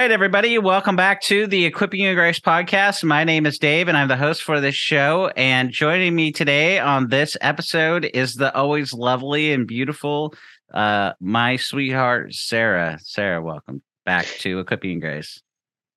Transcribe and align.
Right, 0.00 0.12
everybody, 0.12 0.56
welcome 0.56 0.96
back 0.96 1.20
to 1.20 1.46
the 1.46 1.66
Equipping 1.66 2.00
in 2.00 2.14
Grace 2.14 2.40
podcast. 2.40 3.04
My 3.04 3.22
name 3.22 3.44
is 3.44 3.58
Dave, 3.58 3.86
and 3.86 3.98
I'm 3.98 4.08
the 4.08 4.16
host 4.16 4.42
for 4.42 4.58
this 4.58 4.74
show. 4.74 5.30
And 5.36 5.70
joining 5.70 6.16
me 6.16 6.32
today 6.32 6.78
on 6.78 7.08
this 7.08 7.36
episode 7.42 8.08
is 8.14 8.36
the 8.36 8.54
always 8.56 8.94
lovely 8.94 9.52
and 9.52 9.66
beautiful, 9.66 10.32
uh, 10.72 11.12
my 11.20 11.56
sweetheart, 11.56 12.32
Sarah. 12.32 12.98
Sarah, 13.02 13.42
welcome 13.42 13.82
back 14.06 14.24
to 14.38 14.60
Equipping 14.60 14.88
You 14.88 14.94
in 14.94 15.00
Grace. 15.00 15.42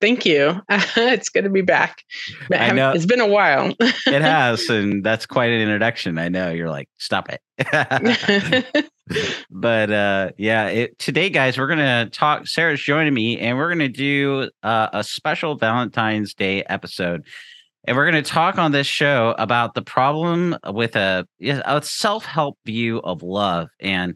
Thank 0.04 0.26
you. 0.26 0.60
it's 0.70 1.30
good 1.30 1.46
to 1.46 1.50
be 1.50 1.62
back. 1.62 2.04
I 2.52 2.74
know 2.74 2.92
it's 2.92 3.06
been 3.06 3.22
a 3.22 3.26
while. 3.26 3.74
it 3.80 3.94
has, 4.22 4.70
and 4.70 5.02
that's 5.02 5.26
quite 5.26 5.50
an 5.50 5.62
introduction. 5.62 6.18
I 6.18 6.28
know 6.28 6.52
you're 6.52 6.70
like, 6.70 6.90
stop 6.98 7.30
it. 7.30 7.40
but 9.50 9.92
uh 9.92 10.32
yeah 10.38 10.68
it, 10.68 10.98
today 10.98 11.30
guys 11.30 11.58
we're 11.58 11.68
gonna 11.68 12.10
talk 12.10 12.48
sarah's 12.48 12.82
joining 12.82 13.14
me 13.14 13.38
and 13.38 13.58
we're 13.58 13.70
gonna 13.70 13.88
do 13.88 14.50
uh, 14.64 14.88
a 14.92 15.04
special 15.04 15.56
valentine's 15.56 16.34
day 16.34 16.64
episode 16.64 17.24
and 17.86 17.98
we're 17.98 18.10
going 18.10 18.24
to 18.24 18.30
talk 18.30 18.58
on 18.58 18.72
this 18.72 18.88
show 18.88 19.36
about 19.38 19.74
the 19.74 19.82
problem 19.82 20.58
with 20.70 20.96
a, 20.96 21.28
a 21.42 21.82
self-help 21.82 22.58
view 22.66 23.00
of 23.00 23.22
love 23.22 23.68
and 23.80 24.16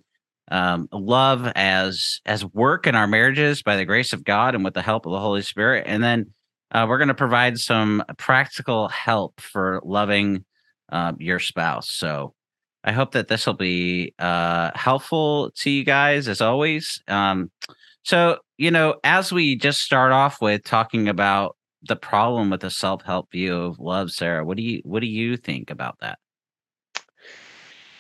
um, 0.49 0.87
love 0.91 1.51
as 1.55 2.21
as 2.25 2.45
work 2.45 2.87
in 2.87 2.95
our 2.95 3.07
marriages 3.07 3.61
by 3.63 3.75
the 3.75 3.85
grace 3.85 4.13
of 4.13 4.23
God 4.23 4.55
and 4.55 4.63
with 4.63 4.73
the 4.73 4.81
help 4.81 5.05
of 5.05 5.11
the 5.11 5.19
Holy 5.19 5.41
Spirit. 5.41 5.85
And 5.87 6.03
then 6.03 6.33
uh, 6.71 6.85
we're 6.87 6.97
going 6.97 7.07
to 7.09 7.13
provide 7.13 7.57
some 7.57 8.03
practical 8.17 8.87
help 8.89 9.39
for 9.39 9.81
loving 9.83 10.45
uh, 10.91 11.13
your 11.17 11.39
spouse. 11.39 11.89
So 11.91 12.33
I 12.83 12.91
hope 12.91 13.11
that 13.11 13.27
this 13.27 13.45
will 13.45 13.53
be 13.53 14.13
uh, 14.19 14.71
helpful 14.75 15.51
to 15.57 15.69
you 15.69 15.83
guys 15.83 16.27
as 16.27 16.41
always. 16.41 17.01
Um, 17.07 17.51
so 18.03 18.37
you 18.57 18.71
know, 18.71 18.95
as 19.03 19.31
we 19.31 19.55
just 19.55 19.81
start 19.81 20.11
off 20.11 20.41
with 20.41 20.63
talking 20.63 21.07
about 21.07 21.57
the 21.83 21.95
problem 21.95 22.49
with 22.49 22.61
the 22.61 22.71
self-help 22.71 23.31
view 23.31 23.55
of 23.55 23.79
love, 23.79 24.11
Sarah, 24.11 24.43
what 24.45 24.57
do 24.57 24.63
you 24.63 24.81
what 24.83 25.01
do 25.01 25.07
you 25.07 25.37
think 25.37 25.69
about 25.69 25.99
that? 25.99 26.19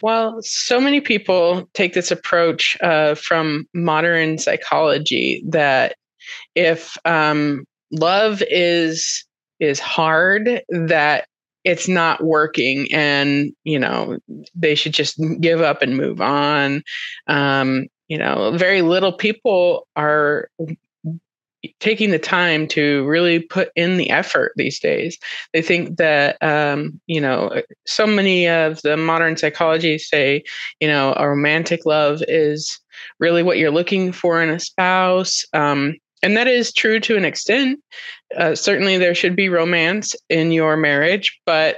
Well, 0.01 0.41
so 0.41 0.79
many 0.79 1.01
people 1.01 1.69
take 1.73 1.93
this 1.93 2.11
approach 2.11 2.77
uh, 2.81 3.15
from 3.15 3.67
modern 3.73 4.37
psychology 4.37 5.43
that 5.47 5.95
if 6.55 6.97
um, 7.05 7.65
love 7.91 8.43
is 8.49 9.25
is 9.59 9.79
hard, 9.79 10.61
that 10.69 11.27
it's 11.63 11.87
not 11.87 12.23
working, 12.23 12.87
and 12.93 13.51
you 13.63 13.79
know 13.79 14.17
they 14.55 14.75
should 14.75 14.93
just 14.93 15.19
give 15.41 15.61
up 15.61 15.81
and 15.81 15.97
move 15.97 16.21
on. 16.21 16.83
Um, 17.27 17.87
you 18.07 18.17
know, 18.17 18.51
very 18.55 18.81
little 18.81 19.11
people 19.11 19.87
are 19.95 20.49
taking 21.79 22.11
the 22.11 22.19
time 22.19 22.67
to 22.67 23.05
really 23.05 23.39
put 23.39 23.69
in 23.75 23.97
the 23.97 24.09
effort 24.09 24.53
these 24.55 24.79
days. 24.79 25.17
They 25.53 25.61
think 25.61 25.97
that, 25.97 26.41
um, 26.41 26.99
you 27.07 27.21
know, 27.21 27.61
so 27.85 28.05
many 28.05 28.47
of 28.47 28.81
the 28.81 28.97
modern 28.97 29.37
psychology 29.37 29.97
say, 29.97 30.43
you 30.79 30.87
know, 30.87 31.13
a 31.17 31.27
romantic 31.27 31.85
love 31.85 32.21
is 32.27 32.79
really 33.19 33.43
what 33.43 33.57
you're 33.57 33.71
looking 33.71 34.11
for 34.11 34.41
in 34.41 34.49
a 34.49 34.59
spouse. 34.59 35.45
Um, 35.53 35.95
and 36.23 36.35
that 36.35 36.47
is 36.47 36.73
true 36.73 36.99
to 37.01 37.15
an 37.15 37.25
extent. 37.25 37.79
Uh, 38.35 38.55
certainly, 38.55 38.97
there 38.97 39.15
should 39.15 39.35
be 39.35 39.49
romance 39.49 40.15
in 40.29 40.51
your 40.51 40.75
marriage, 40.75 41.39
but 41.45 41.77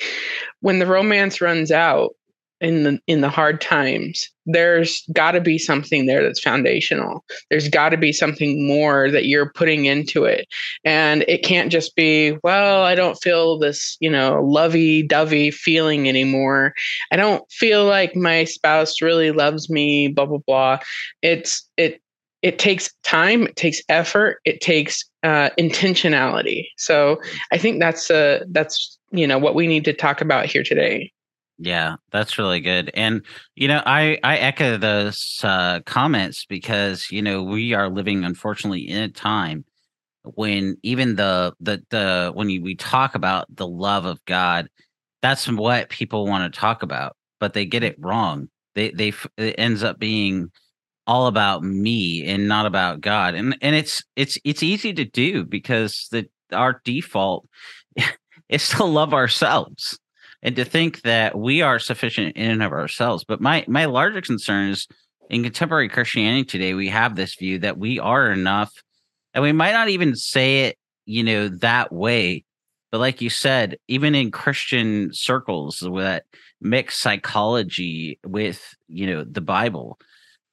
when 0.60 0.78
the 0.78 0.86
romance 0.86 1.40
runs 1.40 1.70
out, 1.70 2.14
in 2.62 2.84
the 2.84 3.00
in 3.06 3.20
the 3.20 3.28
hard 3.28 3.60
times 3.60 4.28
there's 4.46 5.04
got 5.12 5.32
to 5.32 5.40
be 5.40 5.56
something 5.58 6.06
there 6.06 6.22
that's 6.22 6.40
foundational. 6.40 7.24
There's 7.50 7.68
got 7.68 7.90
to 7.90 7.96
be 7.96 8.12
something 8.12 8.66
more 8.66 9.08
that 9.10 9.26
you're 9.26 9.52
putting 9.52 9.84
into 9.84 10.24
it. 10.24 10.48
And 10.84 11.22
it 11.28 11.44
can't 11.44 11.70
just 11.70 11.94
be 11.94 12.36
well 12.42 12.82
i 12.82 12.94
don't 12.94 13.20
feel 13.22 13.58
this 13.58 13.96
you 14.00 14.10
know 14.10 14.42
lovey-dovey 14.42 15.50
feeling 15.50 16.08
anymore. 16.08 16.74
I 17.10 17.16
don't 17.16 17.44
feel 17.50 17.84
like 17.84 18.16
my 18.16 18.44
spouse 18.44 19.02
really 19.02 19.32
loves 19.32 19.68
me 19.68 20.08
blah 20.08 20.26
blah 20.26 20.38
blah. 20.46 20.78
It's 21.20 21.68
it 21.76 22.00
it 22.42 22.58
takes 22.58 22.92
time 23.04 23.46
it 23.46 23.56
takes 23.56 23.80
effort 23.88 24.38
it 24.44 24.60
takes 24.60 25.04
uh, 25.24 25.50
intentionality. 25.58 26.66
So 26.76 27.20
i 27.52 27.58
think 27.58 27.80
that's 27.80 28.10
uh 28.10 28.44
that's 28.50 28.98
you 29.10 29.26
know 29.26 29.38
what 29.38 29.54
we 29.54 29.66
need 29.66 29.84
to 29.84 29.92
talk 29.92 30.20
about 30.20 30.46
here 30.46 30.62
today 30.62 31.12
yeah, 31.58 31.96
that's 32.10 32.38
really 32.38 32.60
good. 32.60 32.90
And 32.94 33.24
you 33.54 33.68
know, 33.68 33.82
I 33.86 34.18
I 34.24 34.36
echo 34.38 34.76
those 34.78 35.40
uh, 35.44 35.80
comments 35.86 36.44
because 36.46 37.10
you 37.10 37.22
know 37.22 37.42
we 37.42 37.72
are 37.74 37.88
living, 37.88 38.24
unfortunately, 38.24 38.88
in 38.88 39.02
a 39.02 39.08
time 39.08 39.64
when 40.24 40.76
even 40.82 41.16
the 41.16 41.54
the 41.60 41.82
the 41.90 42.32
when 42.34 42.48
we 42.48 42.74
talk 42.76 43.14
about 43.14 43.46
the 43.54 43.66
love 43.66 44.04
of 44.04 44.24
God, 44.24 44.68
that's 45.22 45.48
what 45.48 45.88
people 45.90 46.26
want 46.26 46.52
to 46.52 46.60
talk 46.60 46.82
about, 46.82 47.16
but 47.40 47.54
they 47.54 47.66
get 47.66 47.84
it 47.84 47.96
wrong. 47.98 48.48
They 48.74 48.90
they 48.90 49.12
it 49.36 49.54
ends 49.58 49.82
up 49.82 49.98
being 49.98 50.50
all 51.06 51.26
about 51.26 51.62
me 51.64 52.24
and 52.26 52.48
not 52.48 52.66
about 52.66 53.00
God, 53.00 53.34
and 53.34 53.56
and 53.62 53.76
it's 53.76 54.02
it's 54.16 54.38
it's 54.44 54.62
easy 54.62 54.92
to 54.94 55.04
do 55.04 55.44
because 55.44 56.08
the 56.10 56.28
our 56.52 56.80
default 56.84 57.46
is 58.48 58.68
to 58.70 58.84
love 58.84 59.14
ourselves 59.14 59.98
and 60.42 60.56
to 60.56 60.64
think 60.64 61.02
that 61.02 61.38
we 61.38 61.62
are 61.62 61.78
sufficient 61.78 62.36
in 62.36 62.50
and 62.50 62.62
of 62.62 62.72
ourselves. 62.72 63.24
But 63.24 63.40
my 63.40 63.64
my 63.68 63.84
larger 63.84 64.20
concern 64.20 64.70
is 64.70 64.88
in 65.30 65.42
contemporary 65.42 65.88
Christianity 65.88 66.44
today, 66.44 66.74
we 66.74 66.88
have 66.88 67.16
this 67.16 67.34
view 67.34 67.58
that 67.60 67.78
we 67.78 67.98
are 67.98 68.30
enough, 68.30 68.72
and 69.32 69.42
we 69.42 69.52
might 69.52 69.72
not 69.72 69.88
even 69.88 70.14
say 70.14 70.64
it, 70.64 70.78
you 71.06 71.22
know, 71.24 71.48
that 71.48 71.92
way. 71.92 72.44
But 72.90 72.98
like 72.98 73.22
you 73.22 73.30
said, 73.30 73.78
even 73.88 74.14
in 74.14 74.30
Christian 74.30 75.10
circles 75.14 75.78
that 75.78 76.24
mix 76.60 76.98
psychology 76.98 78.18
with, 78.24 78.62
you 78.88 79.06
know, 79.06 79.24
the 79.24 79.40
Bible, 79.40 79.98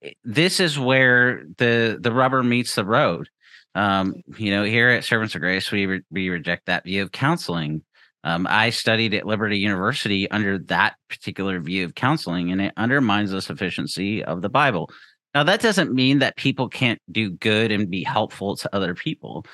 eh, 0.02 0.12
this 0.24 0.60
is 0.60 0.80
where 0.80 1.44
the 1.58 1.98
the 2.00 2.14
rubber 2.14 2.44
meets 2.44 2.76
the 2.76 2.86
road. 2.86 3.28
Um, 3.76 4.16
you 4.38 4.52
know, 4.52 4.64
here 4.64 4.90
at 4.90 5.04
Servants 5.04 5.36
of 5.36 5.42
Grace, 5.42 5.72
we 5.72 5.86
re- 5.86 6.02
we 6.10 6.30
reject 6.30 6.68
that 6.68 6.86
view 6.86 7.04
of 7.04 7.12
counseling 7.12 7.82
um, 8.24 8.48
I 8.50 8.70
studied 8.70 9.14
at 9.14 9.26
Liberty 9.26 9.58
University 9.58 10.30
under 10.30 10.58
that 10.60 10.96
particular 11.10 11.60
view 11.60 11.86
of 11.86 11.96
counseling, 11.96 12.52
and 12.52 12.62
it 12.62 12.74
undermines 12.76 13.32
the 13.32 13.42
sufficiency 13.42 14.24
of 14.24 14.42
the 14.42 14.50
Bible. 14.50 14.90
Now, 15.34 15.44
that 15.44 15.62
doesn't 15.62 15.94
mean 15.94 16.20
that 16.20 16.36
people 16.36 16.68
can't 16.68 17.02
do 17.12 17.30
good 17.30 17.72
and 17.72 17.90
be 17.90 18.04
helpful 18.04 18.58
to 18.58 18.76
other 18.76 18.94
people. 18.94 19.46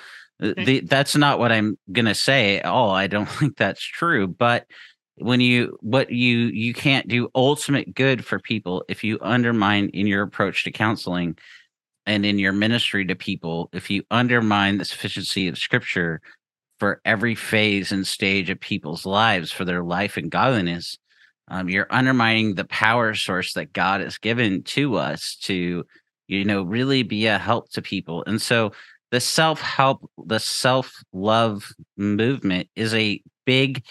Uh, 0.41 0.53
the, 0.57 0.79
that's 0.81 1.15
not 1.15 1.37
what 1.37 1.51
I'm 1.51 1.77
going 1.91 2.05
to 2.05 2.15
say 2.15 2.59
at 2.59 2.65
all. 2.65 2.91
I 2.91 3.07
don't 3.07 3.29
think 3.29 3.57
that's 3.57 3.83
true. 3.83 4.27
But 4.27 4.65
when 5.15 5.41
you, 5.41 5.77
what 5.81 6.09
you, 6.09 6.37
you 6.47 6.73
can't 6.73 7.07
do 7.07 7.29
ultimate 7.35 7.93
good 7.93 8.25
for 8.25 8.39
people 8.39 8.83
if 8.89 9.03
you 9.03 9.19
undermine 9.21 9.89
in 9.89 10.07
your 10.07 10.23
approach 10.23 10.63
to 10.63 10.71
counseling 10.71 11.38
and 12.06 12.25
in 12.25 12.39
your 12.39 12.51
ministry 12.51 13.06
to 13.06 13.15
people, 13.15 13.69
if 13.73 13.89
you 13.89 14.03
undermine 14.11 14.77
the 14.77 14.85
sufficiency 14.85 15.47
of 15.47 15.57
scripture 15.57 16.21
for 16.85 17.01
every 17.03 17.35
phase 17.35 17.91
and 17.91 18.05
stage 18.05 18.49
of 18.49 18.59
people's 18.59 19.05
lives 19.05 19.51
for 19.51 19.65
their 19.65 19.83
life 19.83 20.17
and 20.17 20.31
godliness 20.31 20.97
um, 21.47 21.69
you're 21.69 21.87
undermining 21.89 22.55
the 22.55 22.65
power 22.65 23.13
source 23.13 23.53
that 23.53 23.73
god 23.73 24.01
has 24.01 24.17
given 24.17 24.63
to 24.63 24.95
us 24.95 25.37
to 25.41 25.83
you 26.27 26.45
know 26.45 26.63
really 26.63 27.03
be 27.03 27.27
a 27.27 27.37
help 27.37 27.69
to 27.71 27.81
people. 27.81 28.23
And 28.25 28.41
so 28.41 28.71
the 29.11 29.19
self-help 29.19 30.09
the 30.25 30.39
self-love 30.39 31.71
movement 31.97 32.69
is 32.75 32.93
a 32.93 33.21
big 33.45 33.83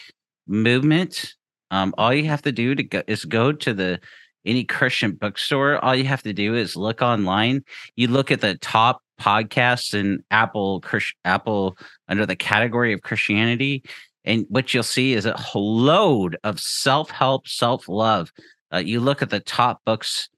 movement. 0.46 1.34
Um, 1.70 1.94
all 1.96 2.12
you 2.12 2.26
have 2.26 2.42
to 2.42 2.52
do 2.52 2.74
to 2.74 2.82
go 2.82 3.02
is 3.06 3.24
go 3.24 3.52
to 3.52 3.74
the 3.74 4.00
any 4.44 4.64
christian 4.64 5.12
bookstore 5.12 5.82
all 5.84 5.94
you 5.94 6.04
have 6.04 6.22
to 6.22 6.32
do 6.32 6.54
is 6.54 6.76
look 6.76 7.02
online 7.02 7.62
you 7.96 8.08
look 8.08 8.30
at 8.30 8.40
the 8.40 8.56
top 8.58 9.00
podcasts 9.20 9.94
in 9.94 10.22
Apple 10.30 10.82
Apple 11.24 11.76
under 12.08 12.26
the 12.26 12.36
category 12.36 12.92
of 12.92 13.02
Christianity, 13.02 13.84
and 14.24 14.46
what 14.48 14.72
you'll 14.72 14.82
see 14.82 15.12
is 15.12 15.26
a 15.26 15.36
load 15.54 16.36
of 16.44 16.60
self 16.60 17.10
help, 17.10 17.46
self 17.46 17.88
love. 17.88 18.32
Uh, 18.72 18.78
you 18.78 19.00
look 19.00 19.22
at 19.22 19.30
the 19.30 19.40
top 19.40 19.80
books 19.84 20.28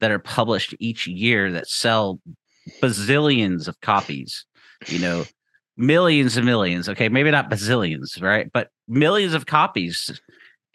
that 0.00 0.10
are 0.10 0.18
published 0.18 0.74
each 0.78 1.06
year 1.06 1.50
that 1.52 1.68
sell 1.68 2.20
bazillions 2.82 3.68
of 3.68 3.80
copies, 3.80 4.44
you 4.88 4.98
know, 4.98 5.24
millions 5.76 6.36
and 6.36 6.44
millions. 6.44 6.88
Okay, 6.88 7.08
maybe 7.08 7.30
not 7.30 7.50
bazillions, 7.50 8.20
right? 8.20 8.50
But 8.52 8.70
millions 8.88 9.34
of 9.34 9.46
copies. 9.46 10.20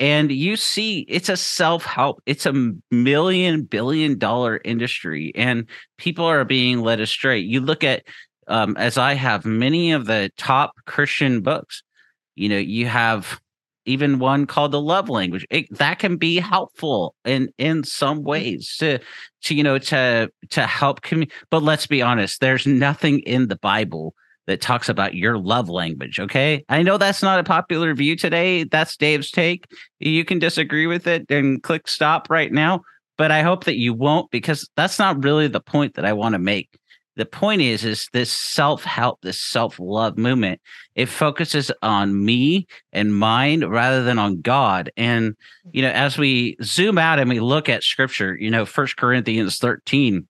And 0.01 0.31
you 0.31 0.55
see, 0.55 1.05
it's 1.07 1.29
a 1.29 1.37
self 1.37 1.85
help, 1.85 2.23
it's 2.25 2.47
a 2.47 2.73
million 2.89 3.61
billion 3.61 4.17
dollar 4.17 4.59
industry, 4.65 5.31
and 5.35 5.67
people 5.99 6.25
are 6.25 6.43
being 6.43 6.81
led 6.81 6.99
astray. 6.99 7.37
You 7.37 7.61
look 7.61 7.83
at, 7.83 8.01
um, 8.47 8.75
as 8.77 8.97
I 8.97 9.13
have 9.13 9.45
many 9.45 9.91
of 9.91 10.07
the 10.07 10.31
top 10.37 10.73
Christian 10.87 11.41
books, 11.41 11.83
you 12.35 12.49
know, 12.49 12.57
you 12.57 12.87
have 12.87 13.39
even 13.85 14.17
one 14.17 14.47
called 14.47 14.71
the 14.71 14.81
love 14.81 15.07
language 15.07 15.45
it, 15.51 15.71
that 15.77 15.99
can 15.99 16.17
be 16.17 16.37
helpful 16.37 17.15
in 17.25 17.49
in 17.57 17.83
some 17.83 18.21
mm. 18.21 18.23
ways 18.23 18.75
to 18.77 18.99
to 19.41 19.55
you 19.55 19.63
know 19.63 19.77
to 19.77 20.31
to 20.49 20.67
help 20.67 21.01
commu- 21.01 21.31
but 21.49 21.63
let's 21.63 21.87
be 21.87 21.99
honest 21.99 22.41
there's 22.41 22.67
nothing 22.67 23.19
in 23.21 23.47
the 23.47 23.55
bible 23.55 24.13
that 24.47 24.61
talks 24.61 24.89
about 24.89 25.15
your 25.15 25.37
love 25.37 25.69
language 25.69 26.19
okay? 26.19 26.63
I 26.69 26.83
know 26.83 26.97
that's 26.97 27.23
not 27.23 27.39
a 27.39 27.43
popular 27.43 27.93
view 27.93 28.15
today. 28.15 28.63
That's 28.63 28.97
dave's 28.97 29.31
take. 29.31 29.65
You 29.99 30.25
can 30.25 30.39
disagree 30.39 30.87
with 30.87 31.07
it 31.07 31.29
and 31.29 31.61
click 31.61 31.87
stop 31.87 32.29
right 32.29 32.51
now 32.51 32.81
but 33.17 33.29
i 33.29 33.43
hope 33.43 33.65
that 33.65 33.77
you 33.77 33.93
won't 33.93 34.31
because 34.31 34.67
that's 34.75 34.97
not 34.97 35.23
really 35.23 35.47
the 35.47 35.59
point 35.59 35.93
that 35.93 36.05
i 36.05 36.13
want 36.13 36.33
to 36.33 36.39
make. 36.39 36.69
The 37.17 37.25
point 37.25 37.61
is 37.61 37.83
is 37.83 38.07
this 38.13 38.31
self-help 38.31 39.21
this 39.21 39.39
self-love 39.39 40.17
movement 40.17 40.59
it 40.95 41.07
focuses 41.07 41.71
on 41.83 42.25
me 42.25 42.65
and 42.93 43.15
mine 43.15 43.65
rather 43.65 44.03
than 44.03 44.17
on 44.17 44.41
god. 44.41 44.91
And 44.97 45.35
you 45.71 45.81
know 45.81 45.89
as 45.89 46.17
we 46.17 46.57
zoom 46.63 46.97
out 46.97 47.19
and 47.19 47.29
we 47.29 47.39
look 47.39 47.69
at 47.69 47.83
scripture 47.83 48.35
you 48.39 48.49
know 48.49 48.65
first 48.65 48.97
corinthians 48.97 49.59
13 49.59 50.27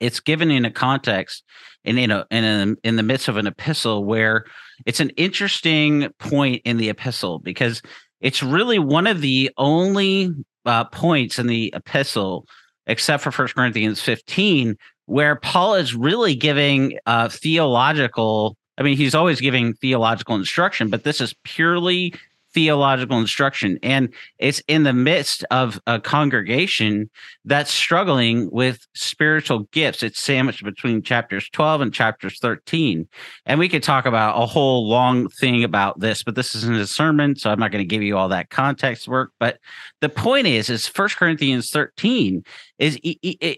it's 0.00 0.20
given 0.20 0.50
in 0.50 0.64
a 0.64 0.70
context 0.70 1.42
in 1.84 1.98
in 1.98 2.10
a, 2.10 2.26
in 2.30 2.96
the 2.96 3.02
midst 3.02 3.28
of 3.28 3.36
an 3.36 3.46
epistle 3.46 4.04
where 4.04 4.44
it's 4.86 5.00
an 5.00 5.10
interesting 5.10 6.08
point 6.18 6.62
in 6.64 6.76
the 6.76 6.88
epistle 6.88 7.38
because 7.38 7.82
it's 8.20 8.42
really 8.42 8.78
one 8.78 9.06
of 9.06 9.20
the 9.20 9.50
only 9.58 10.30
uh, 10.64 10.84
points 10.84 11.38
in 11.38 11.46
the 11.46 11.72
epistle 11.76 12.46
except 12.86 13.22
for 13.22 13.30
first 13.30 13.54
corinthians 13.54 14.00
15 14.00 14.76
where 15.06 15.36
Paul 15.36 15.74
is 15.74 15.94
really 15.94 16.34
giving 16.34 16.98
uh, 17.06 17.28
theological. 17.28 18.56
I 18.78 18.82
mean, 18.82 18.96
he's 18.96 19.14
always 19.14 19.40
giving 19.40 19.74
theological 19.74 20.34
instruction, 20.34 20.88
but 20.88 21.04
this 21.04 21.20
is 21.20 21.34
purely 21.44 22.14
theological 22.54 23.18
instruction. 23.18 23.78
And 23.82 24.14
it's 24.38 24.62
in 24.68 24.84
the 24.84 24.92
midst 24.92 25.44
of 25.50 25.80
a 25.86 26.00
congregation 26.00 27.10
that's 27.44 27.72
struggling 27.72 28.48
with 28.50 28.86
spiritual 28.94 29.60
gifts. 29.72 30.02
It's 30.02 30.22
sandwiched 30.22 30.64
between 30.64 31.02
chapters 31.02 31.50
12 31.50 31.80
and 31.82 31.92
chapters 31.92 32.38
13. 32.38 33.06
And 33.44 33.58
we 33.58 33.68
could 33.68 33.82
talk 33.82 34.06
about 34.06 34.40
a 34.40 34.46
whole 34.46 34.88
long 34.88 35.28
thing 35.28 35.64
about 35.64 36.00
this, 36.00 36.22
but 36.22 36.36
this 36.36 36.54
isn't 36.54 36.76
a 36.76 36.86
sermon, 36.86 37.36
so 37.36 37.50
I'm 37.50 37.58
not 37.58 37.72
going 37.72 37.82
to 37.84 37.88
give 37.88 38.02
you 38.02 38.16
all 38.16 38.28
that 38.28 38.50
context 38.50 39.08
work. 39.08 39.32
But 39.38 39.58
the 40.00 40.08
point 40.08 40.46
is, 40.46 40.70
is 40.70 40.86
First 40.86 41.16
Corinthians 41.16 41.70
13 41.70 42.44
is 42.78 42.98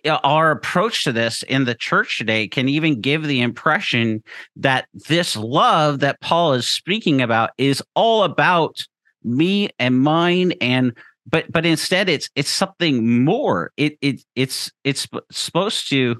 uh, 0.04 0.18
our 0.24 0.50
approach 0.50 1.04
to 1.04 1.12
this 1.12 1.42
in 1.44 1.64
the 1.64 1.74
church 1.74 2.18
today 2.18 2.46
can 2.48 2.68
even 2.68 3.00
give 3.00 3.24
the 3.24 3.40
impression 3.40 4.22
that 4.56 4.86
this 5.08 5.36
love 5.36 6.00
that 6.00 6.20
Paul 6.20 6.52
is 6.52 6.68
speaking 6.68 7.22
about 7.22 7.50
is 7.56 7.82
all 7.94 8.24
about 8.24 8.86
me 9.22 9.70
and 9.78 10.00
mine 10.00 10.52
and 10.60 10.96
but 11.28 11.50
but 11.50 11.66
instead 11.66 12.08
it's 12.08 12.30
it's 12.36 12.50
something 12.50 13.24
more. 13.24 13.72
It 13.76 13.98
it 14.00 14.22
it's 14.36 14.70
it's 14.84 15.08
supposed 15.32 15.88
to 15.90 16.16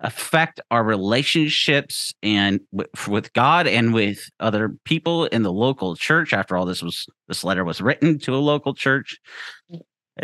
affect 0.00 0.60
our 0.70 0.84
relationships 0.84 2.12
and 2.22 2.60
with, 2.70 3.08
with 3.08 3.32
God 3.32 3.66
and 3.66 3.94
with 3.94 4.28
other 4.40 4.76
people 4.84 5.24
in 5.24 5.42
the 5.42 5.52
local 5.52 5.96
church 5.96 6.34
after 6.34 6.54
all 6.54 6.66
this 6.66 6.82
was 6.82 7.06
this 7.28 7.42
letter 7.42 7.64
was 7.64 7.80
written 7.80 8.18
to 8.20 8.34
a 8.34 8.36
local 8.36 8.74
church. 8.74 9.18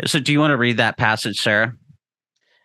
So 0.05 0.19
do 0.19 0.31
you 0.31 0.39
want 0.39 0.51
to 0.51 0.57
read 0.57 0.77
that 0.77 0.97
passage 0.97 1.39
sarah 1.39 1.73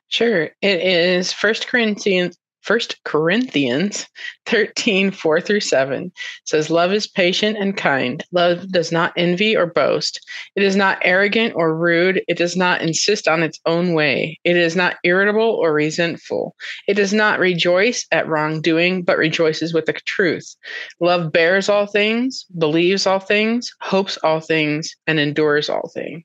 Sure. 0.09 0.51
It 0.63 0.81
is 0.81 1.33
First 1.33 1.69
Corinthians 1.69 2.37
First 2.63 3.03
Corinthians 3.05 4.07
13, 4.45 5.11
4 5.11 5.41
through 5.41 5.61
7 5.61 6.13
says, 6.45 6.69
Love 6.69 6.93
is 6.93 7.07
patient 7.07 7.57
and 7.57 7.75
kind. 7.77 8.23
Love 8.31 8.71
does 8.71 8.93
not 8.93 9.15
envy 9.17 9.57
or 9.57 9.65
boast. 9.65 10.21
It 10.55 10.63
is 10.63 10.77
not 10.77 10.99
arrogant 11.03 11.55
or 11.57 11.75
rude. 11.75 12.21
It 12.29 12.37
does 12.37 12.57
not 12.57 12.83
insist 12.83 13.27
on 13.27 13.43
its 13.43 13.59
own 13.65 13.95
way. 13.95 14.39
It 14.45 14.57
is 14.57 14.77
not 14.77 14.97
irritable 15.03 15.41
or 15.41 15.73
resentful. 15.73 16.55
It 16.87 16.95
does 16.95 17.15
not 17.15 17.39
rejoice 17.39 18.07
at 18.13 18.29
wrongdoing, 18.29 19.03
but 19.03 19.17
rejoices 19.17 19.73
with 19.73 19.87
the 19.87 19.95
truth. 19.95 20.55
Love 21.01 21.33
bears 21.33 21.71
all 21.71 21.87
things, 21.87 22.45
believes 22.59 23.07
all 23.07 23.21
things, 23.21 23.73
hopes 23.81 24.19
all 24.23 24.41
things, 24.41 24.95
and 25.07 25.19
endures 25.19 25.71
all 25.71 25.91
things. 25.95 26.25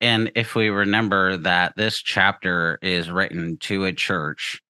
And 0.00 0.32
if 0.34 0.54
we 0.54 0.70
remember 0.70 1.36
that 1.38 1.74
this 1.76 1.98
chapter 1.98 2.78
is 2.80 3.10
written 3.10 3.58
to 3.58 3.84
a 3.84 3.92
church, 3.92 4.60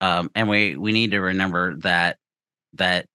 um, 0.00 0.30
and 0.34 0.48
we 0.48 0.76
we 0.76 0.92
need 0.92 1.10
to 1.12 1.20
remember 1.20 1.76
that 1.78 2.16
that 2.74 3.06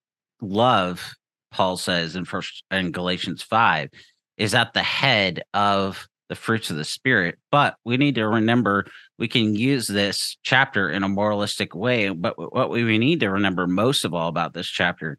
love, 0.41 1.15
Paul 1.51 1.77
says 1.77 2.15
in 2.15 2.25
first 2.25 2.63
in 2.71 2.91
Galatians 2.91 3.41
five, 3.41 3.89
is 4.37 4.53
at 4.53 4.73
the 4.73 4.83
head 4.83 5.43
of 5.53 6.07
the 6.29 6.35
fruits 6.35 6.69
of 6.69 6.77
the 6.77 6.85
spirit. 6.85 7.39
But 7.51 7.75
we 7.83 7.97
need 7.97 8.15
to 8.15 8.27
remember 8.27 8.85
we 9.17 9.27
can 9.27 9.55
use 9.55 9.87
this 9.87 10.37
chapter 10.43 10.89
in 10.89 11.03
a 11.03 11.09
moralistic 11.09 11.75
way. 11.75 12.09
But 12.09 12.35
what 12.53 12.69
we 12.69 12.97
need 12.97 13.19
to 13.21 13.29
remember 13.31 13.65
most 13.67 14.05
of 14.05 14.13
all 14.13 14.29
about 14.29 14.53
this 14.53 14.67
chapter 14.67 15.17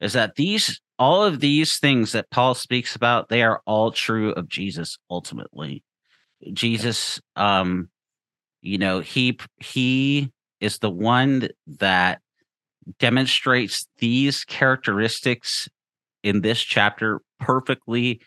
is 0.00 0.12
that 0.12 0.36
these 0.36 0.80
all 0.98 1.24
of 1.24 1.40
these 1.40 1.78
things 1.78 2.12
that 2.12 2.30
Paul 2.30 2.54
speaks 2.54 2.94
about, 2.94 3.28
they 3.28 3.42
are 3.42 3.60
all 3.66 3.90
true 3.90 4.32
of 4.32 4.48
Jesus 4.48 4.98
ultimately. 5.10 5.82
Jesus, 6.52 7.20
um, 7.36 7.88
you 8.60 8.78
know, 8.78 9.00
he 9.00 9.38
he 9.60 10.30
is 10.60 10.78
the 10.78 10.90
one 10.90 11.48
that 11.66 12.20
demonstrates 12.98 13.86
these 13.98 14.44
characteristics 14.44 15.68
in 16.22 16.40
this 16.40 16.60
chapter 16.62 17.20
perfectly 17.40 18.20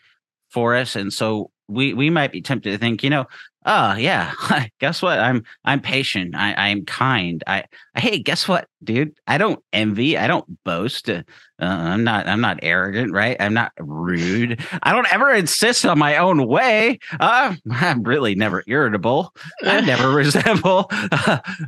for 0.50 0.74
us. 0.74 0.96
And 0.96 1.12
so 1.12 1.50
we 1.68 1.94
we 1.94 2.10
might 2.10 2.32
be 2.32 2.42
tempted 2.42 2.70
to 2.72 2.78
think, 2.78 3.02
you 3.02 3.10
know, 3.10 3.26
oh 3.66 3.94
yeah 3.94 4.32
guess 4.80 5.02
what? 5.02 5.18
I'm 5.18 5.44
i'm 5.64 5.80
patient. 5.80 6.34
I 6.34 6.54
i'm 6.54 6.84
kind. 6.84 7.44
I 7.46 7.64
hey 7.94 8.18
guess 8.18 8.48
what 8.48 8.66
dude? 8.82 9.14
I 9.26 9.38
don't 9.38 9.62
envy. 9.72 10.16
I 10.16 10.26
don't 10.26 10.62
boast. 10.64 11.08
Uh, 11.10 11.22
i'm 11.60 12.04
not 12.04 12.26
i'm 12.26 12.40
not 12.40 12.58
arrogant 12.62 13.12
right? 13.12 13.36
I'm 13.38 13.54
not 13.54 13.72
rude. 13.78 14.60
I 14.82 14.92
don't 14.92 15.12
ever 15.12 15.32
insist 15.34 15.84
on 15.84 15.98
my 15.98 16.16
own 16.16 16.46
way. 16.46 16.98
Uh, 17.20 17.54
i'm 17.70 18.02
really 18.02 18.34
never 18.34 18.64
irritable. 18.66 19.34
I 19.62 19.80
never 19.82 20.10
resemble 20.12 20.90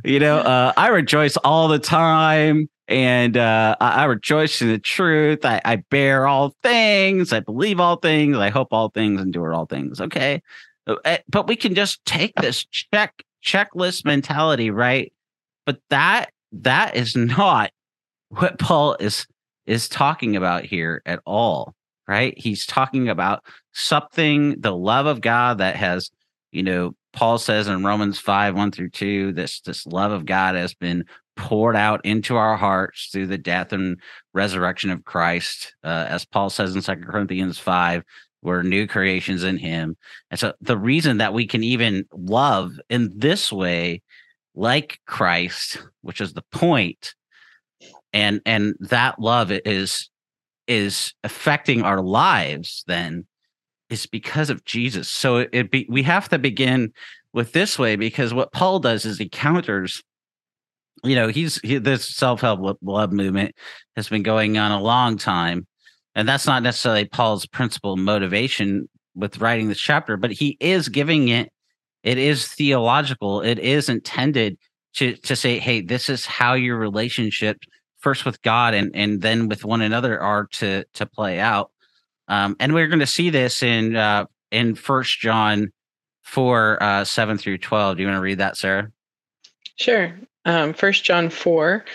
you 0.03 0.19
know 0.19 0.39
uh, 0.39 0.73
i 0.75 0.87
rejoice 0.89 1.37
all 1.37 1.67
the 1.67 1.79
time 1.79 2.69
and 2.91 3.37
uh, 3.37 3.75
I, 3.79 4.03
rejoice 4.03 4.61
in 4.61 4.67
the 4.67 4.77
truth. 4.77 5.45
I, 5.45 5.61
I 5.63 5.77
bear 5.89 6.27
all 6.27 6.55
things. 6.61 7.31
I 7.31 7.39
believe 7.39 7.79
all 7.79 7.95
things. 7.95 8.37
I 8.37 8.49
hope 8.49 8.67
all 8.71 8.89
things. 8.89 9.21
Endure 9.21 9.53
all 9.53 9.65
things. 9.65 10.01
Okay, 10.01 10.41
uh, 10.87 10.95
eh, 11.05 11.19
but 11.29 11.47
we 11.47 11.55
can 11.55 11.73
just 11.73 12.03
take 12.05 12.33
this 12.35 12.65
check 12.65 13.23
checklist 13.43 14.05
mentality, 14.05 14.69
right? 14.71 15.11
But 15.65 15.79
that 15.89 16.31
that 16.51 16.95
is 16.95 17.15
not 17.15 17.71
what 18.29 18.59
Paul 18.59 18.97
is 18.99 19.25
is 19.65 19.87
talking 19.87 20.35
about 20.35 20.65
here 20.65 21.01
at 21.05 21.21
all, 21.25 21.73
right? 22.07 22.37
He's 22.37 22.65
talking 22.65 23.07
about 23.07 23.43
something, 23.71 24.59
the 24.59 24.75
love 24.75 25.05
of 25.05 25.21
God 25.21 25.59
that 25.59 25.77
has, 25.77 26.11
you 26.51 26.63
know, 26.63 26.93
Paul 27.13 27.37
says 27.37 27.67
in 27.67 27.83
Romans 27.83 28.19
5, 28.19 28.55
1 28.55 28.71
through 28.71 28.89
2, 28.89 29.33
this 29.33 29.61
this 29.61 29.85
love 29.85 30.11
of 30.11 30.25
God 30.25 30.55
has 30.55 30.73
been 30.73 31.05
poured 31.35 31.75
out 31.75 32.03
into 32.05 32.35
our 32.35 32.57
hearts 32.57 33.09
through 33.11 33.27
the 33.27 33.37
death 33.37 33.73
and 33.73 33.99
resurrection 34.33 34.89
of 34.89 35.05
Christ. 35.05 35.73
Uh, 35.83 36.05
as 36.07 36.25
Paul 36.25 36.49
says 36.49 36.75
in 36.75 36.81
Second 36.81 37.05
Corinthians 37.05 37.57
5, 37.57 38.03
we're 38.41 38.63
new 38.63 38.87
creations 38.87 39.43
in 39.43 39.57
him. 39.57 39.97
And 40.29 40.39
so 40.39 40.53
the 40.61 40.77
reason 40.77 41.17
that 41.17 41.33
we 41.33 41.45
can 41.45 41.63
even 41.63 42.05
love 42.11 42.79
in 42.89 43.11
this 43.15 43.51
way, 43.51 44.01
like 44.55 44.99
Christ, 45.05 45.77
which 46.01 46.21
is 46.21 46.33
the 46.33 46.43
point, 46.51 47.13
and 48.13 48.41
and 48.45 48.75
that 48.79 49.19
love 49.19 49.51
is 49.51 50.09
is 50.67 51.13
affecting 51.23 51.83
our 51.83 52.01
lives 52.01 52.83
then 52.87 53.25
is 53.89 54.05
because 54.05 54.49
of 54.49 54.63
Jesus. 54.65 55.09
So 55.09 55.37
it, 55.37 55.49
it 55.51 55.71
be, 55.71 55.85
we 55.89 56.03
have 56.03 56.29
to 56.29 56.39
begin 56.39 56.93
with 57.33 57.51
this 57.51 57.77
way 57.77 57.95
because 57.95 58.33
what 58.33 58.51
Paul 58.51 58.79
does 58.79 59.05
is 59.05 59.17
he 59.17 59.29
counters 59.29 60.01
you 61.03 61.15
know 61.15 61.27
he's 61.27 61.59
he, 61.61 61.77
this 61.77 62.07
self-help 62.07 62.77
love 62.81 63.11
movement 63.11 63.55
has 63.95 64.09
been 64.09 64.23
going 64.23 64.57
on 64.57 64.71
a 64.71 64.81
long 64.81 65.17
time 65.17 65.65
and 66.15 66.27
that's 66.27 66.45
not 66.45 66.63
necessarily 66.63 67.05
Paul's 67.05 67.45
principal 67.45 67.95
motivation 67.95 68.89
with 69.15 69.39
writing 69.39 69.69
this 69.69 69.79
chapter, 69.79 70.17
but 70.17 70.31
he 70.31 70.57
is 70.59 70.89
giving 70.89 71.29
it 71.29 71.51
it 72.03 72.17
is 72.17 72.47
theological. 72.47 73.41
It 73.41 73.59
is 73.59 73.87
intended 73.87 74.57
to 74.95 75.15
to 75.17 75.35
say, 75.35 75.59
hey, 75.59 75.81
this 75.81 76.09
is 76.09 76.25
how 76.25 76.53
your 76.53 76.77
relationship 76.77 77.63
first 77.99 78.25
with 78.25 78.41
God 78.41 78.73
and 78.73 78.91
and 78.95 79.21
then 79.21 79.47
with 79.47 79.63
one 79.63 79.81
another 79.81 80.19
are 80.19 80.47
to 80.53 80.83
to 80.93 81.05
play 81.05 81.39
out. 81.39 81.71
Um, 82.27 82.55
and 82.59 82.73
we're 82.73 82.87
going 82.87 82.99
to 82.99 83.07
see 83.07 83.29
this 83.29 83.61
in 83.61 83.95
uh, 83.95 84.25
in 84.51 84.75
First 84.75 85.19
John 85.19 85.71
four 86.23 86.81
uh, 86.81 87.05
seven 87.05 87.37
through 87.37 87.59
twelve. 87.59 87.97
Do 87.97 88.03
you 88.03 88.09
want 88.09 88.17
to 88.17 88.23
read 88.23 88.39
that, 88.39 88.57
Sarah? 88.57 88.91
Sure. 89.77 90.17
Um, 90.45 90.73
First 90.73 91.03
John 91.03 91.29
four 91.29 91.85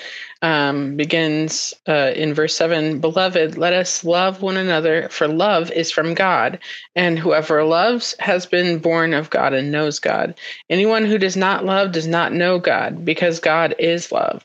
um, 0.42 0.96
begins 0.96 1.74
uh, 1.88 2.12
in 2.14 2.34
verse 2.34 2.54
7 2.54 3.00
Beloved, 3.00 3.56
let 3.56 3.72
us 3.72 4.04
love 4.04 4.42
one 4.42 4.56
another, 4.56 5.08
for 5.08 5.26
love 5.26 5.70
is 5.72 5.90
from 5.90 6.14
God, 6.14 6.58
and 6.94 7.18
whoever 7.18 7.64
loves 7.64 8.14
has 8.20 8.46
been 8.46 8.78
born 8.78 9.14
of 9.14 9.30
God 9.30 9.54
and 9.54 9.72
knows 9.72 9.98
God. 9.98 10.38
Anyone 10.70 11.04
who 11.04 11.18
does 11.18 11.36
not 11.36 11.64
love 11.64 11.92
does 11.92 12.06
not 12.06 12.32
know 12.32 12.58
God, 12.58 13.04
because 13.04 13.40
God 13.40 13.74
is 13.78 14.12
love. 14.12 14.44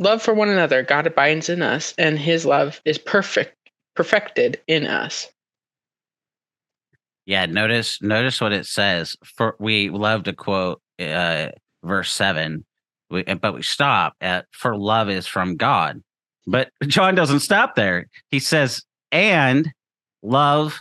love 0.00 0.22
for 0.22 0.34
one 0.34 0.48
another, 0.48 0.82
God 0.82 1.06
abides 1.06 1.48
in 1.48 1.62
us, 1.62 1.94
and 1.96 2.18
his 2.18 2.44
love 2.44 2.80
is 2.84 2.98
perfect, 2.98 3.56
perfected 3.94 4.60
in 4.66 4.86
us. 4.86 5.28
Yeah, 7.26 7.46
notice 7.46 8.02
notice 8.02 8.40
what 8.40 8.52
it 8.52 8.66
says. 8.66 9.16
For 9.24 9.54
we 9.60 9.90
love 9.90 10.24
to 10.24 10.32
quote 10.32 10.80
uh, 10.98 11.50
verse 11.84 12.12
seven, 12.12 12.64
we, 13.10 13.22
but 13.22 13.54
we 13.54 13.62
stop 13.62 14.14
at 14.20 14.46
"for 14.50 14.76
love 14.76 15.08
is 15.08 15.28
from 15.28 15.56
God." 15.56 16.02
But 16.46 16.70
John 16.88 17.14
doesn't 17.14 17.40
stop 17.40 17.76
there. 17.76 18.08
He 18.30 18.40
says, 18.40 18.82
"and 19.12 19.70
love 20.22 20.80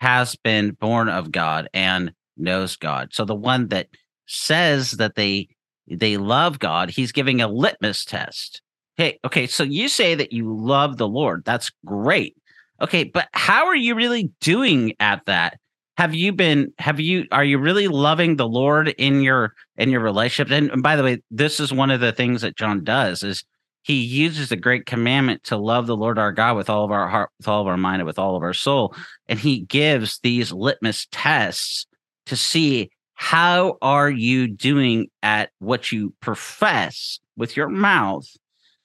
has 0.00 0.34
been 0.36 0.72
born 0.72 1.08
of 1.08 1.30
God 1.30 1.68
and 1.72 2.12
knows 2.36 2.74
God." 2.74 3.10
So 3.12 3.24
the 3.24 3.34
one 3.36 3.68
that 3.68 3.88
says 4.26 4.92
that 4.92 5.14
they 5.14 5.53
they 5.88 6.16
love 6.16 6.58
God, 6.58 6.90
he's 6.90 7.12
giving 7.12 7.40
a 7.40 7.48
litmus 7.48 8.04
test. 8.04 8.62
Hey, 8.96 9.18
okay, 9.24 9.46
so 9.46 9.64
you 9.64 9.88
say 9.88 10.14
that 10.14 10.32
you 10.32 10.54
love 10.54 10.96
the 10.96 11.08
Lord. 11.08 11.44
That's 11.44 11.70
great. 11.84 12.36
Okay, 12.80 13.04
but 13.04 13.28
how 13.32 13.66
are 13.66 13.76
you 13.76 13.94
really 13.94 14.30
doing 14.40 14.94
at 15.00 15.24
that? 15.26 15.58
Have 15.96 16.14
you 16.14 16.32
been 16.32 16.72
have 16.78 16.98
you 16.98 17.24
are 17.30 17.44
you 17.44 17.58
really 17.58 17.86
loving 17.86 18.36
the 18.36 18.48
Lord 18.48 18.88
in 18.98 19.20
your 19.20 19.54
in 19.76 19.90
your 19.90 20.00
relationship? 20.00 20.52
And, 20.52 20.70
and 20.70 20.82
by 20.82 20.96
the 20.96 21.04
way, 21.04 21.22
this 21.30 21.60
is 21.60 21.72
one 21.72 21.90
of 21.90 22.00
the 22.00 22.12
things 22.12 22.42
that 22.42 22.56
John 22.56 22.82
does 22.82 23.22
is 23.22 23.44
he 23.82 24.00
uses 24.00 24.48
the 24.48 24.56
great 24.56 24.86
commandment 24.86 25.44
to 25.44 25.56
love 25.56 25.86
the 25.86 25.96
Lord 25.96 26.18
our 26.18 26.32
God 26.32 26.56
with 26.56 26.70
all 26.70 26.84
of 26.84 26.90
our 26.90 27.06
heart, 27.06 27.30
with 27.38 27.46
all 27.46 27.60
of 27.60 27.68
our 27.68 27.76
mind, 27.76 28.00
and 28.00 28.06
with 28.06 28.18
all 28.18 28.34
of 28.34 28.42
our 28.42 28.54
soul. 28.54 28.94
And 29.28 29.38
he 29.38 29.60
gives 29.60 30.18
these 30.20 30.52
litmus 30.52 31.06
tests 31.12 31.86
to 32.26 32.34
see 32.34 32.90
how 33.14 33.78
are 33.80 34.10
you 34.10 34.48
doing 34.48 35.08
at 35.22 35.50
what 35.58 35.92
you 35.92 36.12
profess 36.20 37.18
with 37.36 37.56
your 37.56 37.68
mouth? 37.68 38.26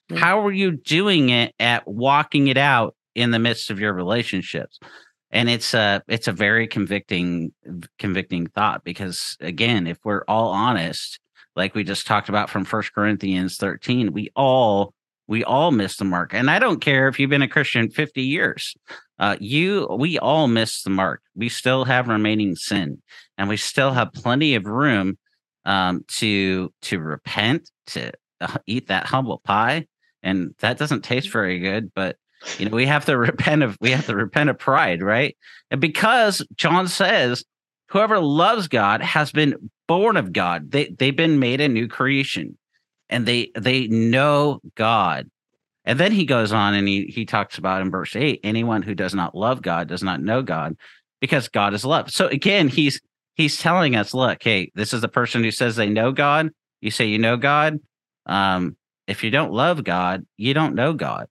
Mm. 0.09 0.17
how 0.17 0.45
are 0.45 0.51
you 0.51 0.71
doing 0.71 1.29
it 1.29 1.53
at 1.59 1.87
walking 1.87 2.47
it 2.47 2.57
out 2.57 2.95
in 3.15 3.31
the 3.31 3.39
midst 3.39 3.69
of 3.69 3.79
your 3.79 3.93
relationships? 3.93 4.79
And 5.31 5.49
it's 5.49 5.73
a 5.73 6.01
it's 6.07 6.27
a 6.27 6.31
very 6.31 6.67
convicting 6.67 7.53
convicting 7.99 8.47
thought 8.47 8.83
because 8.83 9.37
again 9.39 9.85
if 9.85 9.99
we're 10.03 10.23
all 10.27 10.49
honest 10.49 11.19
like 11.55 11.75
we 11.75 11.83
just 11.83 12.07
talked 12.07 12.29
about 12.29 12.49
from 12.49 12.65
first 12.65 12.93
corinthians 12.93 13.57
13 13.57 14.11
we 14.11 14.31
all 14.35 14.93
we 15.27 15.43
all 15.43 15.71
miss 15.71 15.97
the 15.97 16.05
mark. 16.05 16.33
And 16.33 16.49
i 16.49 16.57
don't 16.57 16.81
care 16.81 17.07
if 17.07 17.19
you've 17.19 17.29
been 17.29 17.43
a 17.43 17.47
christian 17.47 17.91
50 17.91 18.23
years 18.23 18.75
uh, 19.19 19.35
you 19.39 19.85
we 19.99 20.17
all 20.17 20.47
miss 20.47 20.81
the 20.83 20.89
mark. 20.89 21.21
We 21.35 21.49
still 21.49 21.83
have 21.85 22.07
remaining 22.07 22.55
sin 22.55 23.01
and 23.39 23.49
we 23.49 23.57
still 23.57 23.91
have 23.91 24.13
plenty 24.13 24.53
of 24.53 24.65
room 24.65 25.17
um, 25.65 26.03
to 26.07 26.71
to 26.83 26.99
repent 26.99 27.71
to 27.87 28.11
uh, 28.41 28.57
eat 28.67 28.87
that 28.87 29.07
humble 29.07 29.39
pie 29.39 29.87
and 30.21 30.53
that 30.59 30.77
doesn't 30.77 31.03
taste 31.03 31.31
very 31.31 31.59
good 31.59 31.91
but 31.95 32.17
you 32.59 32.69
know 32.69 32.75
we 32.75 32.85
have 32.85 33.05
to 33.05 33.17
repent 33.17 33.63
of 33.63 33.75
we 33.81 33.89
have 33.89 34.05
to 34.05 34.15
repent 34.15 34.51
of 34.51 34.59
pride 34.59 35.01
right? 35.01 35.35
And 35.71 35.81
because 35.81 36.45
john 36.55 36.87
says 36.87 37.43
whoever 37.87 38.19
loves 38.19 38.67
god 38.67 39.01
has 39.01 39.31
been 39.31 39.71
born 39.89 40.17
of 40.17 40.31
god. 40.31 40.71
They 40.71 40.85
they've 40.97 41.15
been 41.15 41.39
made 41.39 41.59
a 41.59 41.67
new 41.67 41.87
creation 41.87 42.57
and 43.09 43.25
they 43.25 43.51
they 43.57 43.87
know 43.87 44.61
god. 44.75 45.29
And 45.83 45.99
then 45.99 46.11
he 46.11 46.25
goes 46.25 46.53
on 46.53 46.75
and 46.75 46.87
he, 46.87 47.05
he 47.05 47.25
talks 47.25 47.57
about 47.57 47.81
in 47.81 47.89
verse 47.89 48.15
8 48.15 48.41
anyone 48.43 48.83
who 48.83 48.93
does 48.93 49.15
not 49.15 49.33
love 49.33 49.63
God 49.63 49.87
does 49.87 50.03
not 50.03 50.21
know 50.21 50.43
God 50.43 50.77
because 51.19 51.49
God 51.49 51.73
is 51.73 51.83
love. 51.83 52.11
So 52.11 52.27
again, 52.27 52.67
he's 52.67 53.01
he's 53.39 53.57
telling 53.57 53.95
us, 53.95 54.13
look, 54.13 54.43
hey, 54.43 54.69
this 54.75 54.93
is 54.93 54.99
the 54.99 55.07
person 55.07 55.43
who 55.43 55.51
says 55.51 55.75
they 55.75 55.89
know 55.89 56.11
God. 56.11 56.49
You 56.81 56.91
say 56.91 57.05
you 57.05 57.17
know 57.17 57.37
God. 57.37 57.79
Um, 58.25 58.75
if 59.07 59.23
you 59.23 59.31
don't 59.31 59.53
love 59.53 59.83
God, 59.83 60.25
you 60.35 60.53
don't 60.53 60.75
know 60.75 60.93
God. 60.93 61.27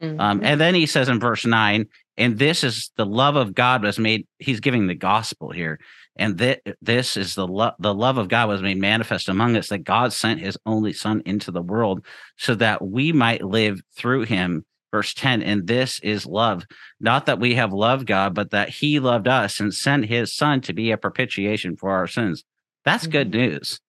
Um, 0.00 0.08
mm-hmm. 0.08 0.20
Um, 0.20 0.40
and 0.42 0.58
then 0.58 0.74
he 0.74 0.86
says 0.86 1.10
in 1.10 1.20
verse 1.20 1.44
9, 1.44 1.86
and 2.16 2.38
this 2.38 2.64
is 2.64 2.90
the 2.96 3.04
love 3.04 3.36
of 3.36 3.54
God 3.54 3.82
was 3.82 3.98
made, 3.98 4.26
he's 4.38 4.60
giving 4.60 4.86
the 4.86 4.94
gospel 4.94 5.50
here 5.50 5.78
and 6.16 6.38
that 6.38 6.60
this 6.80 7.16
is 7.16 7.34
the 7.34 7.46
love 7.46 7.74
the 7.78 7.94
love 7.94 8.18
of 8.18 8.28
god 8.28 8.48
was 8.48 8.60
made 8.62 8.76
manifest 8.76 9.28
among 9.28 9.56
us 9.56 9.68
that 9.68 9.78
god 9.78 10.12
sent 10.12 10.40
his 10.40 10.58
only 10.66 10.92
son 10.92 11.22
into 11.24 11.50
the 11.50 11.62
world 11.62 12.04
so 12.36 12.54
that 12.54 12.86
we 12.86 13.12
might 13.12 13.42
live 13.42 13.80
through 13.96 14.22
him 14.22 14.64
verse 14.92 15.12
10 15.14 15.42
and 15.42 15.66
this 15.66 15.98
is 16.00 16.26
love 16.26 16.64
not 17.00 17.26
that 17.26 17.40
we 17.40 17.54
have 17.54 17.72
loved 17.72 18.06
god 18.06 18.34
but 18.34 18.50
that 18.50 18.68
he 18.68 19.00
loved 19.00 19.26
us 19.26 19.58
and 19.58 19.74
sent 19.74 20.06
his 20.06 20.34
son 20.34 20.60
to 20.60 20.72
be 20.72 20.90
a 20.90 20.96
propitiation 20.96 21.76
for 21.76 21.90
our 21.90 22.06
sins 22.06 22.44
that's 22.84 23.04
mm-hmm. 23.04 23.12
good 23.12 23.30
news 23.32 23.80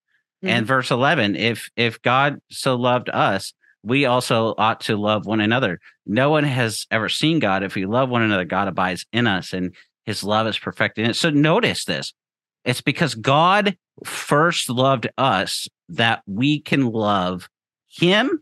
mm-hmm. 0.43 0.49
and 0.49 0.65
verse 0.65 0.89
11 0.89 1.35
if 1.35 1.69
if 1.75 2.01
god 2.01 2.39
so 2.49 2.75
loved 2.75 3.09
us 3.09 3.53
we 3.85 4.05
also 4.05 4.55
ought 4.57 4.79
to 4.79 4.95
love 4.95 5.25
one 5.25 5.41
another 5.41 5.79
no 6.05 6.29
one 6.29 6.45
has 6.45 6.87
ever 6.89 7.09
seen 7.09 7.39
god 7.39 7.61
if 7.61 7.75
we 7.75 7.85
love 7.85 8.09
one 8.09 8.23
another 8.23 8.45
god 8.45 8.67
abides 8.67 9.05
in 9.11 9.27
us 9.27 9.53
and 9.53 9.75
his 10.05 10.23
love 10.23 10.47
is 10.47 10.59
perfected 10.59 11.05
in 11.05 11.11
it. 11.11 11.15
So 11.15 11.29
notice 11.29 11.85
this. 11.85 12.13
It's 12.65 12.81
because 12.81 13.15
God 13.15 13.77
first 14.05 14.69
loved 14.69 15.07
us 15.17 15.67
that 15.89 16.23
we 16.25 16.59
can 16.59 16.87
love 16.87 17.49
him 17.87 18.41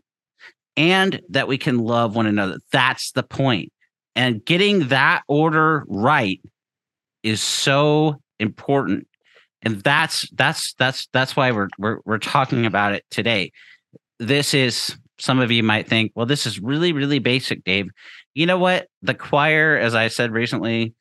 and 0.76 1.20
that 1.28 1.48
we 1.48 1.58
can 1.58 1.78
love 1.78 2.16
one 2.16 2.26
another. 2.26 2.58
That's 2.70 3.12
the 3.12 3.22
point. 3.22 3.72
And 4.14 4.44
getting 4.44 4.88
that 4.88 5.22
order 5.28 5.84
right 5.88 6.40
is 7.22 7.40
so 7.40 8.20
important. 8.38 9.06
And 9.62 9.80
that's 9.80 10.28
that's 10.30 10.74
that's 10.74 11.08
that's 11.12 11.36
why 11.36 11.52
we're 11.52 11.68
we're 11.78 11.98
we're 12.04 12.18
talking 12.18 12.66
about 12.66 12.94
it 12.94 13.04
today. 13.10 13.52
This 14.18 14.54
is 14.54 14.96
some 15.18 15.38
of 15.38 15.52
you 15.52 15.62
might 15.62 15.88
think, 15.88 16.10
well, 16.16 16.26
this 16.26 16.46
is 16.46 16.58
really, 16.58 16.92
really 16.92 17.20
basic, 17.20 17.62
Dave. 17.62 17.90
You 18.34 18.46
know 18.46 18.58
what? 18.58 18.88
The 19.02 19.14
choir, 19.14 19.76
as 19.76 19.94
I 19.94 20.08
said 20.08 20.32
recently, 20.32 20.94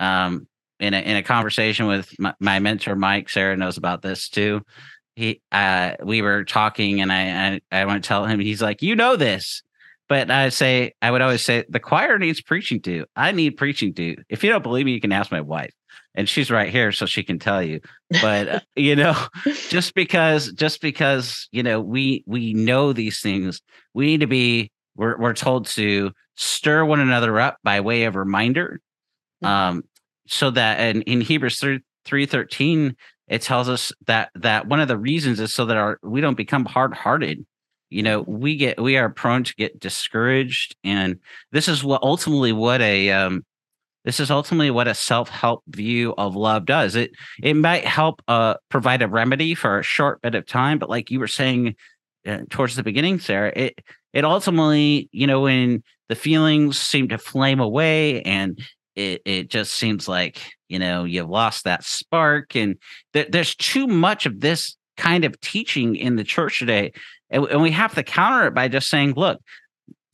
um, 0.00 0.48
in 0.80 0.94
a 0.94 0.98
in 0.98 1.16
a 1.16 1.22
conversation 1.22 1.86
with 1.86 2.12
my, 2.18 2.34
my, 2.40 2.58
mentor 2.58 2.96
Mike, 2.96 3.28
Sarah 3.28 3.56
knows 3.56 3.76
about 3.76 4.02
this 4.02 4.28
too. 4.28 4.62
He 5.18 5.42
uh, 5.52 5.92
we 6.02 6.22
were 6.22 6.44
talking, 6.44 7.00
and 7.00 7.12
I 7.12 7.60
I, 7.72 7.80
I 7.80 7.84
want 7.84 8.02
to 8.02 8.06
tell 8.06 8.24
him. 8.24 8.40
He's 8.40 8.62
like, 8.62 8.82
you 8.82 8.96
know 8.96 9.16
this, 9.16 9.62
but 10.08 10.30
I 10.30 10.48
say 10.48 10.94
I 11.02 11.10
would 11.10 11.22
always 11.22 11.44
say 11.44 11.64
the 11.68 11.80
choir 11.80 12.18
needs 12.18 12.40
preaching 12.40 12.80
to. 12.82 13.04
I 13.16 13.32
need 13.32 13.56
preaching 13.56 13.94
to. 13.94 14.16
If 14.28 14.44
you 14.44 14.50
don't 14.50 14.62
believe 14.62 14.86
me, 14.86 14.92
you 14.92 15.00
can 15.00 15.12
ask 15.12 15.30
my 15.30 15.40
wife, 15.40 15.74
and 16.14 16.28
she's 16.28 16.50
right 16.50 16.70
here, 16.70 16.92
so 16.92 17.06
she 17.06 17.22
can 17.22 17.38
tell 17.38 17.62
you. 17.62 17.80
But 18.22 18.48
uh, 18.48 18.60
you 18.76 18.96
know, 18.96 19.16
just 19.68 19.94
because 19.94 20.52
just 20.52 20.80
because 20.80 21.48
you 21.52 21.62
know 21.62 21.80
we 21.80 22.24
we 22.26 22.54
know 22.54 22.92
these 22.92 23.20
things, 23.20 23.60
we 23.94 24.06
need 24.06 24.20
to 24.20 24.26
be. 24.26 24.70
We're 24.96 25.16
we're 25.18 25.34
told 25.34 25.66
to 25.68 26.12
stir 26.34 26.84
one 26.84 27.00
another 27.00 27.38
up 27.38 27.58
by 27.62 27.80
way 27.80 28.04
of 28.04 28.16
reminder 28.16 28.80
Mm-hmm. 29.42 29.46
Um, 29.46 29.84
so 30.26 30.50
that 30.50 30.80
and 30.80 31.02
in 31.04 31.20
Hebrews 31.20 31.58
3, 31.58 31.80
313, 32.04 32.96
it 33.28 33.42
tells 33.42 33.68
us 33.68 33.92
that 34.06 34.30
that 34.34 34.66
one 34.66 34.80
of 34.80 34.88
the 34.88 34.98
reasons 34.98 35.40
is 35.40 35.54
so 35.54 35.66
that 35.66 35.76
our 35.76 35.98
we 36.02 36.20
don't 36.20 36.36
become 36.36 36.64
hard-hearted. 36.64 37.46
You 37.90 38.02
know, 38.02 38.20
we 38.22 38.56
get 38.56 38.80
we 38.80 38.96
are 38.96 39.08
prone 39.08 39.44
to 39.44 39.54
get 39.54 39.80
discouraged, 39.80 40.76
and 40.84 41.18
this 41.52 41.68
is 41.68 41.82
what 41.82 42.02
ultimately 42.02 42.52
what 42.52 42.80
a 42.80 43.10
um, 43.10 43.44
this 44.04 44.20
is 44.20 44.30
ultimately 44.30 44.70
what 44.70 44.88
a 44.88 44.94
self-help 44.94 45.62
view 45.68 46.14
of 46.18 46.36
love 46.36 46.64
does. 46.64 46.96
It 46.96 47.12
it 47.42 47.54
might 47.54 47.84
help 47.84 48.22
uh, 48.28 48.54
provide 48.68 49.02
a 49.02 49.08
remedy 49.08 49.54
for 49.54 49.78
a 49.78 49.82
short 49.82 50.20
bit 50.22 50.34
of 50.34 50.46
time, 50.46 50.78
but 50.78 50.90
like 50.90 51.10
you 51.10 51.20
were 51.20 51.28
saying 51.28 51.76
uh, 52.26 52.40
towards 52.50 52.76
the 52.76 52.82
beginning, 52.82 53.20
Sarah, 53.20 53.52
it 53.56 53.78
it 54.12 54.24
ultimately, 54.24 55.08
you 55.12 55.26
know, 55.26 55.42
when 55.42 55.82
the 56.08 56.14
feelings 56.14 56.78
seem 56.78 57.08
to 57.08 57.18
flame 57.18 57.60
away 57.60 58.22
and 58.22 58.58
it 58.98 59.22
it 59.24 59.50
just 59.50 59.72
seems 59.72 60.08
like 60.08 60.40
you 60.68 60.78
know 60.78 61.04
you've 61.04 61.28
lost 61.28 61.64
that 61.64 61.84
spark 61.84 62.56
and 62.56 62.76
th- 63.12 63.28
there's 63.30 63.54
too 63.54 63.86
much 63.86 64.26
of 64.26 64.40
this 64.40 64.76
kind 64.96 65.24
of 65.24 65.40
teaching 65.40 65.94
in 65.94 66.16
the 66.16 66.24
church 66.24 66.58
today 66.58 66.92
and, 67.30 67.44
and 67.46 67.62
we 67.62 67.70
have 67.70 67.94
to 67.94 68.02
counter 68.02 68.48
it 68.48 68.54
by 68.54 68.68
just 68.68 68.88
saying 68.88 69.14
look 69.16 69.40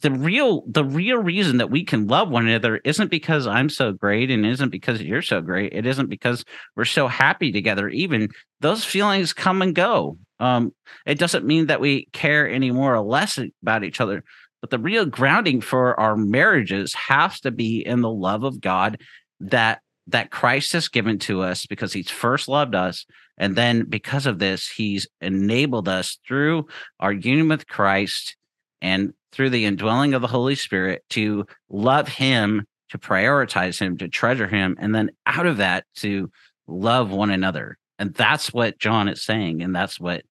the 0.05 0.11
real 0.11 0.65
the 0.67 0.85
real 0.85 1.17
reason 1.17 1.57
that 1.57 1.71
we 1.71 1.83
can 1.83 2.07
love 2.07 2.29
one 2.29 2.47
another 2.47 2.77
isn't 2.85 3.11
because 3.11 3.47
I'm 3.47 3.71
so 3.71 3.93
great 3.93 4.31
and 4.31 4.45
isn't 4.45 4.69
because 4.69 5.01
you're 5.01 5.23
so 5.23 5.41
great. 5.41 5.73
It 5.73 5.87
isn't 5.87 6.11
because 6.11 6.45
we're 6.77 6.85
so 6.85 7.09
happy 7.09 7.51
together. 7.51 7.89
Even 7.89 8.29
those 8.61 8.85
feelings 8.85 9.33
come 9.33 9.63
and 9.63 9.75
go. 9.75 10.19
Um, 10.39 10.75
it 11.07 11.19
doesn't 11.19 11.47
mean 11.47 11.69
that 11.69 11.81
we 11.81 12.09
care 12.13 12.47
any 12.47 12.71
more 12.71 12.95
or 12.95 13.01
less 13.01 13.39
about 13.63 13.83
each 13.83 13.99
other. 13.99 14.25
But 14.65 14.71
the 14.71 14.79
real 14.79 15.05
grounding 15.05 15.61
for 15.61 16.01
our 16.01 16.17
marriages 16.17 16.95
has 16.95 17.39
to 17.41 17.51
be 17.51 17.85
in 17.85 18.01
the 18.01 18.09
love 18.11 18.45
of 18.45 18.63
God 18.63 18.99
that 19.39 19.83
that 20.07 20.31
Christ 20.31 20.73
has 20.73 20.89
given 20.89 21.19
to 21.19 21.43
us 21.43 21.67
because 21.67 21.93
he's 21.93 22.09
first 22.09 22.49
loved 22.49 22.75
us 22.75 23.05
and 23.37 23.57
then 23.57 23.85
because 23.85 24.25
of 24.25 24.39
this 24.39 24.67
he's 24.67 25.07
enabled 25.21 25.87
us 25.87 26.17
through 26.27 26.67
our 26.99 27.13
union 27.13 27.49
with 27.49 27.67
Christ 27.67 28.39
and 28.81 29.13
through 29.33 29.51
the 29.51 29.67
indwelling 29.67 30.15
of 30.15 30.23
the 30.23 30.29
Holy 30.29 30.55
Spirit 30.55 31.03
to 31.11 31.45
love 31.69 32.09
Him, 32.09 32.67
to 32.89 32.97
prioritize 32.97 33.79
Him, 33.79 33.99
to 33.99 34.09
treasure 34.09 34.49
Him, 34.49 34.79
and 34.81 34.95
then 34.95 35.11
out 35.27 35.45
of 35.45 35.59
that 35.59 35.85
to 35.97 36.31
love 36.67 37.11
one 37.11 37.29
another. 37.29 37.77
And 37.99 38.15
that's 38.15 38.51
what 38.51 38.79
John 38.79 39.09
is 39.09 39.23
saying, 39.23 39.61
and 39.61 39.77
that's 39.77 40.01
what 40.01 40.23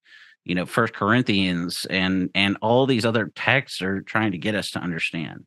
you 0.46 0.56
know 0.56 0.66
First 0.66 0.94
Corinthians 0.94 1.86
and 1.90 2.30
and 2.36 2.58
all 2.62 2.86
these 2.86 3.06
other 3.06 3.32
texts 3.36 3.82
are 3.82 4.02
trying 4.02 4.32
to 4.32 4.38
get 4.38 4.56
us 4.56 4.72
to 4.72 4.80
understand. 4.80 5.46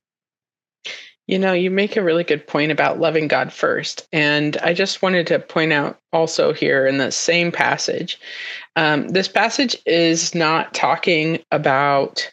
You 1.26 1.40
know, 1.40 1.52
you 1.52 1.72
make 1.72 1.96
a 1.96 2.04
really 2.04 2.22
good 2.22 2.46
point 2.46 2.70
about 2.70 3.00
loving 3.00 3.26
God 3.26 3.52
first. 3.52 4.06
And 4.12 4.56
I 4.58 4.72
just 4.72 5.02
wanted 5.02 5.26
to 5.26 5.40
point 5.40 5.72
out 5.72 5.98
also 6.12 6.52
here 6.52 6.86
in 6.86 6.98
the 6.98 7.10
same 7.10 7.50
passage, 7.50 8.20
um, 8.76 9.08
this 9.08 9.26
passage 9.26 9.76
is 9.86 10.36
not 10.36 10.72
talking 10.72 11.42
about 11.50 12.30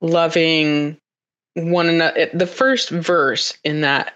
loving 0.00 0.96
one 1.54 1.88
another. 1.88 2.30
The 2.32 2.46
first 2.46 2.88
verse 2.88 3.56
in 3.64 3.82
that 3.82 4.14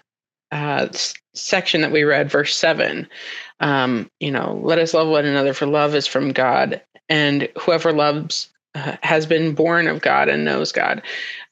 uh, 0.51 0.87
section 1.33 1.81
that 1.81 1.91
we 1.91 2.03
read, 2.03 2.31
verse 2.31 2.55
seven, 2.55 3.07
um, 3.59 4.09
you 4.19 4.31
know, 4.31 4.59
let 4.63 4.79
us 4.79 4.93
love 4.93 5.07
one 5.07 5.25
another, 5.25 5.53
for 5.53 5.65
love 5.65 5.95
is 5.95 6.07
from 6.07 6.31
God, 6.31 6.81
and 7.09 7.49
whoever 7.59 7.91
loves 7.91 8.49
uh, 8.75 8.97
has 9.01 9.25
been 9.25 9.55
born 9.55 9.87
of 9.87 10.01
God 10.01 10.29
and 10.29 10.45
knows 10.45 10.71
God. 10.71 11.01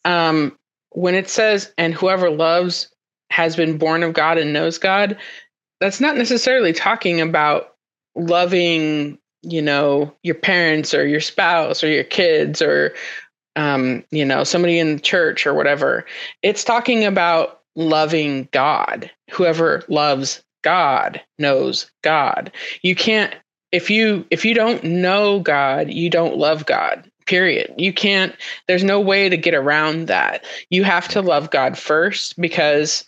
Um, 0.06 0.58
when 0.92 1.16
it 1.16 1.30
says, 1.30 1.74
and 1.78 1.94
whoever 1.94 2.30
loves 2.30 2.90
has 3.32 3.56
been 3.56 3.78
born 3.78 4.04
of 4.04 4.14
God 4.14 4.38
and 4.38 4.54
knows 4.54 4.78
God, 4.78 5.18
that's 5.82 6.00
not 6.00 6.16
necessarily 6.16 6.72
talking 6.72 7.20
about 7.20 7.75
loving, 8.16 9.18
you 9.42 9.62
know, 9.62 10.16
your 10.24 10.36
parents 10.36 10.94
or 10.94 11.06
your 11.06 11.20
spouse 11.20 11.84
or 11.84 11.90
your 11.90 12.04
kids 12.06 12.62
or 12.62 12.94
um, 13.56 14.04
you 14.12 14.25
know, 14.25 14.44
somebody 14.44 14.80
in 14.80 15.00
church 15.00 15.48
or 15.48 15.54
whatever. 15.54 16.06
It's 16.44 16.64
talking 16.64 17.06
about 17.06 17.62
loving 17.75 18.48
God. 18.51 19.12
Whoever 19.32 19.84
loves 19.88 20.44
God 20.63 21.22
knows 21.38 21.91
God. 22.01 22.51
You 22.82 22.96
can't 22.96 23.34
if 23.72 23.89
you 23.89 24.25
if 24.32 24.46
you 24.46 24.53
don't 24.53 24.84
know 24.84 25.39
God, 25.39 25.91
you 25.91 26.10
don't 26.10 26.38
love 26.38 26.65
God. 26.65 27.10
Period. 27.25 27.74
You 27.77 27.94
can't 27.94 28.36
there's 28.67 28.84
no 28.84 29.00
way 29.00 29.29
to 29.29 29.38
get 29.38 29.53
around 29.53 30.08
that. 30.08 30.46
You 30.70 30.84
have 30.84 31.08
to 31.10 31.22
love 31.22 31.51
God 31.51 31.77
first 31.77 32.40
because 32.40 33.05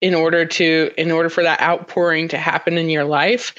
in 0.00 0.14
order 0.14 0.44
to 0.44 0.90
in 0.96 1.10
order 1.10 1.28
for 1.28 1.42
that 1.42 1.60
outpouring 1.60 2.28
to 2.28 2.38
happen 2.38 2.78
in 2.78 2.90
your 2.90 3.04
life, 3.04 3.54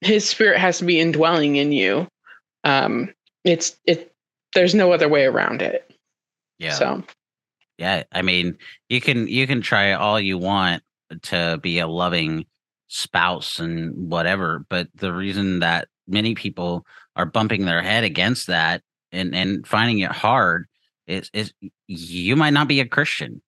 his 0.00 0.28
spirit 0.28 0.58
has 0.58 0.78
to 0.78 0.84
be 0.84 1.00
indwelling 1.00 1.56
in 1.56 1.72
you. 1.72 2.08
Um 2.64 3.12
it's 3.44 3.76
it 3.86 4.12
there's 4.54 4.74
no 4.74 4.92
other 4.92 5.08
way 5.08 5.24
around 5.24 5.62
it. 5.62 5.90
Yeah. 6.58 6.74
So 6.74 7.02
yeah, 7.82 8.04
I 8.12 8.22
mean, 8.22 8.58
you 8.88 9.00
can 9.00 9.26
you 9.26 9.44
can 9.48 9.60
try 9.60 9.92
all 9.92 10.20
you 10.20 10.38
want 10.38 10.84
to 11.22 11.58
be 11.60 11.80
a 11.80 11.88
loving 11.88 12.46
spouse 12.86 13.58
and 13.58 14.08
whatever, 14.08 14.64
but 14.68 14.86
the 14.94 15.12
reason 15.12 15.58
that 15.58 15.88
many 16.06 16.36
people 16.36 16.86
are 17.16 17.26
bumping 17.26 17.64
their 17.64 17.82
head 17.82 18.04
against 18.04 18.46
that 18.46 18.82
and 19.10 19.34
and 19.34 19.66
finding 19.66 19.98
it 19.98 20.12
hard 20.12 20.66
is 21.08 21.28
is 21.34 21.52
you 21.88 22.36
might 22.36 22.52
not 22.52 22.68
be 22.68 22.78
a 22.78 22.86
Christian. 22.86 23.42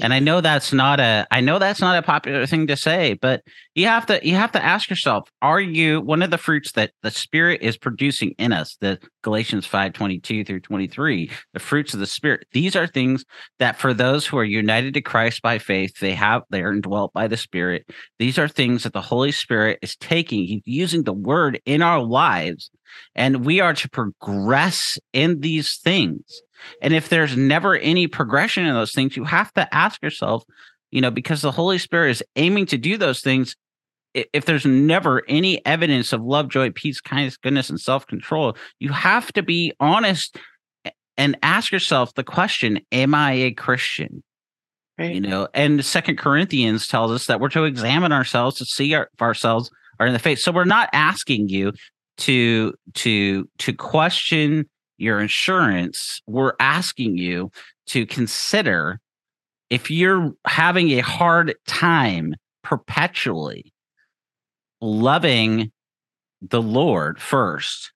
And 0.00 0.14
I 0.14 0.18
know 0.20 0.40
that's 0.40 0.72
not 0.72 1.00
a 1.00 1.26
I 1.30 1.40
know 1.40 1.58
that's 1.58 1.80
not 1.80 1.98
a 1.98 2.02
popular 2.02 2.46
thing 2.46 2.66
to 2.68 2.76
say, 2.76 3.14
but 3.20 3.42
you 3.74 3.86
have 3.86 4.06
to 4.06 4.26
you 4.26 4.34
have 4.36 4.52
to 4.52 4.64
ask 4.64 4.88
yourself, 4.88 5.28
are 5.42 5.60
you 5.60 6.00
one 6.00 6.22
of 6.22 6.30
the 6.30 6.38
fruits 6.38 6.72
that 6.72 6.92
the 7.02 7.10
spirit 7.10 7.60
is 7.62 7.76
producing 7.76 8.30
in 8.38 8.52
us, 8.52 8.76
the 8.80 8.98
Galatians 9.22 9.66
5, 9.66 9.92
22 9.92 10.44
through 10.44 10.60
23, 10.60 11.30
the 11.52 11.60
fruits 11.60 11.94
of 11.94 12.00
the 12.00 12.06
spirit. 12.06 12.46
These 12.52 12.74
are 12.74 12.86
things 12.86 13.24
that 13.58 13.76
for 13.78 13.94
those 13.94 14.26
who 14.26 14.38
are 14.38 14.44
united 14.44 14.94
to 14.94 15.00
Christ 15.00 15.42
by 15.42 15.58
faith, 15.58 15.98
they 16.00 16.14
have 16.14 16.42
they 16.50 16.62
are 16.62 16.72
indwelt 16.72 17.12
by 17.12 17.28
the 17.28 17.36
spirit. 17.36 17.88
These 18.18 18.38
are 18.38 18.48
things 18.48 18.82
that 18.82 18.92
the 18.92 19.00
Holy 19.00 19.32
Spirit 19.32 19.78
is 19.82 19.96
taking, 19.96 20.44
he's 20.44 20.62
using 20.64 21.04
the 21.04 21.12
word 21.12 21.60
in 21.66 21.82
our 21.82 22.02
lives, 22.02 22.70
and 23.14 23.44
we 23.44 23.60
are 23.60 23.74
to 23.74 23.88
progress 23.88 24.98
in 25.12 25.40
these 25.40 25.76
things. 25.78 26.42
And 26.80 26.94
if 26.94 27.08
there's 27.08 27.36
never 27.36 27.76
any 27.76 28.06
progression 28.06 28.66
in 28.66 28.74
those 28.74 28.92
things, 28.92 29.16
you 29.16 29.24
have 29.24 29.52
to 29.54 29.72
ask 29.74 30.02
yourself, 30.02 30.44
you 30.90 31.00
know, 31.00 31.10
because 31.10 31.42
the 31.42 31.50
Holy 31.50 31.78
Spirit 31.78 32.10
is 32.10 32.22
aiming 32.36 32.66
to 32.66 32.78
do 32.78 32.96
those 32.96 33.20
things. 33.20 33.56
If 34.14 34.44
there's 34.44 34.66
never 34.66 35.22
any 35.26 35.64
evidence 35.64 36.12
of 36.12 36.22
love, 36.22 36.48
joy, 36.48 36.70
peace, 36.70 37.00
kindness, 37.00 37.38
goodness, 37.38 37.70
and 37.70 37.80
self 37.80 38.06
control, 38.06 38.56
you 38.78 38.90
have 38.90 39.32
to 39.32 39.42
be 39.42 39.72
honest 39.80 40.38
and 41.16 41.38
ask 41.42 41.72
yourself 41.72 42.14
the 42.14 42.24
question 42.24 42.80
Am 42.92 43.14
I 43.14 43.32
a 43.32 43.52
Christian? 43.52 44.22
Right. 44.98 45.14
You 45.14 45.20
know, 45.20 45.48
and 45.54 45.82
Second 45.84 46.18
Corinthians 46.18 46.86
tells 46.86 47.10
us 47.10 47.26
that 47.26 47.40
we're 47.40 47.48
to 47.50 47.64
examine 47.64 48.12
ourselves 48.12 48.58
to 48.58 48.66
see 48.66 48.94
our, 48.94 49.08
ourselves 49.20 49.70
are 49.98 50.06
in 50.06 50.12
the 50.12 50.18
faith. 50.18 50.38
So 50.38 50.52
we're 50.52 50.64
not 50.64 50.90
asking 50.92 51.48
you 51.48 51.72
to 52.18 52.74
to 52.94 53.48
to 53.58 53.72
question 53.72 54.68
your 54.98 55.20
assurance, 55.20 56.20
we're 56.26 56.54
asking 56.60 57.18
you 57.18 57.50
to 57.86 58.06
consider 58.06 59.00
if 59.70 59.90
you're 59.90 60.32
having 60.46 60.90
a 60.90 61.00
hard 61.00 61.54
time 61.66 62.34
perpetually 62.62 63.72
loving 64.80 65.72
the 66.40 66.60
Lord 66.60 67.20
first, 67.20 67.92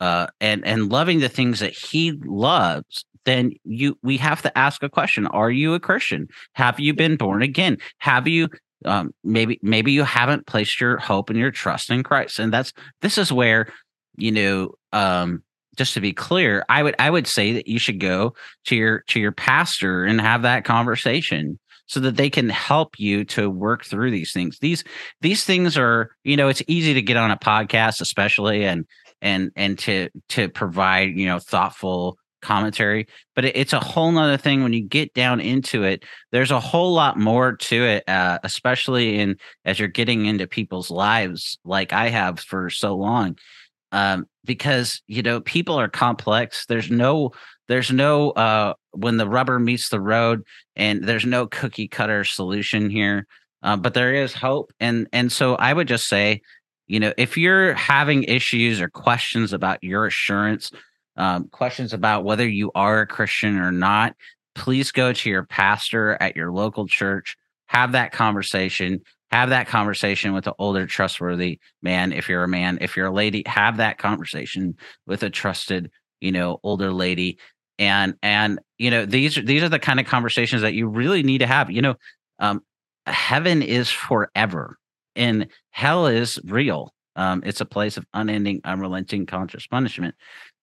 uh, 0.00 0.26
and 0.40 0.64
and 0.66 0.90
loving 0.90 1.20
the 1.20 1.28
things 1.28 1.60
that 1.60 1.72
He 1.72 2.12
loves, 2.24 3.04
then 3.24 3.52
you 3.64 3.96
we 4.02 4.16
have 4.18 4.42
to 4.42 4.58
ask 4.58 4.82
a 4.82 4.88
question: 4.88 5.26
Are 5.28 5.50
you 5.50 5.74
a 5.74 5.80
Christian? 5.80 6.28
Have 6.52 6.78
you 6.78 6.94
been 6.94 7.16
born 7.16 7.42
again? 7.42 7.78
Have 7.98 8.28
you 8.28 8.48
um, 8.84 9.14
maybe 9.22 9.58
maybe 9.62 9.92
you 9.92 10.04
haven't 10.04 10.46
placed 10.46 10.80
your 10.80 10.98
hope 10.98 11.30
and 11.30 11.38
your 11.38 11.50
trust 11.50 11.90
in 11.90 12.02
Christ? 12.02 12.38
And 12.38 12.52
that's 12.52 12.72
this 13.02 13.18
is 13.18 13.32
where 13.32 13.72
you 14.16 14.32
know 14.32 14.74
um, 14.92 15.42
just 15.76 15.94
to 15.94 16.00
be 16.00 16.12
clear, 16.12 16.64
I 16.68 16.82
would 16.82 16.94
I 16.98 17.10
would 17.10 17.26
say 17.26 17.52
that 17.52 17.68
you 17.68 17.78
should 17.78 18.00
go 18.00 18.34
to 18.66 18.76
your 18.76 19.00
to 19.08 19.20
your 19.20 19.32
pastor 19.32 20.04
and 20.04 20.20
have 20.20 20.42
that 20.42 20.64
conversation 20.64 21.58
so 21.86 22.00
that 22.00 22.16
they 22.16 22.30
can 22.30 22.48
help 22.48 22.98
you 22.98 23.24
to 23.24 23.50
work 23.50 23.84
through 23.84 24.10
these 24.10 24.32
things. 24.32 24.58
These 24.58 24.84
these 25.20 25.44
things 25.44 25.76
are, 25.76 26.10
you 26.24 26.36
know, 26.36 26.48
it's 26.48 26.62
easy 26.66 26.94
to 26.94 27.02
get 27.02 27.16
on 27.16 27.30
a 27.30 27.36
podcast 27.36 28.00
especially 28.00 28.64
and 28.64 28.86
and 29.20 29.50
and 29.56 29.78
to 29.80 30.08
to 30.30 30.48
provide, 30.48 31.16
you 31.16 31.26
know, 31.26 31.38
thoughtful 31.38 32.18
commentary, 32.44 33.08
but 33.34 33.44
it, 33.44 33.56
it's 33.56 33.72
a 33.72 33.80
whole 33.80 34.12
nother 34.12 34.36
thing 34.36 34.62
when 34.62 34.72
you 34.72 34.82
get 34.82 35.12
down 35.14 35.40
into 35.40 35.82
it. 35.82 36.04
There's 36.30 36.52
a 36.52 36.60
whole 36.60 36.92
lot 36.92 37.18
more 37.18 37.56
to 37.56 37.84
it, 37.84 38.08
uh, 38.08 38.38
especially 38.44 39.18
in 39.18 39.36
as 39.64 39.78
you're 39.78 39.88
getting 39.88 40.26
into 40.26 40.46
people's 40.46 40.90
lives 40.90 41.58
like 41.64 41.92
I 41.92 42.10
have 42.10 42.38
for 42.38 42.70
so 42.70 42.94
long 42.94 43.36
um, 43.94 44.26
because 44.44 45.02
you 45.06 45.22
know 45.22 45.40
people 45.40 45.78
are 45.80 45.88
complex. 45.88 46.66
There's 46.66 46.90
no 46.90 47.30
there's 47.68 47.92
no 47.92 48.32
uh, 48.32 48.74
when 48.90 49.16
the 49.16 49.28
rubber 49.28 49.58
meets 49.60 49.88
the 49.88 50.00
road, 50.00 50.42
and 50.74 51.04
there's 51.04 51.24
no 51.24 51.46
cookie 51.46 51.88
cutter 51.88 52.24
solution 52.24 52.90
here. 52.90 53.26
Uh, 53.62 53.76
but 53.76 53.94
there 53.94 54.12
is 54.12 54.34
hope, 54.34 54.72
and 54.80 55.08
and 55.12 55.30
so 55.30 55.54
I 55.54 55.72
would 55.72 55.86
just 55.86 56.08
say, 56.08 56.42
you 56.88 56.98
know, 56.98 57.14
if 57.16 57.38
you're 57.38 57.72
having 57.74 58.24
issues 58.24 58.80
or 58.80 58.88
questions 58.88 59.52
about 59.52 59.82
your 59.82 60.06
assurance, 60.06 60.72
um, 61.16 61.48
questions 61.48 61.92
about 61.92 62.24
whether 62.24 62.48
you 62.48 62.70
are 62.74 63.02
a 63.02 63.06
Christian 63.06 63.58
or 63.58 63.70
not, 63.72 64.16
please 64.54 64.92
go 64.92 65.12
to 65.12 65.30
your 65.30 65.44
pastor 65.44 66.16
at 66.20 66.36
your 66.36 66.52
local 66.52 66.86
church. 66.86 67.36
Have 67.66 67.92
that 67.92 68.12
conversation. 68.12 69.00
Have 69.30 69.50
that 69.50 69.66
conversation 69.66 70.32
with 70.32 70.46
an 70.46 70.52
older 70.58 70.86
trustworthy 70.86 71.58
man 71.82 72.12
if 72.12 72.28
you're 72.28 72.44
a 72.44 72.48
man. 72.48 72.78
If 72.80 72.96
you're 72.96 73.06
a 73.06 73.12
lady 73.12 73.42
have 73.46 73.78
that 73.78 73.98
conversation 73.98 74.76
with 75.06 75.22
a 75.22 75.30
trusted 75.30 75.90
you 76.20 76.32
know 76.32 76.58
older 76.62 76.92
lady. 76.92 77.38
And 77.78 78.14
and 78.22 78.60
you 78.78 78.90
know 78.90 79.04
these 79.04 79.34
these 79.44 79.62
are 79.62 79.68
the 79.68 79.80
kind 79.80 79.98
of 79.98 80.06
conversations 80.06 80.62
that 80.62 80.74
you 80.74 80.88
really 80.88 81.22
need 81.22 81.38
to 81.38 81.46
have. 81.46 81.70
You 81.70 81.82
know 81.82 81.94
um 82.38 82.60
heaven 83.06 83.62
is 83.62 83.90
forever 83.90 84.78
and 85.16 85.48
hell 85.70 86.06
is 86.06 86.38
real. 86.44 86.94
Um 87.16 87.42
it's 87.44 87.60
a 87.60 87.66
place 87.66 87.96
of 87.96 88.06
unending 88.14 88.60
unrelenting 88.64 89.26
conscious 89.26 89.66
punishment 89.66 90.14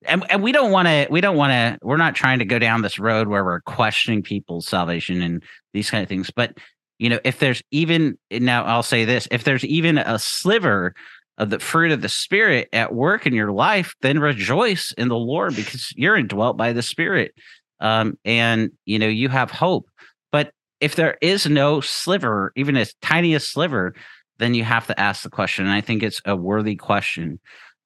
and, 0.06 0.24
and 0.30 0.42
we 0.42 0.52
don't 0.52 0.72
want 0.72 0.88
to 0.88 1.08
we 1.10 1.22
don't 1.22 1.38
want 1.38 1.52
to 1.52 1.78
we're 1.86 1.98
not 1.98 2.16
trying 2.16 2.40
to 2.40 2.46
go 2.46 2.60
down 2.60 2.82
this 2.82 3.00
road 3.00 3.28
where 3.28 3.44
we're 3.44 3.62
questioning 3.62 4.24
people's 4.24 4.68
salvation 4.68 5.22
and 5.22 5.44
these 5.74 5.90
kind 5.90 6.04
of 6.04 6.10
things. 6.10 6.32
But 6.32 6.58
you 7.02 7.10
know 7.10 7.20
if 7.24 7.40
there's 7.40 7.64
even 7.72 8.18
now 8.32 8.64
i'll 8.64 8.84
say 8.84 9.04
this 9.04 9.28
if 9.32 9.44
there's 9.44 9.66
even 9.66 9.98
a 9.98 10.20
sliver 10.20 10.94
of 11.40 11.50
the 11.50 11.58
fruit 11.58 11.92
of 11.92 12.02
the 12.02 12.10
spirit 12.10 12.70
at 12.72 12.94
work 12.94 13.26
in 13.26 13.34
your 13.34 13.52
life 13.52 13.96
then 14.02 14.20
rejoice 14.20 14.94
in 15.00 15.08
the 15.08 15.18
lord 15.18 15.56
because 15.56 15.92
you're 15.98 16.16
indwelt 16.16 16.56
by 16.56 16.72
the 16.72 16.84
spirit. 16.84 17.34
Um, 17.80 18.20
and 18.24 18.70
you 18.86 19.00
know 19.00 19.08
you 19.08 19.28
have 19.30 19.50
hope. 19.50 19.90
But 20.32 20.52
if 20.80 20.94
there 20.94 21.18
is 21.20 21.48
no 21.48 21.82
sliver 21.82 22.54
even 22.56 22.78
as 22.78 22.94
tiniest 23.02 23.52
sliver 23.52 23.96
then 24.38 24.54
you 24.54 24.64
have 24.64 24.86
to 24.86 25.00
ask 25.00 25.24
the 25.24 25.32
question 25.32 25.66
and 25.66 25.74
i 25.74 25.82
think 25.82 26.04
it's 26.04 26.22
a 26.26 26.36
worthy 26.36 26.76
question. 26.76 27.40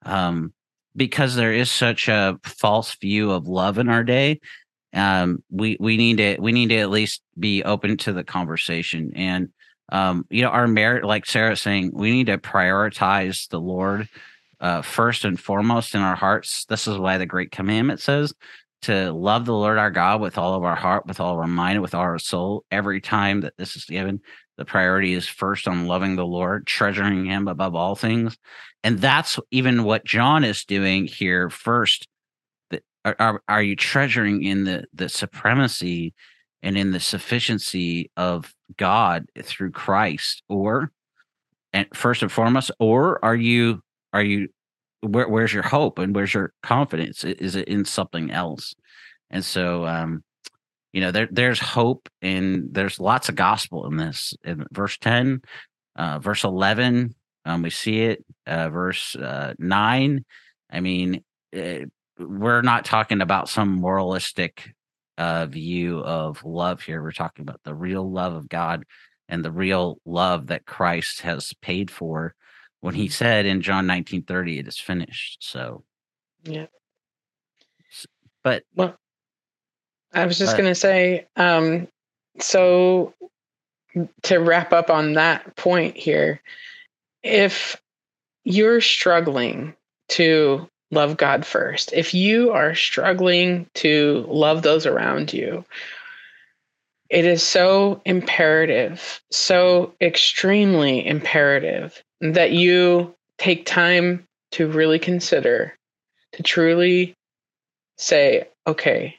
Um, 0.04 0.52
because 0.96 1.34
there 1.34 1.52
is 1.52 1.70
such 1.70 2.08
a 2.08 2.38
false 2.42 2.94
view 2.96 3.30
of 3.30 3.46
love 3.46 3.78
in 3.78 3.88
our 3.88 4.02
day 4.02 4.40
um, 4.96 5.42
we 5.50 5.76
we 5.78 5.96
need 5.96 6.16
to 6.16 6.36
we 6.40 6.52
need 6.52 6.70
to 6.70 6.78
at 6.78 6.90
least 6.90 7.22
be 7.38 7.62
open 7.62 7.98
to 7.98 8.12
the 8.12 8.24
conversation. 8.24 9.12
And 9.14 9.50
um, 9.92 10.26
you 10.30 10.42
know 10.42 10.48
our 10.48 10.66
merit 10.66 11.04
like 11.04 11.26
sarah's 11.26 11.62
saying 11.62 11.92
we 11.92 12.10
need 12.10 12.26
to 12.26 12.38
prioritize 12.38 13.48
the 13.48 13.60
lord 13.60 14.08
uh, 14.58 14.82
first 14.82 15.24
and 15.24 15.38
foremost 15.38 15.94
in 15.94 16.00
our 16.00 16.16
hearts. 16.16 16.64
This 16.64 16.88
is 16.88 16.98
why 16.98 17.18
the 17.18 17.26
great 17.26 17.52
commandment 17.52 18.00
says 18.00 18.32
to 18.82 19.12
love 19.12 19.44
the 19.44 19.54
lord 19.54 19.78
our 19.78 19.90
god 19.90 20.20
with 20.20 20.38
all 20.38 20.54
of 20.54 20.64
our 20.64 20.74
heart 20.74 21.06
with 21.06 21.20
all 21.20 21.34
of 21.34 21.38
our 21.38 21.46
mind 21.46 21.82
with 21.82 21.94
all 21.94 22.02
our 22.02 22.18
soul 22.18 22.64
every 22.70 23.00
time 23.00 23.42
that 23.42 23.56
this 23.56 23.76
is 23.76 23.84
given 23.84 24.20
the 24.56 24.64
priority 24.64 25.12
is 25.12 25.28
first 25.28 25.68
on 25.68 25.86
loving 25.86 26.16
the 26.16 26.26
lord 26.26 26.66
treasuring 26.66 27.24
him 27.26 27.48
above 27.48 27.74
all 27.74 27.94
things. 27.94 28.36
And 28.82 28.98
that's 29.00 29.38
even 29.50 29.84
what 29.84 30.04
john 30.04 30.44
is 30.44 30.64
doing 30.64 31.06
here 31.06 31.50
first. 31.50 32.08
Are, 33.04 33.16
are, 33.18 33.42
are 33.48 33.62
you 33.62 33.76
treasuring 33.76 34.42
in 34.42 34.64
the 34.64 34.84
the 34.92 35.08
supremacy 35.08 36.14
and 36.62 36.76
in 36.76 36.90
the 36.90 37.00
sufficiency 37.00 38.10
of 38.16 38.52
god 38.76 39.26
through 39.42 39.72
christ? 39.72 40.42
Or 40.48 40.90
and 41.72 41.86
first 41.94 42.22
and 42.22 42.32
foremost 42.32 42.70
or 42.78 43.24
are 43.24 43.36
you 43.36 43.82
are 44.12 44.22
you 44.22 44.48
where, 45.02 45.28
where's 45.28 45.52
your 45.52 45.62
hope 45.62 45.98
and 45.98 46.14
where's 46.14 46.34
your 46.34 46.52
confidence? 46.62 47.22
Is 47.22 47.54
it 47.54 47.68
in 47.68 47.84
something 47.84 48.30
else? 48.30 48.74
And 49.30 49.44
so 49.44 49.86
um 49.86 50.24
you 50.96 51.02
know 51.02 51.10
there 51.10 51.28
there's 51.30 51.60
hope 51.60 52.08
and 52.22 52.68
there's 52.72 52.98
lots 52.98 53.28
of 53.28 53.34
gospel 53.34 53.86
in 53.86 53.98
this 53.98 54.32
in 54.44 54.64
verse 54.72 54.96
10 54.96 55.42
uh 55.96 56.18
verse 56.20 56.42
11 56.42 57.14
um 57.44 57.60
we 57.60 57.68
see 57.68 58.00
it 58.00 58.24
uh 58.46 58.70
verse 58.70 59.14
uh 59.14 59.52
9 59.58 60.24
i 60.70 60.80
mean 60.80 61.22
it, 61.52 61.82
eh, 61.82 61.84
we're 62.18 62.62
not 62.62 62.86
talking 62.86 63.20
about 63.20 63.50
some 63.50 63.68
moralistic 63.68 64.70
uh 65.18 65.44
view 65.44 65.98
of 65.98 66.42
love 66.46 66.80
here. 66.80 67.02
We're 67.02 67.12
talking 67.12 67.42
about 67.42 67.60
the 67.62 67.74
real 67.74 68.10
love 68.10 68.32
of 68.32 68.48
god 68.48 68.84
and 69.28 69.44
the 69.44 69.52
real 69.52 69.98
love 70.06 70.46
that 70.46 70.64
christ 70.64 71.20
has 71.20 71.52
paid 71.60 71.90
for 71.90 72.34
when 72.80 72.94
he 72.94 73.08
said 73.08 73.44
in 73.44 73.60
john 73.60 73.86
19 73.86 74.22
30 74.22 74.60
it 74.60 74.66
is 74.66 74.78
finished. 74.78 75.44
So 75.44 75.84
yeah. 76.44 76.68
But 78.42 78.62
well 78.74 78.96
I 80.12 80.26
was 80.26 80.38
just 80.38 80.56
going 80.56 80.68
to 80.68 80.74
say, 80.74 81.26
um, 81.36 81.88
so 82.40 83.14
to 84.22 84.38
wrap 84.38 84.72
up 84.72 84.90
on 84.90 85.14
that 85.14 85.56
point 85.56 85.96
here, 85.96 86.40
if 87.22 87.80
you're 88.44 88.80
struggling 88.80 89.74
to 90.10 90.68
love 90.90 91.16
God 91.16 91.44
first, 91.44 91.92
if 91.92 92.14
you 92.14 92.52
are 92.52 92.74
struggling 92.74 93.68
to 93.74 94.24
love 94.28 94.62
those 94.62 94.86
around 94.86 95.32
you, 95.32 95.64
it 97.08 97.24
is 97.24 97.42
so 97.42 98.00
imperative, 98.04 99.20
so 99.30 99.94
extremely 100.00 101.06
imperative 101.06 102.02
that 102.20 102.52
you 102.52 103.14
take 103.38 103.66
time 103.66 104.26
to 104.52 104.66
really 104.68 104.98
consider, 104.98 105.76
to 106.32 106.42
truly 106.42 107.14
say, 107.98 108.48
okay, 108.66 109.16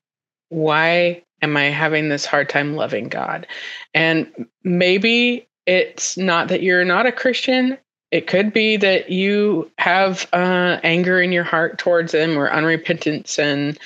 why 0.49 1.23
am 1.41 1.57
I 1.57 1.65
having 1.65 2.09
this 2.09 2.25
hard 2.25 2.49
time 2.49 2.75
loving 2.75 3.09
God? 3.09 3.47
And 3.93 4.47
maybe 4.63 5.47
it's 5.65 6.17
not 6.17 6.47
that 6.47 6.63
you're 6.63 6.85
not 6.85 7.05
a 7.05 7.11
Christian. 7.11 7.77
It 8.11 8.27
could 8.27 8.53
be 8.53 8.77
that 8.77 9.09
you 9.09 9.69
have 9.77 10.27
uh, 10.33 10.79
anger 10.83 11.21
in 11.21 11.31
your 11.31 11.43
heart 11.43 11.77
towards 11.77 12.13
Him 12.13 12.37
or 12.37 12.49
unrepentance. 12.49 13.37
And, 13.37 13.77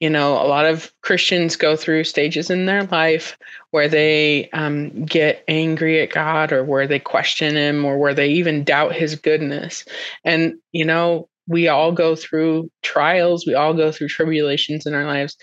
you 0.00 0.10
know, 0.10 0.34
a 0.34 0.44
lot 0.44 0.66
of 0.66 0.92
Christians 1.00 1.56
go 1.56 1.76
through 1.76 2.04
stages 2.04 2.50
in 2.50 2.66
their 2.66 2.84
life 2.84 3.38
where 3.70 3.88
they 3.88 4.50
um, 4.50 5.04
get 5.06 5.42
angry 5.48 6.02
at 6.02 6.12
God 6.12 6.52
or 6.52 6.62
where 6.62 6.86
they 6.86 6.98
question 6.98 7.56
Him 7.56 7.84
or 7.84 7.98
where 7.98 8.14
they 8.14 8.28
even 8.28 8.64
doubt 8.64 8.94
His 8.94 9.16
goodness. 9.16 9.86
And, 10.24 10.58
you 10.72 10.84
know, 10.84 11.28
we 11.48 11.66
all 11.66 11.90
go 11.90 12.14
through 12.14 12.70
trials, 12.82 13.46
we 13.46 13.54
all 13.54 13.72
go 13.72 13.90
through 13.90 14.08
tribulations 14.08 14.84
in 14.84 14.94
our 14.94 15.06
lives 15.06 15.36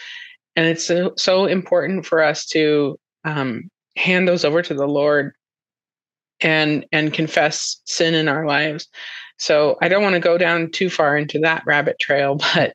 and 0.57 0.65
it's 0.65 0.85
so, 0.85 1.13
so 1.15 1.45
important 1.45 2.05
for 2.05 2.21
us 2.21 2.45
to 2.47 2.99
um, 3.23 3.69
hand 3.95 4.27
those 4.27 4.43
over 4.43 4.61
to 4.61 4.73
the 4.73 4.87
lord 4.87 5.33
and 6.41 6.85
and 6.91 7.13
confess 7.13 7.81
sin 7.85 8.13
in 8.13 8.27
our 8.27 8.45
lives. 8.45 8.87
So 9.37 9.77
i 9.81 9.87
don't 9.87 10.03
want 10.03 10.15
to 10.15 10.19
go 10.19 10.37
down 10.37 10.71
too 10.71 10.89
far 10.89 11.15
into 11.15 11.39
that 11.39 11.63
rabbit 11.65 11.97
trail 11.99 12.35
but 12.53 12.73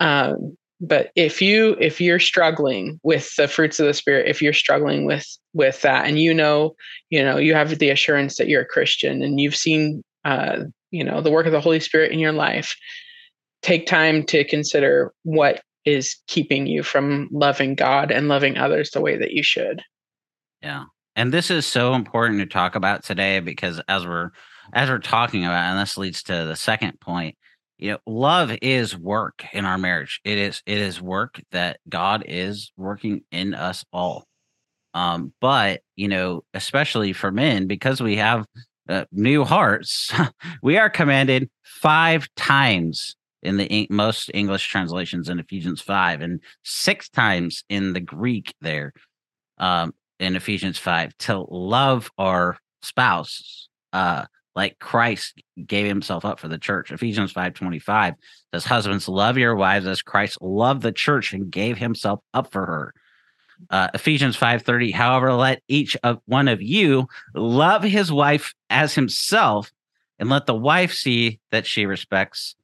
um, 0.00 0.56
but 0.80 1.10
if 1.16 1.42
you 1.42 1.76
if 1.80 2.00
you're 2.00 2.20
struggling 2.20 3.00
with 3.02 3.34
the 3.36 3.48
fruits 3.48 3.80
of 3.80 3.86
the 3.86 3.94
spirit 3.94 4.28
if 4.28 4.40
you're 4.40 4.52
struggling 4.52 5.04
with 5.04 5.26
with 5.54 5.82
that 5.82 6.06
and 6.06 6.20
you 6.20 6.32
know 6.32 6.74
you 7.10 7.22
know 7.22 7.36
you 7.36 7.52
have 7.52 7.78
the 7.78 7.90
assurance 7.90 8.36
that 8.36 8.48
you're 8.48 8.62
a 8.62 8.66
christian 8.66 9.22
and 9.22 9.40
you've 9.40 9.56
seen 9.56 10.04
uh 10.24 10.60
you 10.92 11.02
know 11.02 11.20
the 11.20 11.32
work 11.32 11.46
of 11.46 11.52
the 11.52 11.60
holy 11.60 11.80
spirit 11.80 12.12
in 12.12 12.20
your 12.20 12.32
life 12.32 12.76
take 13.62 13.86
time 13.86 14.22
to 14.22 14.44
consider 14.44 15.12
what 15.24 15.60
is 15.84 16.16
keeping 16.26 16.66
you 16.66 16.82
from 16.82 17.28
loving 17.32 17.74
God 17.74 18.10
and 18.10 18.28
loving 18.28 18.58
others 18.58 18.90
the 18.90 19.00
way 19.00 19.16
that 19.16 19.32
you 19.32 19.42
should. 19.42 19.82
Yeah. 20.62 20.84
And 21.16 21.32
this 21.32 21.50
is 21.50 21.66
so 21.66 21.94
important 21.94 22.40
to 22.40 22.46
talk 22.46 22.74
about 22.74 23.04
today 23.04 23.40
because 23.40 23.80
as 23.88 24.06
we're 24.06 24.30
as 24.72 24.88
we're 24.88 24.98
talking 24.98 25.44
about 25.44 25.70
and 25.70 25.80
this 25.80 25.96
leads 25.96 26.22
to 26.24 26.44
the 26.44 26.56
second 26.56 27.00
point, 27.00 27.36
you 27.78 27.92
know, 27.92 27.98
love 28.06 28.52
is 28.62 28.96
work 28.96 29.44
in 29.52 29.64
our 29.64 29.78
marriage. 29.78 30.20
It 30.24 30.38
is 30.38 30.62
it 30.66 30.78
is 30.78 31.00
work 31.00 31.40
that 31.50 31.80
God 31.88 32.24
is 32.26 32.72
working 32.76 33.22
in 33.32 33.54
us 33.54 33.84
all. 33.92 34.26
Um 34.94 35.32
but, 35.40 35.80
you 35.96 36.08
know, 36.08 36.44
especially 36.54 37.12
for 37.12 37.32
men 37.32 37.66
because 37.66 38.00
we 38.00 38.16
have 38.16 38.46
uh, 38.88 39.04
new 39.12 39.44
hearts, 39.44 40.12
we 40.62 40.78
are 40.78 40.88
commanded 40.88 41.50
5 41.64 42.28
times 42.36 43.16
in 43.42 43.56
the 43.56 43.86
most 43.90 44.30
English 44.34 44.66
translations 44.68 45.28
in 45.28 45.38
Ephesians 45.38 45.80
5 45.80 46.20
and 46.20 46.40
six 46.64 47.08
times 47.08 47.64
in 47.68 47.92
the 47.92 48.00
Greek 48.00 48.54
there 48.60 48.92
um, 49.58 49.94
in 50.18 50.36
Ephesians 50.36 50.78
5 50.78 51.16
to 51.18 51.46
love 51.48 52.10
our 52.18 52.58
spouse 52.82 53.68
uh, 53.92 54.24
like 54.58 54.78
Christ 54.80 55.40
gave 55.66 55.86
himself 55.86 56.24
up 56.24 56.40
for 56.40 56.48
the 56.48 56.58
church. 56.58 56.90
Ephesians 56.90 57.32
5:25 57.32 58.14
says 58.52 58.64
husbands 58.64 59.08
love 59.08 59.38
your 59.38 59.54
wives 59.54 59.86
as 59.86 60.02
Christ 60.02 60.38
loved 60.40 60.82
the 60.82 60.90
church 60.90 61.32
and 61.32 61.48
gave 61.50 61.78
himself 61.78 62.20
up 62.34 62.50
for 62.50 62.66
her. 62.66 62.94
Uh, 63.70 63.88
Ephesians 63.94 64.36
5:30 64.36 64.92
however 64.92 65.32
let 65.32 65.62
each 65.68 65.96
of 66.02 66.18
one 66.26 66.48
of 66.48 66.60
you 66.60 67.06
love 67.34 67.84
his 67.84 68.10
wife 68.10 68.52
as 68.68 68.94
himself 68.94 69.70
and 70.18 70.28
let 70.28 70.46
the 70.46 70.54
wife 70.54 70.92
see 70.92 71.38
that 71.52 71.64
she 71.64 71.86
respects 71.86 72.56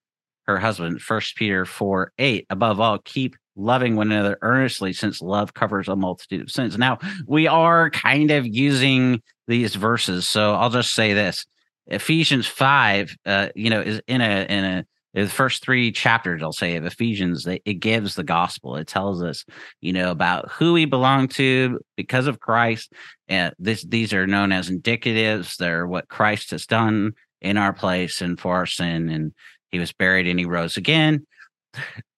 her 0.46 0.59
husband. 0.59 1.00
First 1.00 1.37
Peter 1.37 1.64
4 1.64 2.12
8. 2.18 2.46
Above 2.50 2.80
all, 2.80 2.98
keep 2.98 3.37
loving 3.57 3.96
one 3.96 4.11
another 4.11 4.38
earnestly, 4.42 4.92
since 4.92 5.20
love 5.20 5.54
covers 5.54 5.88
a 5.88 5.96
multitude 5.96 6.42
of 6.42 6.50
sins. 6.50 6.76
Now, 6.76 6.98
we 7.26 7.46
are 7.46 7.90
kind 7.90 8.30
of 8.30 8.46
using 8.46 9.22
these 9.46 9.74
verses. 9.74 10.28
So 10.28 10.54
I'll 10.54 10.70
just 10.70 10.94
say 10.94 11.12
this. 11.12 11.46
Ephesians 11.87 12.46
5, 12.46 13.16
uh, 13.26 13.48
you 13.54 13.70
know, 13.70 13.80
is 13.80 14.00
in 14.07 14.20
a 14.20 14.46
in 14.48 14.64
a 14.64 14.85
the 15.14 15.28
first 15.28 15.62
three 15.62 15.92
chapters, 15.92 16.42
I'll 16.42 16.52
say, 16.52 16.74
of 16.74 16.85
Ephesians, 16.85 17.46
it 17.46 17.78
gives 17.78 18.16
the 18.16 18.24
gospel. 18.24 18.76
It 18.76 18.88
tells 18.88 19.22
us, 19.22 19.44
you 19.80 19.92
know, 19.92 20.11
about 20.11 20.50
who 20.50 20.72
we 20.72 20.87
belong 20.87 21.28
to 21.28 21.78
because 21.96 22.26
of 22.26 22.40
Christ. 22.40 22.92
And 23.28 23.54
this, 23.61 23.85
these 23.85 24.12
are 24.12 24.26
known 24.26 24.50
as 24.50 24.68
indicatives. 24.68 25.57
They're 25.57 25.87
what 25.87 26.09
Christ 26.09 26.50
has 26.50 26.66
done 26.66 27.12
in 27.40 27.57
our 27.57 27.72
place 27.72 28.20
and 28.20 28.40
for 28.40 28.57
our 28.57 28.66
sin. 28.66 29.09
And 29.09 29.33
he 29.75 29.81
was 29.81 29.93
buried 29.93 30.29
and 30.29 30.39
he 30.39 30.45
rose 30.45 30.77
again. 30.77 31.27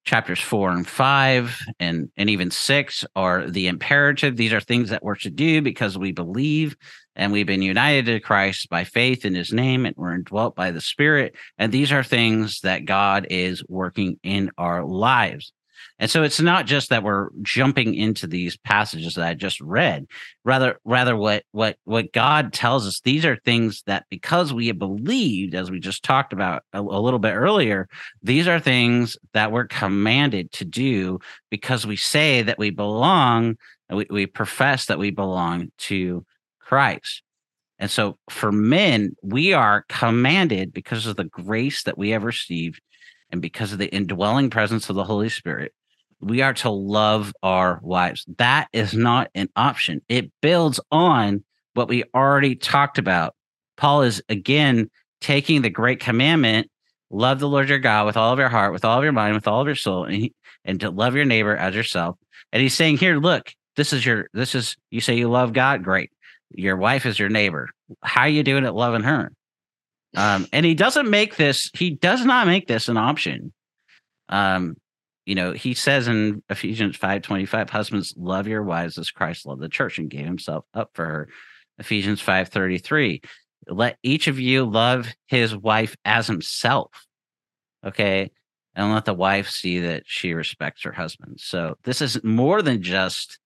chapters 0.04 0.38
four 0.38 0.70
and 0.70 0.86
five 0.86 1.58
and 1.80 2.10
and 2.18 2.28
even 2.28 2.50
six 2.50 3.04
are 3.16 3.48
the 3.50 3.66
imperative. 3.66 4.36
These 4.36 4.52
are 4.52 4.60
things 4.60 4.90
that 4.90 5.02
we're 5.02 5.16
to 5.16 5.30
do 5.30 5.62
because 5.62 5.96
we 5.96 6.12
believe 6.12 6.76
and 7.16 7.32
we've 7.32 7.46
been 7.46 7.62
united 7.62 8.04
to 8.04 8.20
christ 8.20 8.68
by 8.68 8.84
faith 8.84 9.24
in 9.24 9.34
his 9.34 9.54
name 9.54 9.86
and 9.86 9.96
we're 9.96 10.14
indwelt 10.14 10.54
by 10.54 10.70
the 10.70 10.82
spirit. 10.82 11.34
And 11.56 11.72
these 11.72 11.92
are 11.92 12.04
things 12.04 12.60
that 12.60 12.84
god 12.84 13.26
is 13.30 13.64
working 13.68 14.20
in 14.22 14.50
our 14.58 14.84
lives 14.84 15.50
and 15.98 16.10
so 16.10 16.22
it's 16.22 16.40
not 16.40 16.66
just 16.66 16.90
that 16.90 17.02
we're 17.02 17.30
jumping 17.40 17.94
into 17.94 18.26
these 18.26 18.58
passages 18.58 19.14
that 19.14 19.26
I 19.26 19.32
just 19.32 19.60
read. 19.62 20.06
Rather, 20.44 20.78
rather 20.84 21.16
what 21.16 21.44
what 21.52 21.78
what 21.84 22.12
God 22.12 22.52
tells 22.52 22.86
us, 22.86 23.00
these 23.00 23.24
are 23.24 23.36
things 23.36 23.82
that 23.86 24.04
because 24.10 24.52
we 24.52 24.66
have 24.66 24.78
believed, 24.78 25.54
as 25.54 25.70
we 25.70 25.80
just 25.80 26.02
talked 26.02 26.34
about 26.34 26.64
a, 26.74 26.80
a 26.80 27.00
little 27.00 27.18
bit 27.18 27.32
earlier, 27.32 27.88
these 28.22 28.46
are 28.46 28.60
things 28.60 29.16
that 29.32 29.52
we're 29.52 29.66
commanded 29.66 30.52
to 30.52 30.66
do 30.66 31.18
because 31.50 31.86
we 31.86 31.96
say 31.96 32.42
that 32.42 32.58
we 32.58 32.68
belong, 32.68 33.56
we, 33.88 34.06
we 34.10 34.26
profess 34.26 34.86
that 34.86 34.98
we 34.98 35.10
belong 35.10 35.72
to 35.78 36.26
Christ. 36.60 37.22
And 37.78 37.90
so 37.90 38.18
for 38.28 38.52
men, 38.52 39.16
we 39.22 39.54
are 39.54 39.84
commanded 39.88 40.74
because 40.74 41.06
of 41.06 41.16
the 41.16 41.24
grace 41.24 41.84
that 41.84 41.96
we 41.96 42.10
have 42.10 42.24
received 42.24 42.82
and 43.30 43.40
because 43.40 43.72
of 43.72 43.78
the 43.78 43.92
indwelling 43.94 44.50
presence 44.50 44.88
of 44.90 44.96
the 44.96 45.04
Holy 45.04 45.28
Spirit 45.28 45.72
we 46.20 46.42
are 46.42 46.54
to 46.54 46.70
love 46.70 47.32
our 47.42 47.80
wives. 47.82 48.24
That 48.38 48.68
is 48.72 48.94
not 48.94 49.30
an 49.34 49.48
option. 49.56 50.02
It 50.08 50.30
builds 50.40 50.80
on 50.90 51.44
what 51.74 51.88
we 51.88 52.04
already 52.14 52.56
talked 52.56 52.98
about. 52.98 53.34
Paul 53.76 54.02
is 54.02 54.22
again 54.28 54.90
taking 55.20 55.62
the 55.62 55.70
great 55.70 56.00
commandment 56.00 56.70
love 57.10 57.38
the 57.38 57.48
Lord 57.48 57.68
your 57.68 57.78
God 57.78 58.06
with 58.06 58.16
all 58.16 58.32
of 58.32 58.38
your 58.38 58.48
heart, 58.48 58.72
with 58.72 58.84
all 58.84 58.98
of 58.98 59.04
your 59.04 59.12
mind, 59.12 59.34
with 59.34 59.46
all 59.46 59.60
of 59.60 59.66
your 59.66 59.76
soul, 59.76 60.04
and, 60.04 60.14
he, 60.14 60.32
and 60.64 60.80
to 60.80 60.90
love 60.90 61.14
your 61.14 61.24
neighbor 61.24 61.56
as 61.56 61.74
yourself. 61.74 62.16
And 62.52 62.62
he's 62.62 62.74
saying 62.74 62.98
here, 62.98 63.18
look, 63.18 63.52
this 63.76 63.92
is 63.92 64.04
your, 64.04 64.28
this 64.32 64.54
is, 64.54 64.76
you 64.90 65.00
say 65.00 65.16
you 65.16 65.28
love 65.28 65.52
God, 65.52 65.84
great. 65.84 66.10
Your 66.50 66.76
wife 66.76 67.06
is 67.06 67.18
your 67.18 67.28
neighbor. 67.28 67.70
How 68.02 68.22
are 68.22 68.28
you 68.28 68.42
doing 68.42 68.64
at 68.64 68.74
loving 68.74 69.02
her? 69.02 69.32
Um, 70.16 70.46
and 70.52 70.64
he 70.64 70.74
doesn't 70.74 71.10
make 71.10 71.36
this, 71.36 71.70
he 71.74 71.90
does 71.90 72.24
not 72.24 72.46
make 72.46 72.66
this 72.66 72.88
an 72.88 72.96
option. 72.96 73.52
Um, 74.28 74.76
you 75.26 75.34
know, 75.34 75.52
he 75.52 75.74
says 75.74 76.08
in 76.08 76.42
Ephesians 76.48 76.96
5:25, 76.96 77.68
husbands 77.68 78.14
love 78.16 78.46
your 78.46 78.62
wives 78.62 78.96
as 78.96 79.10
Christ 79.10 79.44
loved 79.44 79.60
the 79.60 79.68
church 79.68 79.98
and 79.98 80.08
gave 80.08 80.24
himself 80.24 80.64
up 80.72 80.90
for 80.94 81.04
her. 81.04 81.28
Ephesians 81.78 82.22
5:33, 82.22 83.20
let 83.68 83.98
each 84.02 84.28
of 84.28 84.38
you 84.38 84.64
love 84.64 85.12
his 85.26 85.54
wife 85.54 85.96
as 86.04 86.28
himself. 86.28 86.90
Okay? 87.84 88.30
And 88.76 88.92
let 88.92 89.04
the 89.04 89.14
wife 89.14 89.50
see 89.50 89.80
that 89.80 90.04
she 90.06 90.32
respects 90.32 90.82
her 90.84 90.92
husband. 90.92 91.40
So 91.40 91.76
this 91.82 92.00
is 92.00 92.22
more 92.22 92.62
than 92.62 92.82
just 92.82 93.38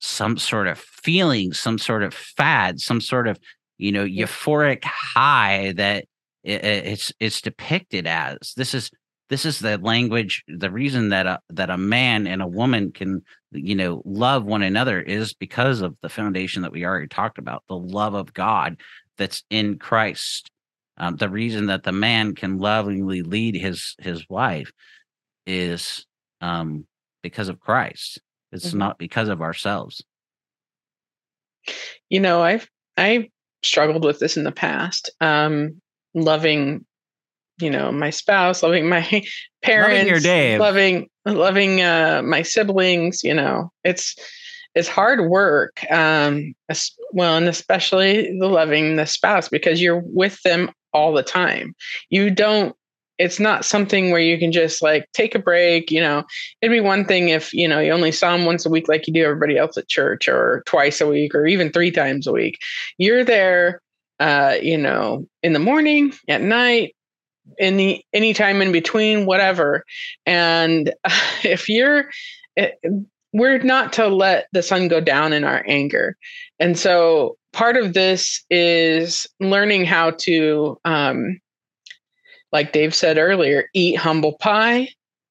some 0.00 0.36
sort 0.36 0.66
of 0.66 0.78
feeling, 0.78 1.52
some 1.52 1.78
sort 1.78 2.02
of 2.02 2.12
fad, 2.12 2.80
some 2.80 3.00
sort 3.00 3.28
of, 3.28 3.38
you 3.78 3.92
know, 3.92 4.04
euphoric 4.04 4.84
high 4.84 5.72
that 5.76 6.04
it's 6.44 7.12
it's 7.20 7.40
depicted 7.40 8.06
as. 8.06 8.52
This 8.56 8.74
is 8.74 8.90
this 9.32 9.46
is 9.46 9.60
the 9.60 9.78
language 9.78 10.44
the 10.46 10.70
reason 10.70 11.08
that 11.08 11.26
a 11.26 11.40
that 11.48 11.70
a 11.70 11.78
man 11.78 12.26
and 12.26 12.42
a 12.42 12.46
woman 12.46 12.92
can 12.92 13.22
you 13.50 13.74
know 13.74 14.02
love 14.04 14.44
one 14.44 14.62
another 14.62 15.00
is 15.00 15.32
because 15.32 15.80
of 15.80 15.96
the 16.02 16.08
foundation 16.10 16.60
that 16.60 16.70
we 16.70 16.84
already 16.84 17.08
talked 17.08 17.38
about 17.38 17.64
the 17.66 17.76
love 17.76 18.12
of 18.12 18.34
god 18.34 18.76
that's 19.16 19.42
in 19.48 19.78
christ. 19.78 20.50
Um, 20.98 21.16
the 21.16 21.30
reason 21.30 21.66
that 21.66 21.84
the 21.84 21.92
man 21.92 22.34
can 22.34 22.58
lovingly 22.58 23.22
lead 23.22 23.54
his 23.54 23.94
his 23.98 24.28
wife 24.28 24.70
is 25.46 26.06
um, 26.42 26.86
because 27.22 27.48
of 27.48 27.58
christ. 27.58 28.20
It's 28.52 28.68
mm-hmm. 28.68 28.78
not 28.78 28.98
because 28.98 29.30
of 29.30 29.40
ourselves. 29.40 30.02
You 32.10 32.20
know 32.20 32.42
i've 32.42 32.68
i've 32.98 33.24
struggled 33.62 34.04
with 34.04 34.18
this 34.18 34.36
in 34.36 34.44
the 34.44 34.52
past 34.52 35.10
um 35.22 35.80
loving 36.12 36.84
you 37.58 37.70
know 37.70 37.92
my 37.92 38.10
spouse 38.10 38.62
loving 38.62 38.88
my 38.88 39.02
parents 39.62 39.98
loving, 39.98 40.06
your 40.08 40.20
Dave. 40.20 40.60
loving 40.60 41.08
loving 41.26 41.80
uh 41.80 42.22
my 42.24 42.42
siblings 42.42 43.22
you 43.22 43.34
know 43.34 43.70
it's 43.84 44.16
it's 44.74 44.88
hard 44.88 45.28
work 45.28 45.84
um 45.90 46.54
well 47.12 47.36
and 47.36 47.48
especially 47.48 48.36
the 48.38 48.48
loving 48.48 48.96
the 48.96 49.06
spouse 49.06 49.48
because 49.48 49.82
you're 49.82 50.02
with 50.06 50.40
them 50.42 50.70
all 50.92 51.12
the 51.12 51.22
time. 51.22 51.74
You 52.10 52.30
don't 52.30 52.74
it's 53.18 53.38
not 53.38 53.64
something 53.64 54.10
where 54.10 54.20
you 54.20 54.36
can 54.38 54.50
just 54.50 54.82
like 54.82 55.06
take 55.12 55.34
a 55.34 55.38
break 55.38 55.90
you 55.90 56.00
know. 56.00 56.24
It'd 56.60 56.72
be 56.72 56.80
one 56.80 57.04
thing 57.04 57.28
if 57.28 57.52
you 57.52 57.68
know 57.68 57.78
you 57.78 57.92
only 57.92 58.12
saw 58.12 58.36
them 58.36 58.46
once 58.46 58.64
a 58.66 58.70
week 58.70 58.88
like 58.88 59.06
you 59.06 59.12
do 59.12 59.24
everybody 59.24 59.58
else 59.58 59.76
at 59.76 59.88
church 59.88 60.28
or 60.28 60.62
twice 60.66 61.00
a 61.00 61.06
week 61.06 61.34
or 61.34 61.46
even 61.46 61.70
three 61.70 61.90
times 61.90 62.26
a 62.26 62.32
week. 62.32 62.58
You're 62.98 63.24
there 63.24 63.80
uh 64.20 64.56
you 64.60 64.78
know 64.78 65.26
in 65.42 65.52
the 65.52 65.58
morning 65.58 66.12
at 66.28 66.42
night 66.42 66.94
any 67.58 68.06
any 68.12 68.34
time 68.34 68.62
in 68.62 68.72
between 68.72 69.26
whatever. 69.26 69.84
And 70.26 70.92
if 71.44 71.68
you're 71.68 72.10
eh, 72.56 72.70
we're 73.32 73.58
not 73.58 73.92
to 73.94 74.08
let 74.08 74.48
the 74.52 74.62
sun 74.62 74.88
go 74.88 75.00
down 75.00 75.32
in 75.32 75.44
our 75.44 75.64
anger. 75.66 76.16
And 76.60 76.78
so 76.78 77.36
part 77.52 77.76
of 77.76 77.94
this 77.94 78.44
is 78.50 79.26
learning 79.40 79.84
how 79.84 80.10
to 80.10 80.78
um, 80.84 81.40
like 82.50 82.72
dave 82.72 82.94
said 82.94 83.18
earlier 83.18 83.68
eat 83.74 83.96
humble 83.96 84.36
pie 84.38 84.88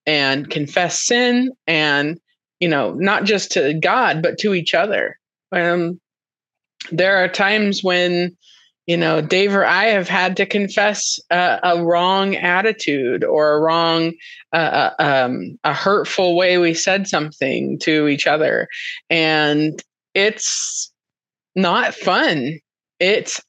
and 0.07 0.49
confess 0.49 0.99
sin 0.99 1.51
and 1.67 2.19
you 2.59 2.67
know 2.67 2.93
not 2.93 3.23
just 3.23 3.51
to 3.51 3.73
god 3.75 4.21
but 4.21 4.37
to 4.39 4.53
each 4.53 4.73
other. 4.73 5.17
Um, 5.51 5.99
there 6.91 7.17
are 7.17 7.27
times 7.27 7.83
when 7.83 8.35
you 8.87 8.97
know, 8.97 9.21
Dave 9.21 9.55
or 9.55 9.65
I 9.65 9.85
have 9.85 10.09
had 10.09 10.35
to 10.37 10.45
confess 10.45 11.19
uh, 11.29 11.59
a 11.63 11.83
wrong 11.83 12.35
attitude 12.35 13.23
or 13.23 13.53
a 13.53 13.59
wrong, 13.59 14.13
uh, 14.53 14.91
uh, 14.99 15.03
um, 15.27 15.57
a 15.63 15.73
hurtful 15.73 16.35
way 16.35 16.57
we 16.57 16.73
said 16.73 17.07
something 17.07 17.77
to 17.79 18.07
each 18.07 18.25
other. 18.25 18.67
And 19.09 19.81
it's 20.13 20.91
not 21.55 21.93
fun. 21.93 22.59
It's 22.99 23.41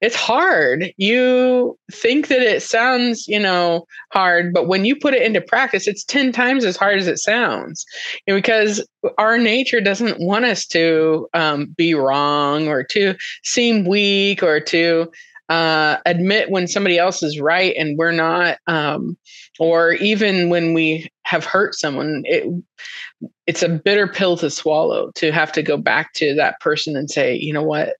it's 0.00 0.16
hard. 0.16 0.92
You 0.96 1.78
think 1.92 2.28
that 2.28 2.40
it 2.40 2.62
sounds, 2.62 3.28
you 3.28 3.38
know, 3.38 3.86
hard, 4.12 4.54
but 4.54 4.66
when 4.66 4.84
you 4.84 4.96
put 4.96 5.14
it 5.14 5.22
into 5.22 5.40
practice, 5.40 5.86
it's 5.86 6.04
10 6.04 6.32
times 6.32 6.64
as 6.64 6.76
hard 6.76 6.98
as 6.98 7.06
it 7.06 7.18
sounds. 7.18 7.84
Because 8.26 8.86
our 9.18 9.36
nature 9.36 9.80
doesn't 9.80 10.18
want 10.18 10.46
us 10.46 10.66
to 10.68 11.28
um, 11.34 11.66
be 11.76 11.94
wrong 11.94 12.68
or 12.68 12.82
to 12.84 13.14
seem 13.44 13.86
weak 13.86 14.42
or 14.42 14.58
to 14.60 15.10
uh, 15.50 15.98
admit 16.06 16.50
when 16.50 16.66
somebody 16.68 16.96
else 16.96 17.22
is 17.22 17.40
right 17.40 17.74
and 17.76 17.98
we're 17.98 18.12
not, 18.12 18.58
um, 18.68 19.18
or 19.58 19.92
even 19.94 20.48
when 20.48 20.72
we 20.72 21.10
have 21.24 21.44
hurt 21.44 21.74
someone. 21.74 22.22
It, 22.24 22.46
it's 23.46 23.62
a 23.62 23.68
bitter 23.68 24.06
pill 24.06 24.36
to 24.38 24.48
swallow 24.48 25.10
to 25.16 25.30
have 25.32 25.52
to 25.52 25.62
go 25.62 25.76
back 25.76 26.14
to 26.14 26.34
that 26.36 26.60
person 26.60 26.96
and 26.96 27.10
say, 27.10 27.34
you 27.34 27.52
know 27.52 27.62
what, 27.62 27.96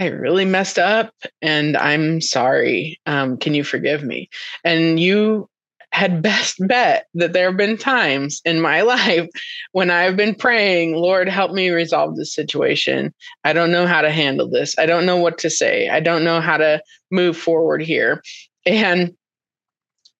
I 0.00 0.06
really 0.06 0.44
messed 0.44 0.78
up 0.78 1.12
and 1.42 1.76
I'm 1.76 2.20
sorry. 2.20 3.00
Um, 3.06 3.36
can 3.36 3.54
you 3.54 3.64
forgive 3.64 4.04
me? 4.04 4.28
And 4.64 5.00
you 5.00 5.48
had 5.90 6.22
best 6.22 6.56
bet 6.60 7.06
that 7.14 7.32
there 7.32 7.48
have 7.48 7.56
been 7.56 7.76
times 7.76 8.40
in 8.44 8.60
my 8.60 8.80
life 8.82 9.28
when 9.72 9.90
I've 9.90 10.16
been 10.16 10.34
praying, 10.34 10.94
Lord, 10.94 11.28
help 11.28 11.52
me 11.52 11.70
resolve 11.70 12.16
this 12.16 12.32
situation. 12.32 13.12
I 13.44 13.52
don't 13.52 13.72
know 13.72 13.86
how 13.86 14.02
to 14.02 14.10
handle 14.10 14.48
this. 14.48 14.78
I 14.78 14.86
don't 14.86 15.06
know 15.06 15.16
what 15.16 15.38
to 15.38 15.50
say. 15.50 15.88
I 15.88 16.00
don't 16.00 16.24
know 16.24 16.40
how 16.40 16.56
to 16.56 16.80
move 17.10 17.36
forward 17.36 17.82
here. 17.82 18.22
And 18.66 19.14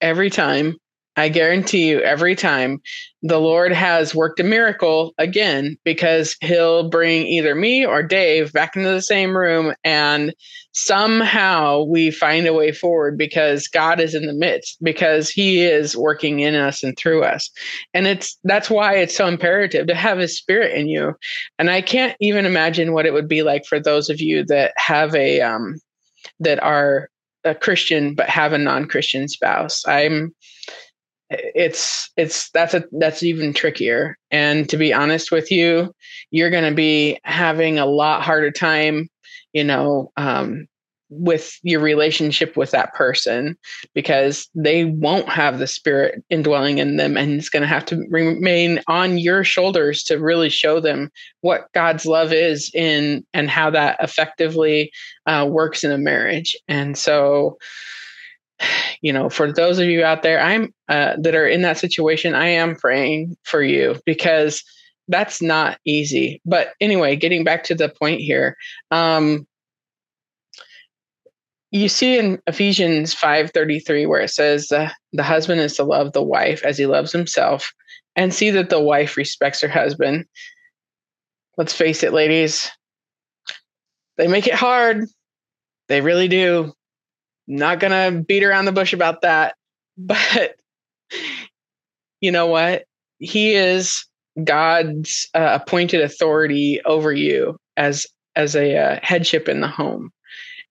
every 0.00 0.30
time 0.30 0.76
I 1.18 1.28
guarantee 1.28 1.88
you, 1.88 2.00
every 2.00 2.34
time 2.34 2.80
the 3.22 3.40
Lord 3.40 3.72
has 3.72 4.14
worked 4.14 4.38
a 4.38 4.44
miracle 4.44 5.12
again, 5.18 5.76
because 5.84 6.36
he'll 6.40 6.88
bring 6.88 7.26
either 7.26 7.54
me 7.54 7.84
or 7.84 8.02
Dave 8.02 8.52
back 8.52 8.76
into 8.76 8.88
the 8.88 9.02
same 9.02 9.36
room, 9.36 9.74
and 9.84 10.32
somehow 10.72 11.82
we 11.82 12.12
find 12.12 12.46
a 12.46 12.52
way 12.52 12.70
forward 12.70 13.18
because 13.18 13.66
God 13.66 13.98
is 13.98 14.14
in 14.14 14.26
the 14.26 14.32
midst, 14.32 14.78
because 14.82 15.28
he 15.28 15.64
is 15.64 15.96
working 15.96 16.38
in 16.38 16.54
us 16.54 16.84
and 16.84 16.96
through 16.96 17.24
us. 17.24 17.50
And 17.92 18.06
it's 18.06 18.38
that's 18.44 18.70
why 18.70 18.94
it's 18.94 19.16
so 19.16 19.26
imperative 19.26 19.88
to 19.88 19.94
have 19.96 20.18
his 20.18 20.38
spirit 20.38 20.72
in 20.78 20.88
you. 20.88 21.14
And 21.58 21.68
I 21.68 21.82
can't 21.82 22.16
even 22.20 22.46
imagine 22.46 22.92
what 22.92 23.06
it 23.06 23.12
would 23.12 23.28
be 23.28 23.42
like 23.42 23.66
for 23.66 23.80
those 23.80 24.08
of 24.08 24.20
you 24.20 24.44
that 24.44 24.72
have 24.76 25.14
a 25.16 25.40
um 25.40 25.80
that 26.38 26.62
are 26.62 27.10
a 27.44 27.54
Christian 27.54 28.14
but 28.14 28.28
have 28.28 28.52
a 28.52 28.58
non-Christian 28.58 29.26
spouse. 29.26 29.86
I'm 29.86 30.32
it's 31.30 32.10
it's 32.16 32.50
that's 32.50 32.74
a 32.74 32.84
that's 32.98 33.22
even 33.22 33.52
trickier. 33.52 34.16
And 34.30 34.68
to 34.68 34.76
be 34.76 34.92
honest 34.92 35.30
with 35.30 35.50
you 35.50 35.94
you're 36.30 36.50
going 36.50 36.68
to 36.68 36.74
be 36.74 37.18
having 37.24 37.78
a 37.78 37.86
lot 37.86 38.22
harder 38.22 38.50
time 38.50 39.08
you 39.52 39.64
know 39.64 40.10
um 40.16 40.66
with 41.10 41.58
your 41.62 41.80
relationship 41.80 42.54
with 42.54 42.70
that 42.70 42.92
person 42.92 43.56
because 43.94 44.46
they 44.54 44.84
won't 44.84 45.26
have 45.26 45.58
the 45.58 45.66
spirit 45.66 46.22
indwelling 46.28 46.76
in 46.76 46.98
them 46.98 47.16
and 47.16 47.32
it's 47.32 47.48
going 47.48 47.62
to 47.62 47.66
have 47.66 47.86
to 47.86 48.06
remain 48.10 48.78
on 48.88 49.16
your 49.16 49.42
shoulders 49.42 50.02
to 50.02 50.18
really 50.18 50.50
show 50.50 50.80
them 50.80 51.10
what 51.40 51.72
god's 51.72 52.04
love 52.04 52.30
is 52.30 52.70
in 52.74 53.24
and 53.32 53.48
how 53.48 53.70
that 53.70 53.96
effectively 54.02 54.90
uh, 55.28 55.46
works 55.48 55.84
in 55.84 55.92
a 55.92 55.98
marriage. 55.98 56.56
And 56.68 56.96
so 56.96 57.58
you 59.02 59.12
know 59.12 59.28
for 59.28 59.52
those 59.52 59.78
of 59.78 59.86
you 59.86 60.04
out 60.04 60.22
there 60.22 60.40
i'm 60.40 60.72
uh, 60.88 61.14
that 61.18 61.34
are 61.34 61.46
in 61.46 61.62
that 61.62 61.78
situation 61.78 62.34
i 62.34 62.46
am 62.46 62.74
praying 62.76 63.36
for 63.44 63.62
you 63.62 63.96
because 64.04 64.62
that's 65.08 65.40
not 65.40 65.78
easy 65.84 66.40
but 66.44 66.72
anyway 66.80 67.16
getting 67.16 67.44
back 67.44 67.64
to 67.64 67.74
the 67.74 67.88
point 67.88 68.20
here 68.20 68.56
um, 68.90 69.46
you 71.70 71.88
see 71.88 72.18
in 72.18 72.40
Ephesians 72.46 73.14
5:33 73.14 74.08
where 74.08 74.20
it 74.20 74.30
says 74.30 74.72
uh, 74.72 74.90
the 75.12 75.22
husband 75.22 75.60
is 75.60 75.76
to 75.76 75.84
love 75.84 76.12
the 76.12 76.22
wife 76.22 76.64
as 76.64 76.78
he 76.78 76.86
loves 76.86 77.12
himself 77.12 77.72
and 78.16 78.32
see 78.32 78.50
that 78.50 78.70
the 78.70 78.80
wife 78.80 79.16
respects 79.16 79.60
her 79.60 79.68
husband. 79.68 80.24
Let's 81.56 81.72
face 81.72 82.02
it 82.02 82.12
ladies. 82.12 82.70
They 84.16 84.28
make 84.28 84.46
it 84.46 84.54
hard. 84.54 85.04
They 85.88 86.00
really 86.00 86.28
do. 86.28 86.72
Not 87.48 87.80
going 87.80 87.90
to 87.90 88.22
beat 88.22 88.44
around 88.44 88.66
the 88.66 88.72
bush 88.72 88.92
about 88.92 89.22
that. 89.22 89.54
But 90.00 90.54
you 92.20 92.30
know 92.30 92.46
what? 92.46 92.84
He 93.18 93.54
is 93.54 94.06
God's 94.44 95.28
uh, 95.34 95.58
appointed 95.60 96.02
authority 96.02 96.80
over 96.84 97.12
you 97.12 97.56
as 97.76 98.06
as 98.36 98.54
a 98.54 98.76
uh, 98.76 99.00
headship 99.02 99.48
in 99.48 99.60
the 99.60 99.66
home. 99.66 100.12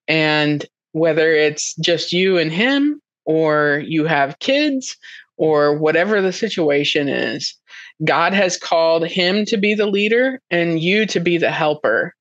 And 0.08 0.66
whether 0.94 1.34
it's 1.34 1.76
just 1.76 2.14
you 2.14 2.38
and 2.38 2.54
him 2.54 3.02
or 3.26 3.84
you 3.86 4.06
have 4.06 4.40
kids 4.40 4.96
or 5.38 5.78
whatever 5.78 6.22
the 6.22 6.34
situation 6.34 7.08
is. 7.08 7.56
God 8.04 8.34
has 8.34 8.58
called 8.58 9.08
him 9.08 9.46
to 9.46 9.58
be 9.58 9.74
the 9.74 9.86
leader 9.86 10.40
and 10.50 10.80
you 10.80 11.06
to 11.08 11.20
be 11.20 11.38
the 11.38 11.52
helper. 11.52 12.16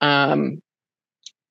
Um, 0.00 0.60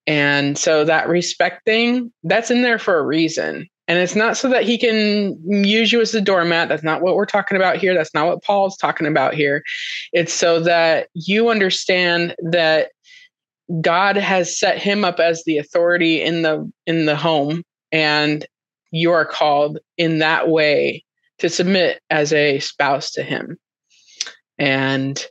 and 0.08 0.58
so 0.58 0.86
that 0.86 1.10
respect 1.10 1.66
thing, 1.66 2.12
that's 2.24 2.50
in 2.50 2.62
there 2.62 2.80
for 2.80 2.98
a 2.98 3.06
reason. 3.06 3.68
And 3.90 4.00
it's 4.00 4.16
not 4.16 4.36
so 4.36 4.50
that 4.50 4.64
he 4.64 4.78
can 4.78 5.38
use 5.46 5.92
you 5.92 6.02
as 6.02 6.14
a 6.14 6.22
doormat. 6.22 6.70
That's 6.70 6.84
not 6.84 7.02
what 7.02 7.16
we're 7.16 7.26
talking 7.26 7.56
about 7.56 7.78
here. 7.78 7.94
That's 7.94 8.14
not 8.14 8.28
what 8.28 8.44
Paul's 8.44 8.78
talking 8.78 9.08
about 9.08 9.34
here. 9.34 9.64
It's 10.14 10.34
so 10.34 10.60
that 10.62 11.10
you 11.14 11.50
understand 11.50 12.36
that 12.40 12.90
God 13.82 14.16
has 14.16 14.58
set 14.58 14.78
him 14.78 15.06
up 15.06 15.20
as 15.20 15.44
the 15.44 15.58
authority 15.58 16.22
in 16.22 16.42
the 16.42 16.70
in 16.86 17.06
the 17.06 17.16
home 17.16 17.64
and 17.92 18.46
you 18.92 19.12
are 19.12 19.26
called 19.26 19.80
in 19.98 20.20
that 20.20 20.48
way 20.50 21.04
to 21.40 21.50
submit 21.50 22.02
as 22.10 22.32
a 22.32 22.60
spouse 22.60 23.12
to 23.12 23.24
him. 23.24 23.58
And 24.58 25.22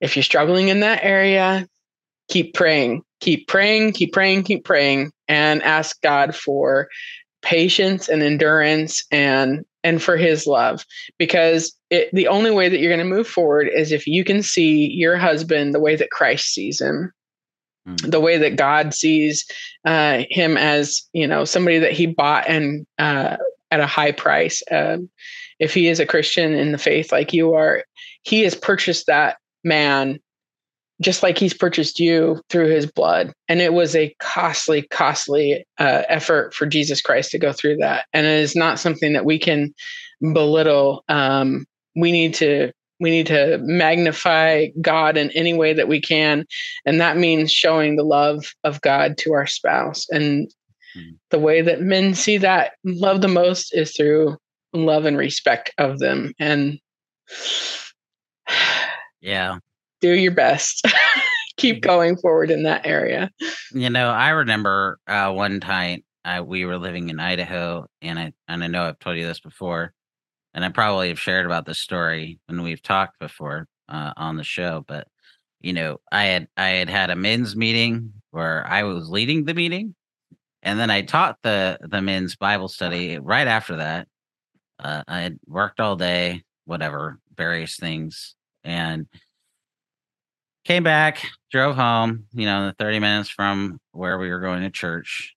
if 0.00 0.16
you're 0.16 0.22
struggling 0.22 0.68
in 0.68 0.80
that 0.80 1.02
area, 1.02 1.66
keep 2.32 2.54
praying, 2.54 3.02
keep 3.20 3.46
praying, 3.46 3.92
keep 3.92 4.12
praying, 4.12 4.42
keep 4.42 4.64
praying 4.64 5.12
and 5.28 5.62
ask 5.62 6.00
God 6.00 6.34
for 6.34 6.88
patience 7.42 8.08
and 8.08 8.22
endurance 8.22 9.04
and 9.10 9.64
and 9.84 10.02
for 10.02 10.16
his 10.16 10.46
love. 10.46 10.86
Because 11.18 11.76
it, 11.90 12.08
the 12.14 12.28
only 12.28 12.50
way 12.50 12.70
that 12.70 12.78
you're 12.78 12.94
going 12.94 13.06
to 13.06 13.16
move 13.16 13.28
forward 13.28 13.68
is 13.68 13.92
if 13.92 14.06
you 14.06 14.24
can 14.24 14.42
see 14.42 14.90
your 14.92 15.18
husband 15.18 15.74
the 15.74 15.80
way 15.80 15.94
that 15.94 16.10
Christ 16.10 16.46
sees 16.54 16.80
him. 16.80 17.12
Mm. 17.88 18.12
the 18.12 18.20
way 18.20 18.38
that 18.38 18.54
God 18.54 18.94
sees 18.94 19.44
uh, 19.84 20.22
him 20.30 20.56
as 20.56 21.02
you 21.12 21.26
know 21.26 21.44
somebody 21.44 21.80
that 21.80 21.90
he 21.90 22.06
bought 22.06 22.48
and 22.48 22.86
uh, 23.00 23.38
at 23.72 23.80
a 23.80 23.86
high 23.86 24.12
price. 24.12 24.62
Um, 24.70 25.10
if 25.58 25.74
he 25.74 25.88
is 25.88 25.98
a 25.98 26.06
Christian 26.06 26.54
in 26.54 26.70
the 26.70 26.78
faith 26.78 27.10
like 27.10 27.32
you 27.32 27.54
are 27.54 27.82
he 28.22 28.42
has 28.42 28.54
purchased 28.54 29.06
that 29.08 29.38
man 29.64 30.20
just 31.02 31.22
like 31.22 31.36
he's 31.36 31.54
purchased 31.54 31.98
you 31.98 32.40
through 32.48 32.68
his 32.68 32.86
blood. 32.86 33.32
And 33.48 33.60
it 33.60 33.72
was 33.72 33.94
a 33.94 34.14
costly, 34.20 34.82
costly 34.82 35.64
uh, 35.78 36.02
effort 36.08 36.54
for 36.54 36.64
Jesus 36.64 37.02
Christ 37.02 37.30
to 37.32 37.38
go 37.38 37.52
through 37.52 37.76
that. 37.78 38.06
And 38.12 38.26
it 38.26 38.40
is 38.40 38.54
not 38.56 38.78
something 38.78 39.12
that 39.12 39.24
we 39.24 39.38
can 39.38 39.74
belittle. 40.32 41.04
Um, 41.08 41.66
we 41.96 42.12
need 42.12 42.34
to 42.34 42.72
we 43.00 43.10
need 43.10 43.26
to 43.26 43.58
magnify 43.62 44.68
God 44.80 45.16
in 45.16 45.32
any 45.32 45.54
way 45.54 45.72
that 45.74 45.88
we 45.88 46.00
can. 46.00 46.46
And 46.86 47.00
that 47.00 47.16
means 47.16 47.50
showing 47.50 47.96
the 47.96 48.04
love 48.04 48.54
of 48.62 48.80
God 48.80 49.18
to 49.18 49.32
our 49.32 49.46
spouse. 49.46 50.06
And 50.08 50.46
mm-hmm. 50.96 51.14
the 51.30 51.40
way 51.40 51.62
that 51.62 51.80
men 51.80 52.14
see 52.14 52.38
that 52.38 52.74
love 52.84 53.20
the 53.20 53.26
most 53.26 53.74
is 53.74 53.96
through 53.96 54.36
love 54.72 55.04
and 55.04 55.18
respect 55.18 55.72
of 55.78 55.98
them. 55.98 56.32
And 56.38 56.78
yeah, 59.20 59.58
do 60.02 60.12
your 60.12 60.32
best. 60.32 60.86
Keep 61.56 61.82
going 61.82 62.16
forward 62.16 62.50
in 62.50 62.64
that 62.64 62.84
area. 62.84 63.30
You 63.72 63.88
know, 63.88 64.10
I 64.10 64.30
remember 64.30 64.98
uh, 65.06 65.32
one 65.32 65.60
time 65.60 66.02
uh, 66.24 66.42
we 66.44 66.64
were 66.64 66.76
living 66.76 67.08
in 67.08 67.20
Idaho, 67.20 67.86
and 68.02 68.18
I 68.18 68.32
and 68.48 68.62
I 68.62 68.66
know 68.66 68.84
I've 68.84 68.98
told 68.98 69.16
you 69.16 69.26
this 69.26 69.40
before, 69.40 69.94
and 70.54 70.64
I 70.64 70.68
probably 70.70 71.08
have 71.08 71.20
shared 71.20 71.46
about 71.46 71.64
this 71.64 71.78
story 71.78 72.40
when 72.46 72.62
we've 72.62 72.82
talked 72.82 73.18
before 73.18 73.68
uh, 73.88 74.12
on 74.16 74.36
the 74.36 74.44
show. 74.44 74.84
But 74.86 75.08
you 75.60 75.72
know, 75.72 76.00
I 76.10 76.24
had 76.24 76.48
I 76.56 76.68
had 76.68 76.90
had 76.90 77.10
a 77.10 77.16
men's 77.16 77.54
meeting 77.54 78.12
where 78.30 78.66
I 78.66 78.82
was 78.82 79.08
leading 79.08 79.44
the 79.44 79.54
meeting, 79.54 79.94
and 80.62 80.78
then 80.80 80.90
I 80.90 81.02
taught 81.02 81.38
the 81.42 81.78
the 81.82 82.02
men's 82.02 82.34
Bible 82.34 82.68
study 82.68 83.18
right 83.18 83.46
after 83.46 83.76
that. 83.76 84.08
Uh, 84.78 85.02
I 85.06 85.20
had 85.20 85.38
worked 85.46 85.80
all 85.80 85.96
day, 85.96 86.42
whatever, 86.64 87.18
various 87.36 87.76
things, 87.76 88.34
and 88.64 89.06
came 90.64 90.82
back, 90.82 91.24
drove 91.50 91.76
home, 91.76 92.26
you 92.32 92.46
know, 92.46 92.66
the 92.66 92.74
30 92.74 93.00
minutes 93.00 93.28
from 93.28 93.80
where 93.92 94.18
we 94.18 94.30
were 94.30 94.40
going 94.40 94.62
to 94.62 94.70
church 94.70 95.34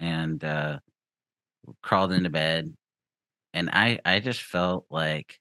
and 0.00 0.42
uh 0.42 0.78
crawled 1.82 2.12
into 2.12 2.30
bed. 2.30 2.74
And 3.54 3.70
I 3.70 4.00
I 4.04 4.20
just 4.20 4.42
felt 4.42 4.86
like 4.90 5.38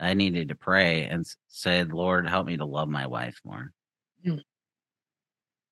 I 0.00 0.14
needed 0.14 0.48
to 0.48 0.54
pray 0.54 1.04
and 1.04 1.26
said, 1.48 1.92
"Lord, 1.92 2.28
help 2.28 2.46
me 2.46 2.56
to 2.56 2.64
love 2.64 2.88
my 2.88 3.06
wife 3.06 3.40
more." 3.44 3.72
Mm. 4.26 4.42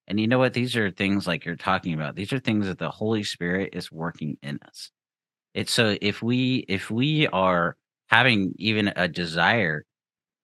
And 0.07 0.19
you 0.21 0.27
know 0.27 0.39
what? 0.39 0.55
These 0.55 0.77
are 0.77 0.91
things 0.91 1.27
like 1.27 1.45
you're 1.45 1.57
talking 1.57 1.95
about. 1.95 2.17
These 2.17 2.33
are 2.33 2.39
things 2.39 2.67
that 2.67 2.79
the 2.79 2.91
Holy 2.91 3.23
Spirit 3.23 3.71
is 3.75 3.93
working 3.93 4.39
in 4.43 4.59
us. 4.67 4.91
It's 5.55 5.73
so 5.73 5.97
if 6.01 6.23
we 6.23 6.65
if 6.69 6.91
we 6.91 7.27
are 7.29 7.77
having 8.09 8.55
even 8.57 8.93
a 8.97 9.09
desire 9.09 9.85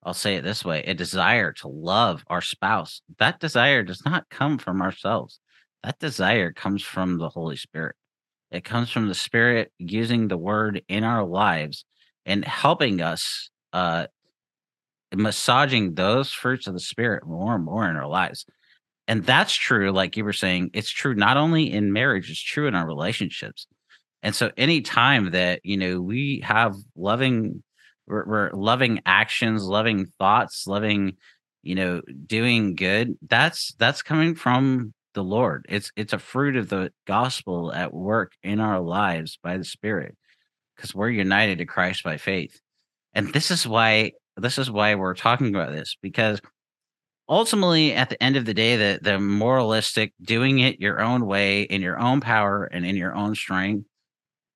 I'll 0.04 0.14
say 0.14 0.36
it 0.36 0.44
this 0.44 0.64
way 0.64 0.82
a 0.82 0.94
desire 0.94 1.52
to 1.52 1.68
love 1.68 2.24
our 2.28 2.42
spouse. 2.42 3.00
That 3.18 3.40
desire 3.40 3.82
does 3.82 4.04
not 4.04 4.28
come 4.30 4.58
from 4.58 4.82
ourselves. 4.82 5.40
That 5.82 5.98
desire 5.98 6.52
comes 6.52 6.82
from 6.82 7.18
the 7.18 7.28
Holy 7.28 7.56
Spirit. 7.56 7.96
It 8.50 8.64
comes 8.64 8.90
from 8.90 9.08
the 9.08 9.14
Spirit 9.14 9.72
using 9.78 10.28
the 10.28 10.38
word 10.38 10.82
in 10.88 11.02
our 11.02 11.24
lives 11.24 11.84
and 12.24 12.44
helping 12.44 13.00
us, 13.00 13.50
uh, 13.72 14.06
massaging 15.12 15.94
those 15.94 16.32
fruits 16.32 16.66
of 16.66 16.74
the 16.74 16.80
Spirit 16.80 17.26
more 17.26 17.56
and 17.56 17.64
more 17.64 17.88
in 17.88 17.96
our 17.96 18.06
lives. 18.06 18.46
And 19.08 19.24
that's 19.24 19.54
true, 19.54 19.90
like 19.90 20.16
you 20.16 20.24
were 20.24 20.32
saying, 20.32 20.70
it's 20.72 20.88
true 20.90 21.14
not 21.14 21.36
only 21.36 21.72
in 21.72 21.92
marriage, 21.92 22.30
it's 22.30 22.40
true 22.40 22.68
in 22.68 22.76
our 22.76 22.86
relationships. 22.86 23.66
And 24.22 24.34
so 24.34 24.52
anytime 24.56 25.32
that, 25.32 25.60
you 25.64 25.76
know, 25.76 26.00
we 26.00 26.40
have 26.44 26.76
loving 26.96 27.62
we're, 28.06 28.24
we're 28.26 28.50
loving 28.52 29.00
actions 29.06 29.64
loving 29.64 30.06
thoughts 30.18 30.66
loving 30.66 31.16
you 31.64 31.74
know 31.74 32.02
doing 32.26 32.76
good. 32.76 33.16
That's 33.22 33.74
that's 33.78 34.02
coming 34.02 34.34
from 34.34 34.92
the 35.14 35.24
lord. 35.24 35.66
It's 35.68 35.90
it's 35.96 36.12
a 36.12 36.18
fruit 36.18 36.56
of 36.56 36.68
the 36.68 36.92
gospel 37.06 37.72
at 37.72 37.92
work 37.92 38.32
in 38.42 38.60
our 38.60 38.80
lives 38.80 39.38
by 39.42 39.56
the 39.56 39.64
spirit 39.64 40.16
because 40.76 40.94
we're 40.94 41.10
united 41.10 41.58
to 41.58 41.66
christ 41.66 42.04
by 42.04 42.18
faith. 42.18 42.60
And 43.14 43.32
this 43.32 43.50
is 43.50 43.66
why 43.66 44.12
this 44.36 44.58
is 44.58 44.70
why 44.70 44.94
we're 44.94 45.14
talking 45.14 45.54
about 45.54 45.72
this 45.72 45.96
because 46.02 46.40
ultimately 47.28 47.94
at 47.94 48.10
the 48.10 48.22
end 48.22 48.36
of 48.36 48.44
the 48.44 48.54
day 48.54 48.76
the 48.76 48.98
the 49.00 49.18
moralistic 49.18 50.12
doing 50.20 50.58
it 50.58 50.80
your 50.80 51.00
own 51.00 51.24
way 51.24 51.62
in 51.62 51.80
your 51.80 51.98
own 51.98 52.20
power 52.20 52.64
and 52.64 52.84
in 52.84 52.96
your 52.96 53.14
own 53.14 53.34
strength 53.34 53.86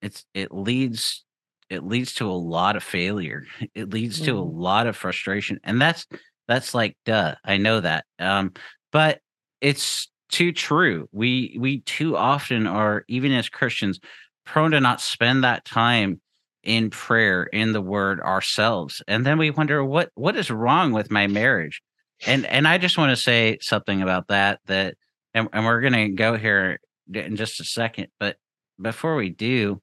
it's 0.03 0.25
it 0.35 0.53
leads 0.53 1.25
it 1.71 1.85
leads 1.85 2.14
to 2.14 2.31
a 2.31 2.33
lot 2.33 2.77
of 2.77 2.83
failure. 2.83 3.45
It 3.75 3.91
leads 3.91 4.21
mm. 4.21 4.25
to 4.27 4.39
a 4.39 4.43
mm-hmm. 4.43 4.59
lot 4.59 4.87
of 4.87 4.97
frustration. 4.97 5.61
And 5.64 5.81
that's 5.81 6.07
that's 6.47 6.75
like 6.75 6.97
duh. 7.05 7.35
I 7.45 7.59
know 7.59 7.81
that. 7.81 8.05
Um, 8.19 8.53
but 8.91 9.21
it's 9.61 10.11
too 10.31 10.53
true. 10.53 11.09
We 11.12 11.57
we 11.59 11.81
too 11.81 12.16
often 12.16 12.66
are, 12.66 13.05
even 13.09 13.33
as 13.33 13.49
Christians, 13.49 14.01
prone 14.45 14.73
to 14.73 14.81
not 14.81 15.01
spend 15.01 15.45
that 15.45 15.64
time 15.64 16.21
in 16.62 16.91
prayer, 16.91 17.45
in 17.45 17.73
the 17.73 17.81
word 17.81 18.21
ourselves. 18.21 19.03
And 19.07 19.25
then 19.25 19.39
we 19.39 19.51
wonder 19.51 19.85
what 19.85 20.11
what 20.14 20.37
is 20.37 20.51
wrong 20.51 20.93
with 20.93 21.11
my 21.11 21.27
marriage? 21.27 21.83
And 22.27 22.47
and 22.47 22.66
I 22.66 22.79
just 22.79 22.99
want 22.99 23.11
to 23.11 23.23
say 23.23 23.59
something 23.61 24.03
about 24.03 24.29
that 24.29 24.61
that 24.66 24.95
and, 25.35 25.49
and 25.53 25.64
we're 25.64 25.81
gonna 25.81 26.11
go 26.11 26.37
here 26.37 26.81
in 27.12 27.37
just 27.37 27.61
a 27.61 27.64
second, 27.64 28.09
but 28.19 28.37
before 28.81 29.16
we 29.16 29.31
do, 29.31 29.81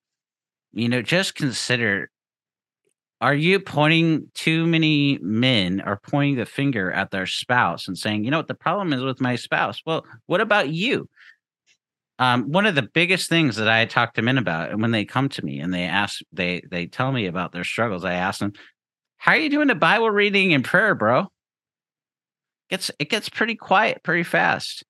you 0.76 0.90
know, 0.90 1.02
just 1.02 1.36
consider 1.36 2.10
are 3.22 3.34
you 3.34 3.60
pointing 3.60 4.30
too 4.36 4.68
many 4.68 5.18
men 5.22 5.82
are 5.82 5.98
pointing 5.98 6.36
the 6.36 6.46
finger 6.46 6.92
at 6.92 7.12
their 7.12 7.26
spouse 7.26 7.88
and 7.88 7.98
saying, 7.98 8.24
you 8.26 8.30
know 8.30 8.38
what 8.38 8.50
the 8.50 8.54
problem 8.54 8.92
is 8.92 9.02
with 9.02 9.22
my 9.22 9.36
spouse? 9.38 9.82
Well, 9.86 10.06
what 10.26 10.42
about 10.42 10.70
you? 10.70 11.10
Um, 12.20 12.52
one 12.52 12.66
of 12.66 12.76
the 12.76 12.90
biggest 12.94 13.30
things 13.30 13.56
that 13.56 13.70
I 13.70 13.86
talk 13.86 14.14
to 14.14 14.22
men 14.22 14.38
about, 14.38 14.70
and 14.70 14.82
when 14.82 14.92
they 14.92 15.06
come 15.06 15.30
to 15.30 15.44
me 15.44 15.60
and 15.60 15.74
they 15.74 15.84
ask, 15.84 16.22
they 16.32 16.62
they 16.70 16.86
tell 16.88 17.12
me 17.12 17.26
about 17.26 17.52
their 17.52 17.64
struggles, 17.64 18.06
I 18.06 18.14
ask 18.14 18.40
them, 18.40 18.54
"How 19.18 19.34
are 19.34 19.38
you 19.38 19.50
doing 19.50 19.68
the 19.68 19.76
Bible 19.76 20.10
reading 20.12 20.54
and 20.54 20.64
prayer, 20.64 20.96
bro?" 20.96 21.22
It 21.22 21.28
gets 22.70 22.92
it 23.00 23.10
gets 23.10 23.28
pretty 23.28 23.56
quiet 23.56 24.02
pretty 24.04 24.24
fast, 24.24 24.86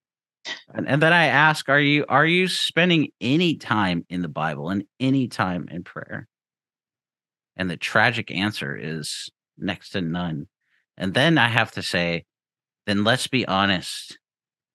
and, 0.74 0.88
and 0.88 1.02
then 1.02 1.14
I 1.14 1.28
ask, 1.28 1.70
"Are 1.70 1.80
you 1.80 2.06
are 2.10 2.26
you 2.26 2.48
spending 2.48 3.10
any 3.22 3.56
time 3.56 4.06
in 4.10 4.22
the 4.22 4.28
Bible 4.28 4.70
and 4.70 4.84
any 5.00 5.28
time 5.28 5.68
in 5.70 5.84
prayer?" 5.84 6.28
And 7.58 7.70
the 7.70 7.78
tragic 7.78 8.32
answer 8.32 8.76
is 8.76 9.30
next 9.58 9.92
to 9.92 10.02
none. 10.02 10.48
And 10.98 11.14
then 11.14 11.38
I 11.38 11.48
have 11.48 11.72
to 11.74 11.82
say, 11.82 12.26
then 12.86 13.04
let's 13.04 13.28
be 13.28 13.48
honest 13.48 14.18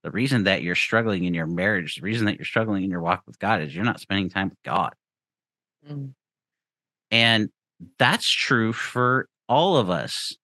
the 0.02 0.10
reason 0.10 0.44
that 0.44 0.62
you're 0.62 0.74
struggling 0.74 1.24
in 1.24 1.34
your 1.34 1.46
marriage, 1.46 1.96
the 1.96 2.02
reason 2.02 2.26
that 2.26 2.38
you're 2.38 2.44
struggling 2.46 2.84
in 2.84 2.90
your 2.90 3.02
walk 3.02 3.22
with 3.26 3.38
God 3.38 3.60
is 3.60 3.74
you're 3.74 3.84
not 3.84 4.00
spending 4.00 4.30
time 4.30 4.48
with 4.48 4.62
God. 4.64 4.94
Mm. 5.88 6.14
And 7.10 7.50
that's 7.98 8.28
true 8.28 8.72
for 8.72 9.28
all 9.48 9.76
of 9.76 9.90
us. 9.90 10.34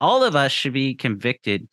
All 0.00 0.24
of 0.24 0.34
us 0.34 0.50
should 0.50 0.72
be 0.72 0.94
convicted. 0.94 1.68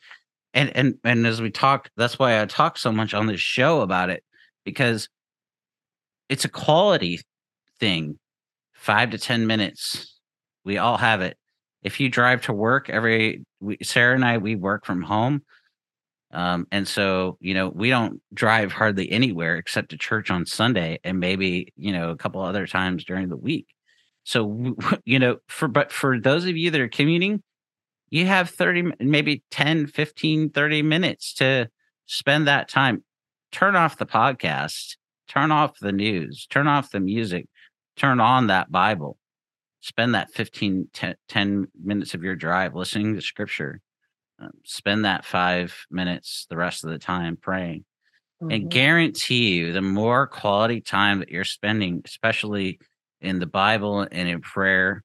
And 0.54 0.76
and 0.76 0.96
and 1.04 1.26
as 1.26 1.42
we 1.42 1.52
talk, 1.52 1.90
that's 1.96 2.20
why 2.20 2.42
I 2.42 2.46
talk 2.46 2.78
so 2.78 2.92
much 2.92 3.14
on 3.14 3.28
this 3.28 3.40
show 3.40 3.82
about 3.82 4.10
it, 4.10 4.24
because 4.66 5.08
it's 6.30 6.46
a 6.46 6.50
quality 6.50 7.20
thing. 7.80 8.20
Five 8.74 9.12
to 9.12 9.18
ten 9.18 9.48
minutes. 9.48 10.20
We 10.66 10.78
all 10.78 10.98
have 10.98 11.22
it. 11.22 11.38
If 11.84 12.00
you 12.00 12.10
drive 12.10 12.42
to 12.44 12.54
work 12.54 12.90
every 12.90 13.44
we, 13.60 13.78
Sarah 13.84 14.16
and 14.16 14.26
I, 14.26 14.38
we 14.40 14.56
work 14.56 14.86
from 14.86 15.02
home 15.04 15.44
um, 16.34 16.68
and 16.72 16.88
so, 16.88 17.38
you 17.42 17.54
know, 17.54 17.70
we 17.70 17.90
don't 17.90 18.22
drive 18.34 18.72
hardly 18.72 19.12
anywhere 19.12 19.58
except 19.58 19.90
to 19.90 19.98
church 19.98 20.32
on 20.32 20.46
Sunday 20.46 21.00
and 21.04 21.20
maybe, 21.20 21.74
you 21.76 21.92
know, 21.92 22.10
a 22.10 22.16
couple 22.16 22.42
other 22.42 22.66
times 22.66 23.04
during 23.04 23.30
the 23.30 23.38
week. 23.38 23.68
So, 24.24 24.76
you 25.06 25.20
know, 25.20 25.38
for, 25.48 25.68
but 25.68 25.92
for 25.92 26.20
those 26.20 26.46
of 26.46 26.56
you 26.56 26.72
that 26.72 26.82
are 26.82 26.88
commuting, 26.88 27.44
you 28.12 28.26
have 28.28 28.50
30, 28.50 28.92
maybe 29.00 29.44
10, 29.52 29.88
15, 29.88 30.50
30 30.50 30.82
minutes 30.84 31.34
to 31.36 31.70
spend 32.06 32.48
that 32.48 32.70
time. 32.70 33.04
Turn 33.52 33.76
off 33.76 33.98
the 33.98 34.06
podcast, 34.06 34.98
turn 35.28 35.52
off 35.52 35.80
the 35.80 35.92
news, 35.92 36.46
turn 36.50 36.68
off 36.68 36.92
the 36.92 37.00
music, 37.00 37.48
turn 37.98 38.20
on 38.20 38.48
that 38.48 38.72
Bible. 38.72 39.18
Spend 39.80 40.14
that 40.14 40.30
15, 40.32 40.90
10, 40.94 41.16
10 41.28 41.68
minutes 41.84 42.14
of 42.14 42.24
your 42.24 42.36
drive 42.36 42.76
listening 42.76 43.16
to 43.16 43.22
scripture 43.22 43.82
um, 44.42 44.52
spend 44.64 45.06
that 45.06 45.24
five 45.24 45.86
minutes 45.92 46.48
the 46.50 46.58
rest 46.58 46.84
of 46.84 46.90
the 46.90 46.98
time 46.98 47.38
praying 47.38 47.86
mm-hmm. 48.42 48.52
and 48.52 48.72
guarantee 48.72 49.56
you 49.56 49.72
the 49.72 49.82
more 49.82 50.28
quality 50.28 50.82
time 50.82 51.20
that 51.20 51.30
you're 51.30 51.44
spending 51.44 52.02
especially 52.06 52.80
in 53.22 53.40
the 53.40 53.46
bible 53.46 54.02
and 54.12 54.28
in 54.28 54.42
prayer 54.42 55.04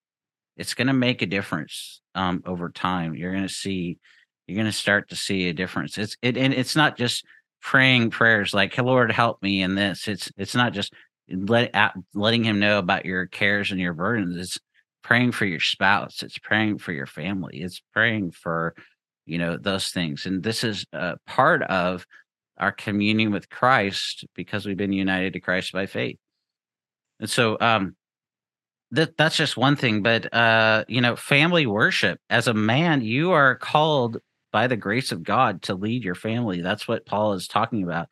it's 0.56 0.74
going 0.74 0.86
to 0.86 0.92
make 0.92 1.22
a 1.22 1.26
difference 1.26 2.00
um, 2.14 2.42
over 2.46 2.70
time. 2.70 3.14
You're 3.14 3.32
going 3.32 3.46
to 3.46 3.52
see 3.52 3.98
you're 4.46 4.56
going 4.56 4.66
to 4.66 4.72
start 4.72 5.08
to 5.08 5.16
see 5.16 5.48
a 5.48 5.52
difference. 5.52 5.98
It's 5.98 6.16
it 6.22 6.36
and 6.36 6.54
it's 6.54 6.76
not 6.76 6.96
just 6.96 7.24
praying 7.60 8.10
prayers 8.10 8.54
like 8.54 8.76
lord 8.78 9.10
help 9.10 9.42
me 9.42 9.62
in 9.62 9.74
this. 9.74 10.08
It's 10.08 10.30
it's 10.36 10.54
not 10.54 10.72
just 10.72 10.92
let, 11.28 11.74
letting 12.14 12.44
him 12.44 12.60
know 12.60 12.78
about 12.78 13.04
your 13.04 13.26
cares 13.26 13.70
and 13.70 13.80
your 13.80 13.94
burdens. 13.94 14.36
It's 14.36 14.58
praying 15.02 15.32
for 15.32 15.46
your 15.46 15.60
spouse. 15.60 16.22
It's 16.22 16.38
praying 16.38 16.78
for 16.78 16.92
your 16.92 17.06
family. 17.06 17.60
It's 17.60 17.82
praying 17.92 18.32
for 18.32 18.74
you 19.24 19.38
know 19.38 19.56
those 19.56 19.90
things. 19.90 20.26
And 20.26 20.42
this 20.42 20.62
is 20.64 20.86
a 20.92 21.16
part 21.26 21.62
of 21.62 22.06
our 22.58 22.72
communion 22.72 23.32
with 23.32 23.50
christ 23.50 24.24
because 24.34 24.64
we've 24.64 24.78
been 24.78 24.92
united 24.92 25.34
to 25.34 25.40
christ 25.40 25.72
by 25.72 25.86
faith. 25.86 26.18
And 27.20 27.28
so 27.28 27.56
um 27.60 27.96
that 28.92 29.16
that's 29.16 29.36
just 29.36 29.56
one 29.56 29.76
thing 29.76 30.02
but 30.02 30.32
uh 30.32 30.84
you 30.88 31.00
know 31.00 31.16
family 31.16 31.66
worship 31.66 32.20
as 32.30 32.46
a 32.46 32.54
man 32.54 33.02
you 33.02 33.32
are 33.32 33.56
called 33.56 34.18
by 34.52 34.66
the 34.66 34.76
grace 34.76 35.12
of 35.12 35.22
god 35.22 35.62
to 35.62 35.74
lead 35.74 36.04
your 36.04 36.14
family 36.14 36.60
that's 36.60 36.86
what 36.86 37.06
paul 37.06 37.32
is 37.32 37.48
talking 37.48 37.82
about 37.82 38.08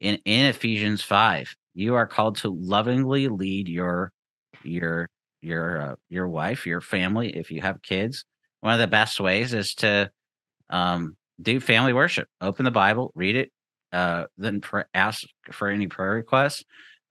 in 0.00 0.18
in 0.24 0.46
ephesians 0.46 1.02
5 1.02 1.54
you 1.74 1.94
are 1.94 2.06
called 2.06 2.36
to 2.36 2.48
lovingly 2.48 3.28
lead 3.28 3.68
your 3.68 4.12
your 4.62 5.08
your 5.42 5.80
uh, 5.80 5.94
your 6.08 6.28
wife 6.28 6.66
your 6.66 6.80
family 6.80 7.36
if 7.36 7.50
you 7.50 7.60
have 7.60 7.82
kids 7.82 8.24
one 8.60 8.72
of 8.72 8.80
the 8.80 8.86
best 8.86 9.20
ways 9.20 9.52
is 9.52 9.74
to 9.74 10.10
um, 10.70 11.16
do 11.40 11.60
family 11.60 11.92
worship. 11.92 12.28
Open 12.40 12.64
the 12.64 12.70
Bible, 12.70 13.12
read 13.14 13.36
it, 13.36 13.52
uh, 13.92 14.24
then 14.36 14.60
pr- 14.60 14.80
ask 14.92 15.24
for 15.52 15.68
any 15.68 15.86
prayer 15.86 16.12
requests. 16.12 16.64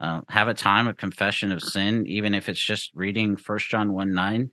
Uh, 0.04 0.20
have 0.28 0.50
a 0.50 0.54
time 0.54 0.90
of 0.90 0.98
confession 0.98 1.54
of 1.54 1.64
sin, 1.64 2.06
even 2.08 2.34
if 2.34 2.50
it's 2.50 2.62
just 2.62 2.92
reading 2.94 3.38
First 3.38 3.70
John 3.70 3.94
one 3.94 4.14
nine, 4.14 4.52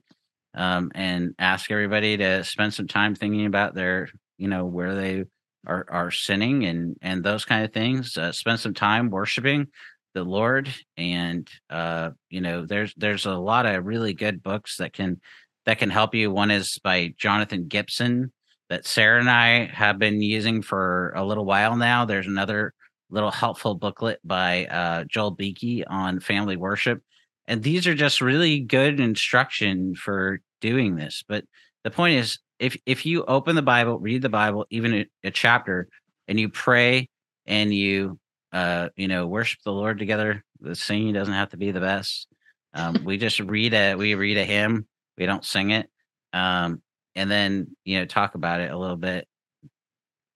um, 0.53 0.93
and 0.95 1.35
ask 1.39 1.69
everybody 1.69 2.15
to 2.15 2.45
spend 2.45 2.73
some 2.73 2.87
time 2.87 3.15
thinking 3.15 3.45
about 3.45 3.75
their, 3.75 4.07
you 4.37 4.47
know, 4.47 4.63
where 4.63 4.95
they 4.95 5.25
are 5.67 5.85
are 5.89 6.09
sinning 6.09 6.63
and 6.63 6.95
and 7.01 7.21
those 7.21 7.43
kind 7.43 7.65
of 7.65 7.73
things. 7.73 8.17
Uh, 8.17 8.31
spend 8.31 8.61
some 8.61 8.73
time 8.73 9.09
worshiping 9.09 9.67
the 10.13 10.23
Lord, 10.23 10.73
and 10.95 11.49
uh, 11.69 12.11
you 12.29 12.39
know, 12.39 12.65
there's 12.65 12.93
there's 12.95 13.25
a 13.25 13.33
lot 13.33 13.65
of 13.65 13.85
really 13.85 14.13
good 14.13 14.41
books 14.41 14.77
that 14.77 14.93
can 14.93 15.19
that 15.65 15.79
can 15.79 15.89
help 15.89 16.15
you. 16.15 16.31
One 16.31 16.49
is 16.51 16.79
by 16.81 17.13
Jonathan 17.17 17.67
Gibson 17.67 18.31
that 18.69 18.85
Sarah 18.85 19.19
and 19.19 19.29
I 19.29 19.65
have 19.65 19.99
been 19.99 20.21
using 20.21 20.61
for 20.61 21.11
a 21.13 21.25
little 21.25 21.43
while 21.43 21.75
now. 21.75 22.05
There's 22.05 22.27
another 22.27 22.73
little 23.11 23.31
helpful 23.31 23.75
booklet 23.75 24.19
by 24.23 24.65
uh, 24.65 25.03
Joel 25.03 25.31
Beeke 25.31 25.83
on 25.87 26.19
family 26.19 26.55
worship. 26.55 27.01
And 27.47 27.61
these 27.61 27.85
are 27.85 27.93
just 27.93 28.21
really 28.21 28.59
good 28.59 28.99
instruction 28.99 29.95
for 29.95 30.39
doing 30.61 30.95
this. 30.95 31.23
But 31.27 31.45
the 31.83 31.91
point 31.91 32.15
is, 32.15 32.39
if 32.59 32.77
if 32.85 33.05
you 33.05 33.25
open 33.25 33.55
the 33.55 33.61
Bible, 33.61 33.99
read 33.99 34.21
the 34.21 34.29
Bible, 34.29 34.65
even 34.69 34.93
a, 34.93 35.05
a 35.23 35.31
chapter, 35.31 35.89
and 36.27 36.39
you 36.39 36.49
pray 36.49 37.09
and 37.45 37.73
you 37.73 38.19
uh 38.53 38.89
you 38.95 39.07
know 39.07 39.27
worship 39.27 39.59
the 39.63 39.71
Lord 39.71 39.97
together, 39.97 40.43
the 40.59 40.75
singing 40.75 41.13
doesn't 41.13 41.33
have 41.33 41.49
to 41.49 41.57
be 41.57 41.71
the 41.71 41.79
best. 41.79 42.27
Um, 42.73 43.03
we 43.03 43.17
just 43.17 43.39
read 43.39 43.73
a 43.73 43.95
we 43.95 44.15
read 44.15 44.37
a 44.37 44.45
hymn. 44.45 44.87
We 45.17 45.25
don't 45.25 45.43
sing 45.43 45.71
it. 45.71 45.89
Um, 46.33 46.81
and 47.15 47.29
then 47.29 47.75
you 47.83 47.99
know 47.99 48.05
talk 48.05 48.35
about 48.35 48.61
it 48.61 48.71
a 48.71 48.77
little 48.77 48.95
bit 48.95 49.27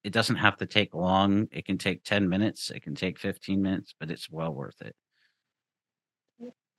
it 0.05 0.13
doesn't 0.13 0.35
have 0.35 0.55
to 0.55 0.67
take 0.67 0.93
long 0.93 1.47
it 1.51 1.65
can 1.65 1.79
take 1.79 2.03
10 2.03 2.29
minutes 2.29 2.69
it 2.69 2.83
can 2.83 2.93
take 2.93 3.17
15 3.17 3.61
minutes 3.61 3.95
but 3.99 4.11
it's 4.11 4.29
well 4.29 4.53
worth 4.53 4.81
it. 4.81 4.95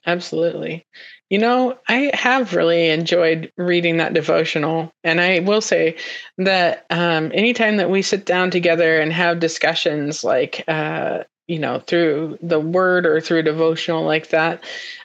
Absolutely. 0.06 0.86
You 1.30 1.38
know 1.38 1.76
i 1.88 2.12
have 2.14 2.54
really 2.54 2.88
enjoyed 2.90 3.52
reading 3.56 3.96
that 3.96 4.14
devotional 4.14 4.92
and 5.02 5.20
i 5.20 5.40
will 5.40 5.60
say 5.60 5.96
that 6.38 6.86
um, 6.90 7.32
anytime 7.34 7.76
that 7.78 7.90
we 7.90 8.00
sit 8.00 8.24
down 8.24 8.52
together 8.52 9.00
and 9.00 9.12
have 9.12 9.40
discussions 9.40 10.22
like 10.22 10.62
uh, 10.68 11.24
you 11.48 11.58
know 11.58 11.80
through 11.80 12.38
the 12.40 12.60
word 12.60 13.06
or 13.06 13.20
through 13.20 13.42
devotional 13.42 14.04
like 14.04 14.28
that 14.28 14.62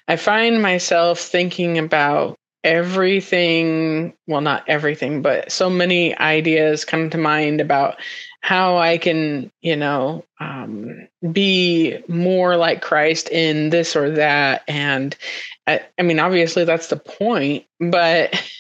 i 0.07 0.15
find 0.15 0.61
myself 0.61 1.19
thinking 1.19 1.79
about 1.79 2.37
everything 2.63 4.13
well 4.27 4.41
not 4.41 4.63
everything 4.67 5.21
but 5.21 5.51
so 5.51 5.69
many 5.69 6.17
ideas 6.19 6.85
come 6.85 7.09
to 7.09 7.17
mind 7.17 7.59
about 7.59 7.95
how 8.41 8.77
i 8.77 8.97
can 8.97 9.51
you 9.61 9.75
know 9.75 10.23
um, 10.41 11.07
be 11.31 11.99
more 12.07 12.57
like 12.57 12.81
christ 12.81 13.29
in 13.29 13.69
this 13.69 13.95
or 13.95 14.09
that 14.09 14.63
and 14.67 15.15
I, 15.67 15.81
I 15.99 16.01
mean 16.01 16.19
obviously 16.19 16.65
that's 16.65 16.87
the 16.87 16.97
point 16.97 17.65
but 17.79 18.41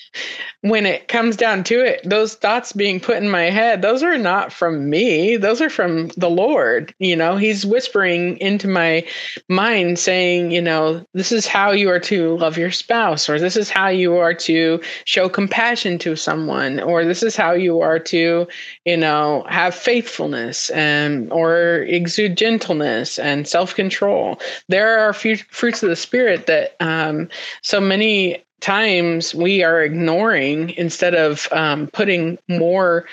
when 0.61 0.85
it 0.85 1.07
comes 1.07 1.35
down 1.35 1.63
to 1.63 1.83
it, 1.83 2.01
those 2.07 2.35
thoughts 2.35 2.71
being 2.71 2.99
put 2.99 3.17
in 3.17 3.29
my 3.29 3.49
head, 3.49 3.81
those 3.81 4.03
are 4.03 4.17
not 4.17 4.53
from 4.53 4.89
me. 4.89 5.35
Those 5.35 5.59
are 5.59 5.71
from 5.71 6.09
the 6.17 6.29
Lord. 6.29 6.93
You 6.99 7.15
know, 7.15 7.35
He's 7.35 7.65
whispering 7.65 8.37
into 8.37 8.67
my 8.67 9.05
mind 9.49 9.97
saying, 9.97 10.51
you 10.51 10.61
know, 10.61 11.03
this 11.13 11.31
is 11.31 11.47
how 11.47 11.71
you 11.71 11.89
are 11.89 11.99
to 12.01 12.37
love 12.37 12.57
your 12.57 12.69
spouse, 12.69 13.27
or 13.27 13.39
this 13.39 13.57
is 13.57 13.71
how 13.71 13.87
you 13.87 14.17
are 14.17 14.35
to 14.35 14.79
show 15.05 15.29
compassion 15.29 15.97
to 15.99 16.15
someone, 16.15 16.79
or 16.79 17.05
this 17.05 17.23
is 17.23 17.35
how 17.35 17.53
you 17.53 17.81
are 17.81 17.99
to, 17.99 18.47
you 18.85 18.97
know, 18.97 19.45
have 19.49 19.73
faithfulness 19.73 20.69
and 20.71 21.31
or 21.31 21.70
exude 21.77 22.37
gentleness 22.37 23.19
and 23.19 23.47
self-control. 23.47 24.39
There 24.69 24.99
are 24.99 25.13
fruits 25.13 25.83
of 25.83 25.89
the 25.89 25.95
spirit 25.95 26.45
that 26.47 26.75
um, 26.79 27.29
so 27.61 27.79
many 27.79 28.43
times 28.59 29.33
we 29.33 29.63
are 29.63 29.81
ignoring 29.81 30.71
instead 30.71 31.15
of 31.15 31.47
um, 31.51 31.87
putting 31.87 32.37
more 32.47 33.05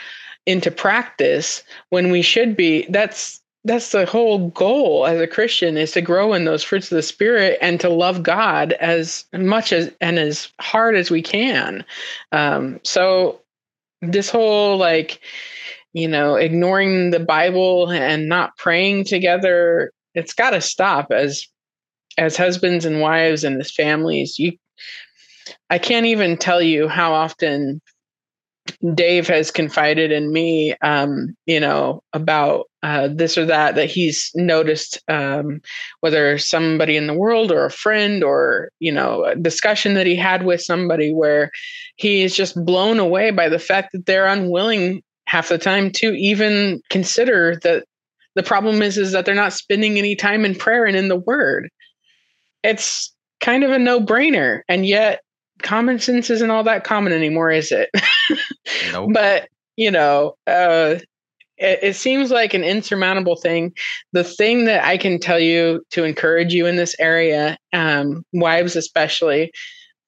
into 0.47 0.71
practice 0.71 1.63
when 1.91 2.11
we 2.11 2.23
should 2.23 2.57
be 2.57 2.87
that's 2.89 3.41
that's 3.65 3.91
the 3.93 4.07
whole 4.07 4.49
goal 4.51 5.07
as 5.07 5.21
a 5.21 5.27
Christian 5.27 5.77
is 5.77 5.93
to 5.93 6.01
grow 6.01 6.33
in 6.33 6.45
those 6.45 6.63
fruits 6.63 6.91
of 6.91 6.97
the 6.97 7.03
spirit 7.03 7.59
and 7.61 7.79
to 7.81 7.89
love 7.89 8.23
God 8.23 8.73
as 8.75 9.25
much 9.33 9.73
as 9.73 9.93
and 10.01 10.19
as 10.19 10.51
hard 10.61 10.95
as 10.95 11.11
we 11.11 11.21
can. 11.21 11.85
Um, 12.33 12.81
so 12.83 13.41
this 14.01 14.31
whole 14.31 14.77
like, 14.79 15.21
you 15.93 16.09
know, 16.09 16.35
ignoring 16.35 17.11
the 17.11 17.21
Bible 17.21 17.91
and 17.91 18.29
not 18.29 18.57
praying 18.57 19.05
together, 19.05 19.93
it's 20.15 20.35
got 20.35 20.51
to 20.51 20.61
stop 20.61 21.11
as 21.11 21.47
as 22.17 22.37
husbands 22.37 22.85
and 22.85 23.01
wives 23.01 23.45
and 23.45 23.61
as 23.61 23.73
families. 23.73 24.39
You, 24.39 24.53
I 25.71 25.79
can't 25.79 26.07
even 26.07 26.37
tell 26.37 26.61
you 26.61 26.89
how 26.89 27.13
often 27.13 27.81
Dave 28.95 29.27
has 29.29 29.51
confided 29.51 30.13
in 30.13 30.33
me, 30.33 30.75
um, 30.83 31.35
you 31.47 31.59
know, 31.59 32.03
about 32.13 32.67
uh, 32.83 33.09
this 33.13 33.39
or 33.39 33.47
that 33.47 33.75
that 33.77 33.91
he's 33.91 34.31
noticed, 34.35 35.01
um, 35.09 35.61
whether 36.01 36.39
somebody 36.39 36.97
in 36.97 37.07
the 37.07 37.15
world 37.15 37.51
or 37.51 37.65
a 37.65 37.71
friend 37.71 38.23
or 38.23 38.71
you 38.79 38.93
know 38.93 39.25
a 39.25 39.35
discussion 39.35 39.95
that 39.95 40.07
he 40.07 40.17
had 40.17 40.45
with 40.45 40.61
somebody 40.61 41.13
where 41.13 41.51
he 41.97 42.23
is 42.23 42.37
just 42.37 42.63
blown 42.65 42.99
away 42.99 43.31
by 43.31 43.49
the 43.49 43.59
fact 43.59 43.93
that 43.93 44.07
they're 44.07 44.27
unwilling 44.27 45.03
half 45.29 45.51
the 45.51 45.59
time 45.59 45.93
to 45.93 46.15
even 46.15 46.81
consider 46.89 47.57
that 47.63 47.85
the 48.35 48.43
problem 48.43 48.81
is 48.83 48.97
is 48.97 49.13
that 49.13 49.27
they're 49.27 49.35
not 49.35 49.53
spending 49.53 49.99
any 49.99 50.17
time 50.17 50.45
in 50.45 50.55
prayer 50.55 50.85
and 50.85 50.97
in 50.97 51.09
the 51.09 51.17
Word. 51.17 51.69
It's 52.65 53.15
kind 53.41 53.63
of 53.63 53.71
a 53.71 53.79
no 53.79 54.01
brainer, 54.01 54.63
and 54.69 54.87
yet 54.87 55.21
common 55.63 55.99
sense 55.99 56.31
isn't 56.31 56.51
all 56.51 56.65
that 56.65 56.85
common 56.85 57.13
anymore, 57.13 57.51
is 57.51 57.71
it? 57.73 57.91
nope. 58.93 59.11
But 59.13 59.49
you 59.77 59.91
know, 59.91 60.35
uh, 60.47 60.97
it, 61.59 61.79
it, 61.83 61.97
seems 61.97 62.31
like 62.31 62.55
an 62.55 62.65
insurmountable 62.65 63.37
thing. 63.37 63.73
The 64.13 64.25
thing 64.25 64.65
that 64.65 64.85
I 64.85 64.97
can 64.97 65.21
tell 65.21 65.39
you 65.39 65.83
to 65.91 66.05
encourage 66.05 66.53
you 66.55 66.67
in 66.67 66.77
this 66.77 66.97
area, 66.99 67.59
um, 67.73 68.25
wives 68.33 68.77
especially, 68.77 69.53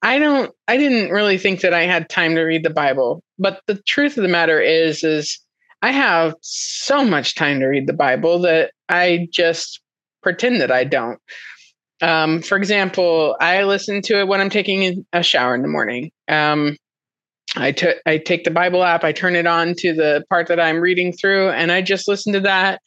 I 0.03 0.19
don't. 0.19 0.53
I 0.67 0.79
didn't 0.79 1.11
really 1.11 1.37
think 1.37 1.61
that 1.61 1.75
I 1.75 1.83
had 1.83 2.09
time 2.09 2.35
to 2.37 2.43
read 2.43 2.65
the 2.65 2.71
Bible, 2.71 3.23
but 3.41 3.61
the 3.67 3.81
truth 3.87 4.17
of 4.17 4.23
the 4.23 4.29
matter 4.29 4.61
is, 4.61 5.03
is 5.03 5.41
I 5.83 5.93
have 5.93 6.35
so 6.43 7.05
much 7.05 7.35
time 7.35 7.61
to 7.61 7.67
read 7.67 7.87
the 7.87 7.95
Bible 7.95 8.41
that 8.41 8.73
I 8.89 9.29
just 9.33 9.81
pretend 10.23 10.61
that 10.61 10.71
I 10.71 10.85
don't. 10.85 11.19
Um, 12.03 12.43
for 12.43 12.57
example, 12.57 13.37
I 13.41 13.65
listen 13.65 14.03
to 14.03 14.21
it 14.21 14.29
when 14.29 14.41
I'm 14.41 14.51
taking 14.51 15.05
a 15.13 15.23
shower 15.23 15.55
in 15.55 15.63
the 15.63 15.69
morning. 15.69 16.11
Um, 16.29 16.77
I, 17.57 17.73
t- 17.73 17.95
I 18.07 18.19
take 18.19 18.45
the 18.45 18.51
Bible 18.51 18.85
app, 18.85 19.05
I 19.05 19.13
turn 19.13 19.35
it 19.35 19.47
on 19.47 19.75
to 19.79 19.93
the 19.93 20.25
part 20.29 20.47
that 20.49 20.61
I'm 20.61 20.81
reading 20.81 21.13
through, 21.13 21.51
and 21.51 21.73
I 21.73 21.83
just 21.83 22.07
listen 22.07 22.33
to 22.35 22.41
that. 22.41 22.81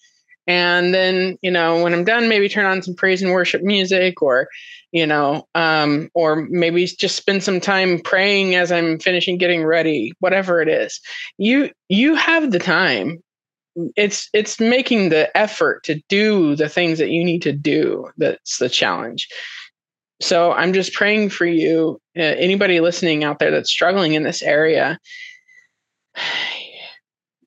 And 0.48 0.94
then, 0.94 1.38
you 1.42 1.52
know, 1.52 1.82
when 1.84 1.94
I'm 1.94 2.04
done, 2.04 2.30
maybe 2.30 2.48
turn 2.48 2.66
on 2.66 2.82
some 2.82 2.96
praise 2.96 3.22
and 3.22 3.32
worship 3.32 3.62
music 3.62 4.22
or, 4.22 4.48
you 4.94 5.08
know, 5.08 5.48
um, 5.56 6.10
or 6.14 6.48
maybe 6.50 6.86
just 6.86 7.16
spend 7.16 7.44
some 7.44 7.60
time 7.60 8.00
praying 8.00 8.54
as 8.54 8.72
I'm 8.72 9.00
finishing 9.00 9.40
getting 9.40 9.66
ready, 9.66 10.14
whatever 10.20 10.62
it 10.62 10.70
is. 10.70 11.02
You 11.38 11.72
you 11.90 12.14
have 12.14 12.52
the 12.52 12.60
time. 12.60 13.22
It's 13.96 14.30
it's 14.34 14.60
making 14.60 15.10
the 15.10 15.36
effort 15.36 15.84
to 15.86 16.00
do 16.10 16.56
the 16.56 16.70
things 16.70 17.00
that 17.00 17.10
you 17.10 17.26
need 17.26 17.42
to 17.42 17.52
do 17.52 18.08
that's 18.18 18.60
the 18.60 18.70
challenge. 18.70 19.28
So 20.22 20.54
i'm 20.54 20.72
just 20.74 20.94
praying 20.94 21.32
for 21.32 21.46
you. 21.46 22.00
Uh, 22.16 22.22
anybody 22.22 22.80
listening 22.80 23.24
out 23.24 23.40
there 23.40 23.52
that's 23.52 23.72
struggling 23.72 24.14
in 24.14 24.24
this 24.24 24.44
area 24.44 25.00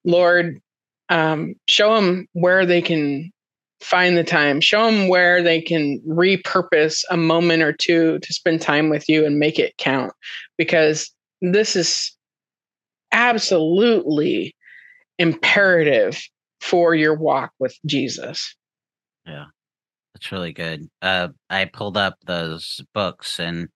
lord 0.04 0.60
um, 1.08 1.54
show 1.68 1.94
them 1.94 2.26
where 2.32 2.66
they 2.66 2.82
can 2.82 3.32
find 3.80 4.16
the 4.16 4.24
time 4.24 4.60
show 4.60 4.86
them 4.86 5.08
where 5.08 5.42
they 5.42 5.60
can 5.60 6.00
repurpose 6.08 7.02
a 7.10 7.16
moment 7.16 7.62
or 7.62 7.72
two 7.72 8.18
to 8.20 8.32
spend 8.32 8.60
time 8.60 8.88
with 8.88 9.08
you 9.08 9.24
and 9.26 9.38
make 9.38 9.58
it 9.58 9.76
count 9.78 10.12
because 10.56 11.10
this 11.42 11.76
is 11.76 12.16
absolutely 13.12 14.54
imperative 15.18 16.20
for 16.60 16.94
your 16.94 17.14
walk 17.14 17.52
with 17.58 17.76
Jesus. 17.86 18.54
Yeah, 19.26 19.46
that's 20.14 20.32
really 20.32 20.52
good. 20.52 20.88
Uh, 21.02 21.28
I 21.50 21.66
pulled 21.66 21.96
up 21.96 22.16
those 22.26 22.82
books 22.94 23.38
and 23.38 23.68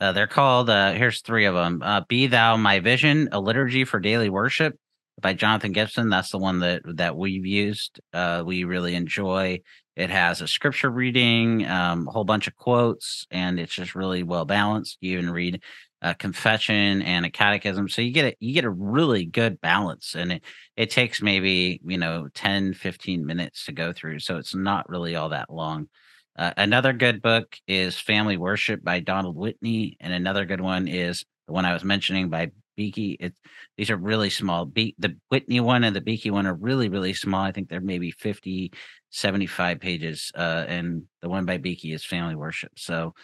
uh, 0.00 0.12
they're 0.12 0.26
called, 0.26 0.70
uh, 0.70 0.92
here's 0.92 1.20
three 1.20 1.44
of 1.44 1.54
them 1.54 1.82
uh, 1.82 2.02
Be 2.08 2.28
Thou 2.28 2.56
My 2.56 2.78
Vision, 2.78 3.28
A 3.32 3.40
Liturgy 3.40 3.84
for 3.84 3.98
Daily 3.98 4.30
Worship 4.30 4.78
by 5.20 5.34
Jonathan 5.34 5.72
Gibson. 5.72 6.08
That's 6.08 6.30
the 6.30 6.38
one 6.38 6.60
that, 6.60 6.82
that 6.84 7.16
we've 7.16 7.46
used. 7.46 8.00
Uh, 8.12 8.42
we 8.46 8.64
really 8.64 8.94
enjoy. 8.94 9.60
It 9.96 10.10
has 10.10 10.40
a 10.40 10.48
scripture 10.48 10.90
reading, 10.90 11.66
um, 11.66 12.06
a 12.06 12.10
whole 12.10 12.24
bunch 12.24 12.46
of 12.46 12.56
quotes, 12.56 13.26
and 13.30 13.58
it's 13.58 13.74
just 13.74 13.94
really 13.94 14.22
well 14.22 14.44
balanced. 14.44 14.98
You 15.00 15.18
even 15.18 15.30
read 15.30 15.60
a 16.00 16.14
confession 16.14 17.02
and 17.02 17.26
a 17.26 17.30
catechism 17.30 17.88
so 17.88 18.00
you 18.00 18.12
get 18.12 18.26
a 18.26 18.36
you 18.38 18.54
get 18.54 18.64
a 18.64 18.70
really 18.70 19.24
good 19.24 19.60
balance 19.60 20.14
and 20.14 20.32
it 20.32 20.44
it 20.76 20.90
takes 20.90 21.20
maybe 21.20 21.80
you 21.84 21.98
know 21.98 22.28
10 22.34 22.74
15 22.74 23.26
minutes 23.26 23.64
to 23.64 23.72
go 23.72 23.92
through 23.92 24.20
so 24.20 24.36
it's 24.36 24.54
not 24.54 24.88
really 24.88 25.16
all 25.16 25.30
that 25.30 25.52
long 25.52 25.88
uh, 26.36 26.52
another 26.56 26.92
good 26.92 27.20
book 27.20 27.56
is 27.66 27.98
family 27.98 28.36
worship 28.36 28.82
by 28.84 29.00
donald 29.00 29.36
whitney 29.36 29.96
and 29.98 30.12
another 30.12 30.44
good 30.44 30.60
one 30.60 30.86
is 30.86 31.24
the 31.48 31.52
one 31.52 31.64
i 31.64 31.72
was 31.72 31.82
mentioning 31.82 32.28
by 32.28 32.48
beeke 32.78 33.18
it 33.20 33.34
these 33.76 33.90
are 33.90 33.96
really 33.96 34.30
small. 34.30 34.64
Be- 34.64 34.94
the 34.98 35.16
whitney 35.30 35.60
one 35.60 35.84
and 35.84 35.94
the 35.96 36.00
beeke 36.00 36.32
one 36.32 36.46
are 36.46 36.54
really 36.54 36.88
really 36.88 37.14
small. 37.14 37.42
I 37.42 37.52
think 37.52 37.68
they're 37.68 37.80
maybe 37.80 38.12
50 38.12 38.72
75 39.10 39.80
pages 39.80 40.32
uh, 40.36 40.64
and 40.68 41.04
the 41.22 41.28
one 41.28 41.44
by 41.46 41.58
beeke 41.58 41.84
is 41.84 42.04
family 42.04 42.36
worship. 42.36 42.72
So 42.76 43.14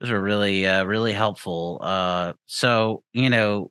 those 0.00 0.10
are 0.10 0.20
really, 0.20 0.66
uh, 0.66 0.84
really 0.84 1.12
helpful. 1.12 1.78
Uh, 1.80 2.32
so, 2.46 3.02
you 3.12 3.30
know, 3.30 3.70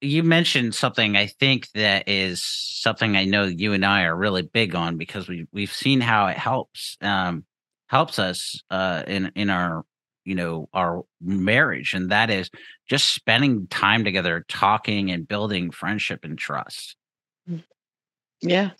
you 0.00 0.22
mentioned 0.22 0.74
something 0.74 1.16
I 1.16 1.26
think 1.26 1.70
that 1.74 2.08
is 2.08 2.42
something 2.44 3.16
I 3.16 3.24
know 3.26 3.44
you 3.44 3.72
and 3.74 3.84
I 3.84 4.04
are 4.04 4.16
really 4.16 4.42
big 4.42 4.74
on 4.74 4.96
because 4.98 5.28
we 5.28 5.46
we've 5.52 5.72
seen 5.72 6.00
how 6.00 6.26
it 6.28 6.38
helps 6.38 6.96
um, 7.02 7.44
helps 7.88 8.18
us 8.18 8.62
uh, 8.70 9.04
in 9.06 9.32
in 9.36 9.50
our 9.50 9.84
you 10.24 10.34
know 10.34 10.68
our 10.72 11.04
marriage, 11.20 11.94
and 11.94 12.10
that 12.10 12.30
is 12.30 12.50
just 12.88 13.14
spending 13.14 13.66
time 13.68 14.04
together, 14.04 14.44
talking 14.48 15.10
and 15.10 15.26
building 15.26 15.70
friendship 15.70 16.24
and 16.24 16.38
trust. 16.38 16.96
Mm. 17.48 17.64
Yeah. 18.42 18.70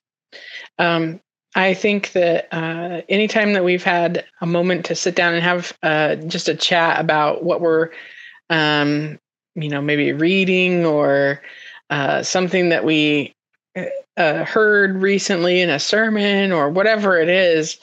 Um, 0.79 1.21
I 1.55 1.75
think 1.75 2.13
that 2.13 2.49
uh, 2.53 3.03
anytime 3.09 3.55
that 3.55 3.65
we've 3.65 3.83
had 3.83 4.25
a 4.41 4.47
moment 4.47 4.85
to 4.87 4.95
sit 4.95 5.17
down 5.17 5.35
and 5.35 5.43
have 5.43 5.77
uh, 5.83 6.15
just 6.17 6.49
a 6.49 6.55
chat 6.55 7.01
about 7.01 7.43
what 7.43 7.61
we're, 7.61 7.91
um, 8.51 9.19
you 9.57 9.69
know, 9.69 9.83
maybe 9.83 10.13
reading 10.13 10.87
or 10.87 11.43
uh, 11.91 12.23
something 12.23 12.69
that 12.69 12.85
we 12.85 13.35
uh, 14.17 14.45
heard 14.45 15.03
recently 15.03 15.61
in 15.61 15.71
a 15.71 15.79
sermon 15.79 16.53
or 16.53 16.71
whatever 16.71 17.19
it 17.19 17.29
is, 17.29 17.79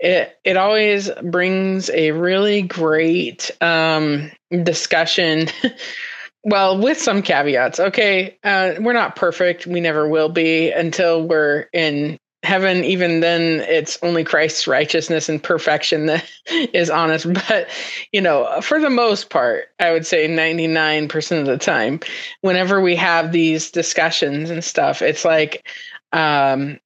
it 0.00 0.38
it 0.44 0.56
always 0.56 1.10
brings 1.22 1.90
a 1.90 2.12
really 2.12 2.62
great 2.62 3.50
um, 3.60 4.30
discussion. 4.62 5.48
well, 6.44 6.78
with 6.80 7.00
some 7.00 7.22
caveats. 7.22 7.78
Okay, 7.78 8.38
uh, 8.42 8.74
we're 8.80 8.94
not 8.94 9.16
perfect. 9.16 9.66
We 9.66 9.80
never 9.80 10.08
will 10.08 10.30
be 10.30 10.70
until 10.70 11.26
we're 11.26 11.66
in 11.72 12.18
heaven 12.42 12.84
even 12.84 13.20
then 13.20 13.60
it's 13.68 13.98
only 14.02 14.24
christ's 14.24 14.66
righteousness 14.66 15.28
and 15.28 15.42
perfection 15.42 16.06
that 16.06 16.24
is 16.72 16.88
honest 16.88 17.30
but 17.48 17.68
you 18.12 18.20
know 18.20 18.60
for 18.62 18.80
the 18.80 18.88
most 18.88 19.28
part 19.28 19.66
i 19.78 19.92
would 19.92 20.06
say 20.06 20.26
99% 20.26 21.40
of 21.40 21.46
the 21.46 21.58
time 21.58 22.00
whenever 22.40 22.80
we 22.80 22.96
have 22.96 23.32
these 23.32 23.70
discussions 23.70 24.48
and 24.48 24.64
stuff 24.64 25.02
it's 25.02 25.24
like 25.24 25.68
um 26.14 26.78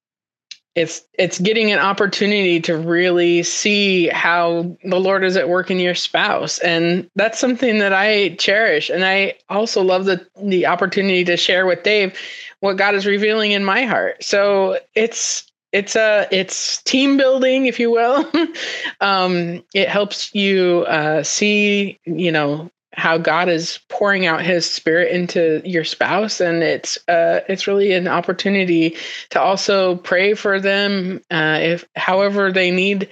it's 0.75 1.01
it's 1.13 1.39
getting 1.39 1.71
an 1.71 1.79
opportunity 1.79 2.59
to 2.59 2.77
really 2.77 3.41
see 3.43 4.07
how 4.09 4.77
the 4.83 4.99
lord 4.99 5.23
is 5.23 5.37
at 5.37 5.49
work 5.49 5.71
in 5.71 5.79
your 5.79 5.95
spouse 5.95 6.59
and 6.59 7.09
that's 7.15 7.39
something 7.39 7.79
that 7.79 7.93
i 7.93 8.29
cherish 8.35 8.89
and 8.89 9.05
i 9.05 9.33
also 9.49 9.81
love 9.81 10.05
the 10.05 10.25
the 10.43 10.65
opportunity 10.65 11.23
to 11.23 11.37
share 11.37 11.65
with 11.65 11.83
dave 11.83 12.17
what 12.65 12.77
God 12.77 12.95
is 12.95 13.05
revealing 13.05 13.51
in 13.51 13.63
my 13.63 13.83
heart. 13.83 14.23
So 14.23 14.79
it's 14.95 15.45
it's 15.71 15.95
a 15.95 16.27
it's 16.31 16.81
team 16.83 17.17
building, 17.17 17.67
if 17.67 17.79
you 17.79 17.91
will. 17.91 18.29
um, 19.01 19.63
it 19.73 19.87
helps 19.87 20.33
you 20.33 20.85
uh, 20.87 21.21
see, 21.23 21.99
you 22.05 22.31
know, 22.31 22.71
how 22.95 23.17
God 23.17 23.49
is 23.49 23.79
pouring 23.89 24.25
out 24.25 24.41
His 24.41 24.69
Spirit 24.69 25.11
into 25.11 25.61
your 25.65 25.83
spouse, 25.83 26.39
and 26.39 26.63
it's 26.63 26.97
uh, 27.07 27.41
it's 27.49 27.67
really 27.67 27.91
an 27.93 28.07
opportunity 28.07 28.95
to 29.31 29.41
also 29.41 29.97
pray 29.97 30.33
for 30.33 30.59
them 30.59 31.21
uh, 31.29 31.59
if 31.61 31.85
however 31.95 32.51
they 32.51 32.71
need 32.71 33.09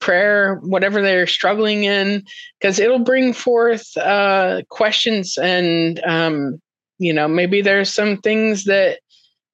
prayer, 0.00 0.56
whatever 0.56 1.02
they're 1.02 1.26
struggling 1.26 1.84
in, 1.84 2.24
because 2.60 2.78
it'll 2.78 2.98
bring 2.98 3.32
forth 3.32 3.96
uh, 3.98 4.62
questions 4.70 5.38
and 5.38 6.00
um, 6.04 6.60
you 6.98 7.12
know 7.12 7.28
maybe 7.28 7.60
there's 7.60 7.92
some 7.92 8.16
things 8.18 8.64
that 8.64 9.00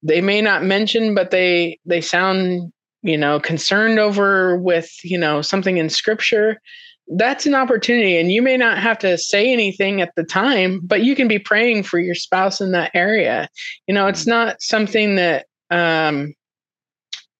they 0.03 0.20
may 0.20 0.41
not 0.41 0.64
mention, 0.64 1.14
but 1.14 1.33
they 1.33 1.78
they 1.85 2.01
sound 2.01 2.72
you 3.03 3.18
know 3.18 3.41
concerned 3.41 3.99
over 3.99 4.57
with 4.57 4.93
you 5.03 5.18
know 5.18 5.43
something 5.43 5.76
in 5.76 5.89
scripture 5.89 6.61
that's 7.17 7.47
an 7.47 7.55
opportunity 7.55 8.17
and 8.19 8.33
you 8.33 8.41
may 8.41 8.57
not 8.57 8.79
have 8.79 8.99
to 8.99 9.19
say 9.19 9.53
anything 9.53 10.01
at 10.01 10.15
the 10.17 10.25
time 10.25 10.81
but 10.85 11.03
you 11.03 11.15
can 11.15 11.29
be 11.29 11.39
praying 11.39 11.83
for 11.83 11.99
your 11.99 12.15
spouse 12.15 12.61
in 12.61 12.73
that 12.73 12.91
area. 12.95 13.49
You 13.87 13.95
know 13.95 14.07
it's 14.07 14.27
not 14.27 14.61
something 14.63 15.17
that 15.17 15.47
um 15.71 16.35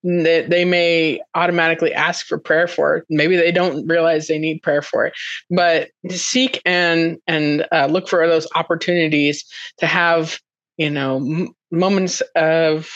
that 0.05 0.51
they 0.51 0.65
may 0.65 1.21
automatically 1.37 1.95
ask 1.95 2.27
for 2.27 2.37
prayer 2.37 2.67
for. 2.67 3.05
Maybe 3.09 3.37
they 3.37 3.53
don't 3.53 3.87
realize 3.87 4.27
they 4.27 4.39
need 4.39 4.61
prayer 4.63 4.83
for 4.83 5.07
it 5.07 5.15
but 5.51 5.91
seek 6.11 6.61
and 6.65 7.19
and 7.27 7.67
uh, 7.73 7.87
look 7.87 8.09
for 8.09 8.27
those 8.27 8.49
opportunities 8.55 9.45
to 9.79 9.87
have 9.87 10.41
you 10.77 10.91
know 10.91 11.17
m- 11.17 11.55
moments 11.71 12.21
of 12.35 12.91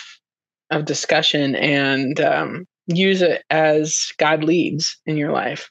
of 0.70 0.84
discussion 0.84 1.54
and 1.54 2.20
um, 2.20 2.66
use 2.86 3.22
it 3.22 3.44
as 3.50 4.12
god 4.18 4.42
leads 4.42 4.98
in 5.06 5.16
your 5.16 5.32
life 5.32 5.70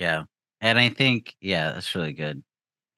Yeah. 0.00 0.24
And 0.60 0.78
I 0.78 0.88
think, 0.88 1.36
yeah, 1.40 1.72
that's 1.72 1.94
really 1.94 2.14
good. 2.14 2.42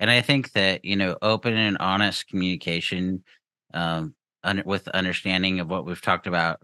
And 0.01 0.11
I 0.11 0.23
think 0.23 0.53
that, 0.53 0.85
you 0.85 0.97
know, 0.97 1.17
open 1.21 1.55
and 1.55 1.77
honest 1.79 2.29
communication 2.29 3.25
um, 3.75 4.15
un- 4.43 4.63
with 4.65 4.89
understanding 4.89 5.61
of 5.61 5.69
what 5.69 5.85
we've 5.85 6.01
talked 6.01 6.27
about 6.27 6.61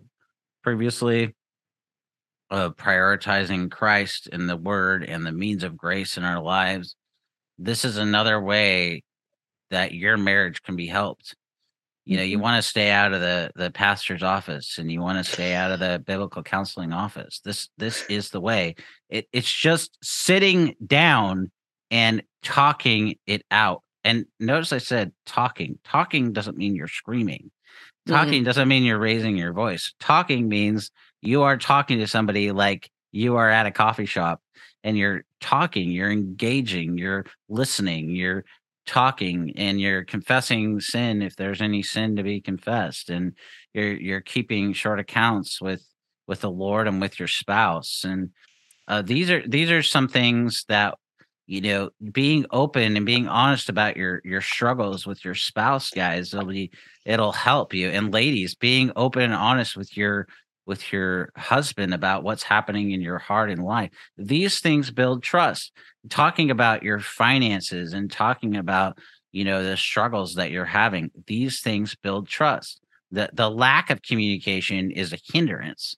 previously, 0.62 1.34
of 2.51 2.76
prioritizing 2.76 3.70
Christ 3.70 4.28
and 4.32 4.49
the 4.49 4.57
word 4.57 5.05
and 5.05 5.26
the 5.26 5.32
means 5.32 5.62
of 5.64 5.76
grace 5.76 6.16
in 6.16 6.24
our 6.24 6.41
lives. 6.41 6.97
This 7.59 7.84
is 7.84 7.97
another 7.97 8.41
way 8.41 9.03
that 9.70 9.93
your 9.93 10.16
marriage 10.16 10.62
can 10.62 10.76
be 10.76 10.86
helped. 10.86 11.34
You 12.09 12.17
know, 12.17 12.23
you 12.23 12.39
Mhm. 12.39 12.43
want 12.43 12.65
to 12.65 12.67
stay 12.67 12.91
out 12.91 13.13
of 13.13 13.21
the 13.21 13.51
the 13.55 13.71
pastor's 13.71 14.23
office 14.23 14.79
and 14.79 14.91
you 14.91 15.03
want 15.03 15.23
to 15.25 15.31
stay 15.31 15.55
out 15.55 15.71
of 15.71 15.79
the 15.79 16.03
biblical 16.07 16.43
counseling 16.43 16.91
office. 16.91 17.41
This 17.45 17.69
this 17.77 18.03
is 18.09 18.31
the 18.31 18.41
way. 18.41 18.77
It 19.11 19.29
it's 19.31 19.53
just 19.53 19.99
sitting 20.03 20.75
down 20.87 21.51
and 21.91 22.23
talking 22.43 23.17
it 23.27 23.45
out. 23.51 23.83
And 24.05 24.25
notice 24.41 24.73
I 24.73 24.79
said 24.79 25.13
talking. 25.27 25.79
Talking 25.85 26.33
doesn't 26.33 26.57
mean 26.57 26.75
you're 26.75 26.89
screaming. 26.89 27.51
Mhm. 28.09 28.13
Talking 28.15 28.43
doesn't 28.43 28.69
mean 28.69 28.85
you're 28.85 28.99
raising 28.99 29.37
your 29.37 29.53
voice. 29.53 29.93
Talking 30.01 30.49
means 30.49 30.91
you 31.21 31.43
are 31.43 31.59
talking 31.59 31.99
to 31.99 32.07
somebody 32.07 32.53
like 32.53 32.91
you 33.13 33.37
are 33.37 33.51
at 33.51 33.67
a 33.67 33.71
coffee 33.71 34.07
shop 34.07 34.41
and 34.83 34.97
you're 34.97 35.25
talking, 35.43 35.91
you're 35.91 36.11
engaging, 36.11 36.97
you're 36.97 37.27
listening, 37.51 38.09
you're 38.17 38.47
talking 38.89 39.53
and 39.57 39.80
you're 39.80 40.05
confessing 40.05 40.80
sin 40.80 41.22
if 41.22 41.36
there's 41.36 41.61
any 41.61 41.82
sin 41.82 42.16
to 42.16 42.22
be 42.22 42.41
confessed. 42.41 43.11
And 43.11 43.34
you're 43.74 43.93
you're 43.93 44.20
keeping 44.20 44.72
short 44.72 44.99
accounts 44.99 45.61
with 45.61 45.86
with 46.26 46.41
the 46.41 46.51
Lord 46.51 46.89
and 46.89 47.01
with 47.01 47.18
your 47.18 47.28
spouse. 47.28 48.03
And 48.05 48.30
uh, 48.89 49.03
these 49.03 49.30
are 49.30 49.47
these 49.47 49.70
are 49.70 49.82
some 49.82 50.09
things 50.09 50.64
that 50.68 50.95
you 51.47 51.61
know 51.61 51.91
being 52.12 52.47
open 52.51 52.97
and 52.97 53.07
being 53.07 53.28
honest 53.28 53.68
about 53.68 53.97
your 53.97 54.20
your 54.24 54.41
struggles 54.41 55.07
with 55.07 55.24
your 55.24 55.34
spouse 55.34 55.91
guys 55.91 56.34
it'll 56.34 56.47
be 56.47 56.70
it'll 57.05 57.32
help 57.32 57.74
you. 57.74 57.91
And 57.91 58.12
ladies 58.12 58.55
being 58.55 58.91
open 58.97 59.22
and 59.22 59.34
honest 59.34 59.76
with 59.76 59.97
your 59.97 60.26
with 60.69 60.93
your 60.93 61.31
husband 61.37 61.95
about 61.95 62.25
what's 62.25 62.45
happening 62.45 62.93
in 62.93 63.03
your 63.03 63.19
heart 63.19 63.51
and 63.51 63.64
life. 63.64 63.91
These 64.19 64.61
things 64.61 64.93
build 64.93 65.25
trust. 65.25 65.73
Talking 66.11 66.53
about 66.53 66.85
your 66.85 67.01
finances 67.01 67.95
and 67.95 68.12
talking 68.12 68.57
about 68.57 68.99
you 69.33 69.45
know 69.45 69.64
the 69.64 69.77
struggles 69.77 70.37
that 70.37 70.53
you're 70.53 70.66
having 70.66 71.11
these 71.27 71.61
things 71.62 71.97
build 71.97 72.29
trust. 72.29 72.81
The 73.11 73.31
the 73.35 73.51
lack 73.51 73.91
of 73.91 74.03
communication 74.03 74.93
is 74.93 75.12
a 75.12 75.19
hindrance 75.33 75.97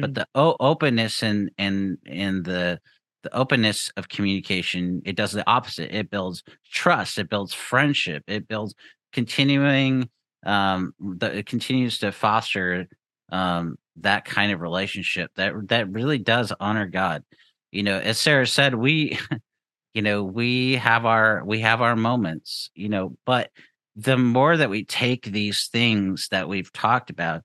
but 0.00 0.14
Mhm. 0.14 0.14
the 0.14 0.26
o- 0.34 0.56
openness 0.60 1.22
and 1.22 1.50
and 1.58 1.98
and 2.06 2.44
the 2.44 2.80
the 3.22 3.34
openness 3.36 3.90
of 3.96 4.08
communication 4.08 5.00
it 5.04 5.16
does 5.16 5.32
the 5.32 5.48
opposite. 5.48 5.94
It 5.94 6.10
builds 6.10 6.42
trust. 6.72 7.18
It 7.18 7.30
builds 7.30 7.54
friendship. 7.54 8.24
It 8.26 8.48
builds 8.48 8.74
continuing 9.12 10.08
um 10.44 10.92
the, 10.98 11.38
it 11.38 11.46
continues 11.46 11.98
to 11.98 12.10
foster 12.12 12.88
um 13.30 13.76
that 13.96 14.24
kind 14.24 14.52
of 14.52 14.60
relationship 14.60 15.30
that 15.36 15.52
that 15.68 15.90
really 15.90 16.18
does 16.18 16.52
honor 16.60 16.86
god. 16.86 17.24
You 17.70 17.82
know 17.82 17.98
as 17.98 18.18
sarah 18.18 18.46
said 18.46 18.74
we 18.74 19.18
you 19.94 20.02
know 20.02 20.24
we 20.24 20.76
have 20.76 21.06
our 21.06 21.44
we 21.44 21.60
have 21.60 21.80
our 21.80 21.96
moments 21.96 22.70
you 22.74 22.88
know 22.88 23.16
but 23.26 23.50
the 23.96 24.16
more 24.16 24.56
that 24.56 24.70
we 24.70 24.84
take 24.84 25.26
these 25.26 25.68
things 25.68 26.28
that 26.30 26.48
we've 26.48 26.72
talked 26.72 27.10
about 27.10 27.42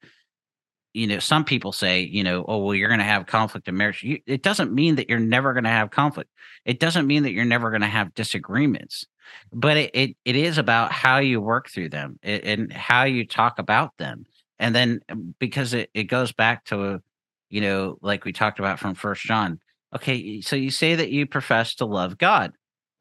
you 0.94 1.08
know 1.08 1.20
some 1.20 1.44
people 1.44 1.72
say 1.72 2.02
you 2.02 2.24
know 2.24 2.46
oh 2.48 2.58
well 2.58 2.76
you're 2.76 2.90
going 2.90 3.00
to 3.00 3.06
have 3.06 3.26
conflict 3.26 3.68
in 3.68 3.78
marriage. 3.78 4.04
You, 4.04 4.20
it 4.26 4.44
doesn't 4.44 4.74
mean 4.74 4.96
that 4.96 5.10
you're 5.10 5.20
never 5.20 5.54
going 5.54 5.66
to 5.66 5.70
have 5.70 5.92
conflict. 5.92 6.30
It 6.66 6.80
doesn't 6.80 7.08
mean 7.08 7.24
that 7.24 7.32
you're 7.34 7.46
never 7.46 7.70
going 7.70 7.82
to 7.82 7.88
have 7.88 8.14
disagreements 8.14 9.06
but 9.52 9.78
it, 9.78 9.92
it 9.94 10.18
it 10.26 10.36
is 10.36 10.58
about 10.58 10.92
how 10.92 11.18
you 11.18 11.42
work 11.42 11.70
through 11.70 11.90
them 11.90 12.20
a- 12.24 12.42
and 12.42 12.72
how 12.72 13.04
you 13.04 13.26
talk 13.26 13.60
about 13.60 13.96
them 13.98 14.26
and 14.60 14.76
then 14.76 15.00
um, 15.10 15.36
because 15.40 15.74
it, 15.74 15.90
it 15.94 16.06
goes 16.06 16.32
back 16.32 16.66
to 16.66 17.02
you 17.50 17.62
know 17.62 17.98
like 18.02 18.26
we 18.26 18.34
talked 18.34 18.60
about 18.60 18.80
from 18.80 18.96
first 18.96 19.24
john 19.24 19.60
okay 19.96 20.42
so 20.42 20.56
you 20.56 20.70
say 20.72 20.96
that 20.96 21.12
you 21.12 21.26
profess 21.26 21.76
to 21.76 21.86
love 21.86 22.18
god. 22.18 22.54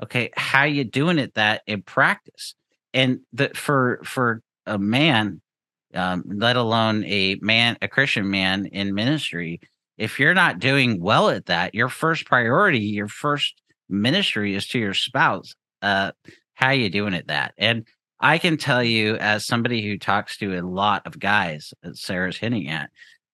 Okay 0.03 0.31
how 0.37 0.65
you 0.65 0.85
doing 0.85 1.19
it 1.19 1.35
that 1.35 1.63
in 1.67 1.83
practice? 1.83 2.55
And 2.93 3.21
that 3.33 3.57
for 3.57 4.01
for 4.05 4.43
a 4.67 4.79
man 4.79 5.41
um, 5.95 6.25
let 6.27 6.57
alone 6.57 7.05
a 7.05 7.37
man 7.41 7.77
a 7.83 7.89
christian 7.89 8.31
man 8.31 8.67
in 8.67 8.95
ministry 8.95 9.61
if 9.99 10.21
you're 10.21 10.35
not 10.35 10.59
doing 10.59 11.01
well 11.01 11.31
at 11.31 11.47
that 11.47 11.75
your 11.75 11.89
first 11.89 12.27
priority 12.27 12.81
your 12.81 13.09
first 13.09 13.63
ministry 13.89 14.55
is 14.55 14.67
to 14.69 14.79
your 14.79 14.95
spouse 14.95 15.55
uh 15.83 16.11
how 16.57 16.71
you 16.71 16.91
doing 16.91 17.15
at 17.15 17.29
that? 17.29 17.55
And 17.59 17.87
i 18.21 18.39
can 18.39 18.57
tell 18.57 18.83
you 18.83 19.17
as 19.17 19.47
somebody 19.47 19.83
who 19.83 19.99
talks 19.99 20.37
to 20.37 20.59
a 20.59 20.67
lot 20.67 21.07
of 21.07 21.19
guys 21.19 21.73
that 21.83 21.97
sarah's 21.97 22.37
hinting 22.37 22.69
at 22.69 22.91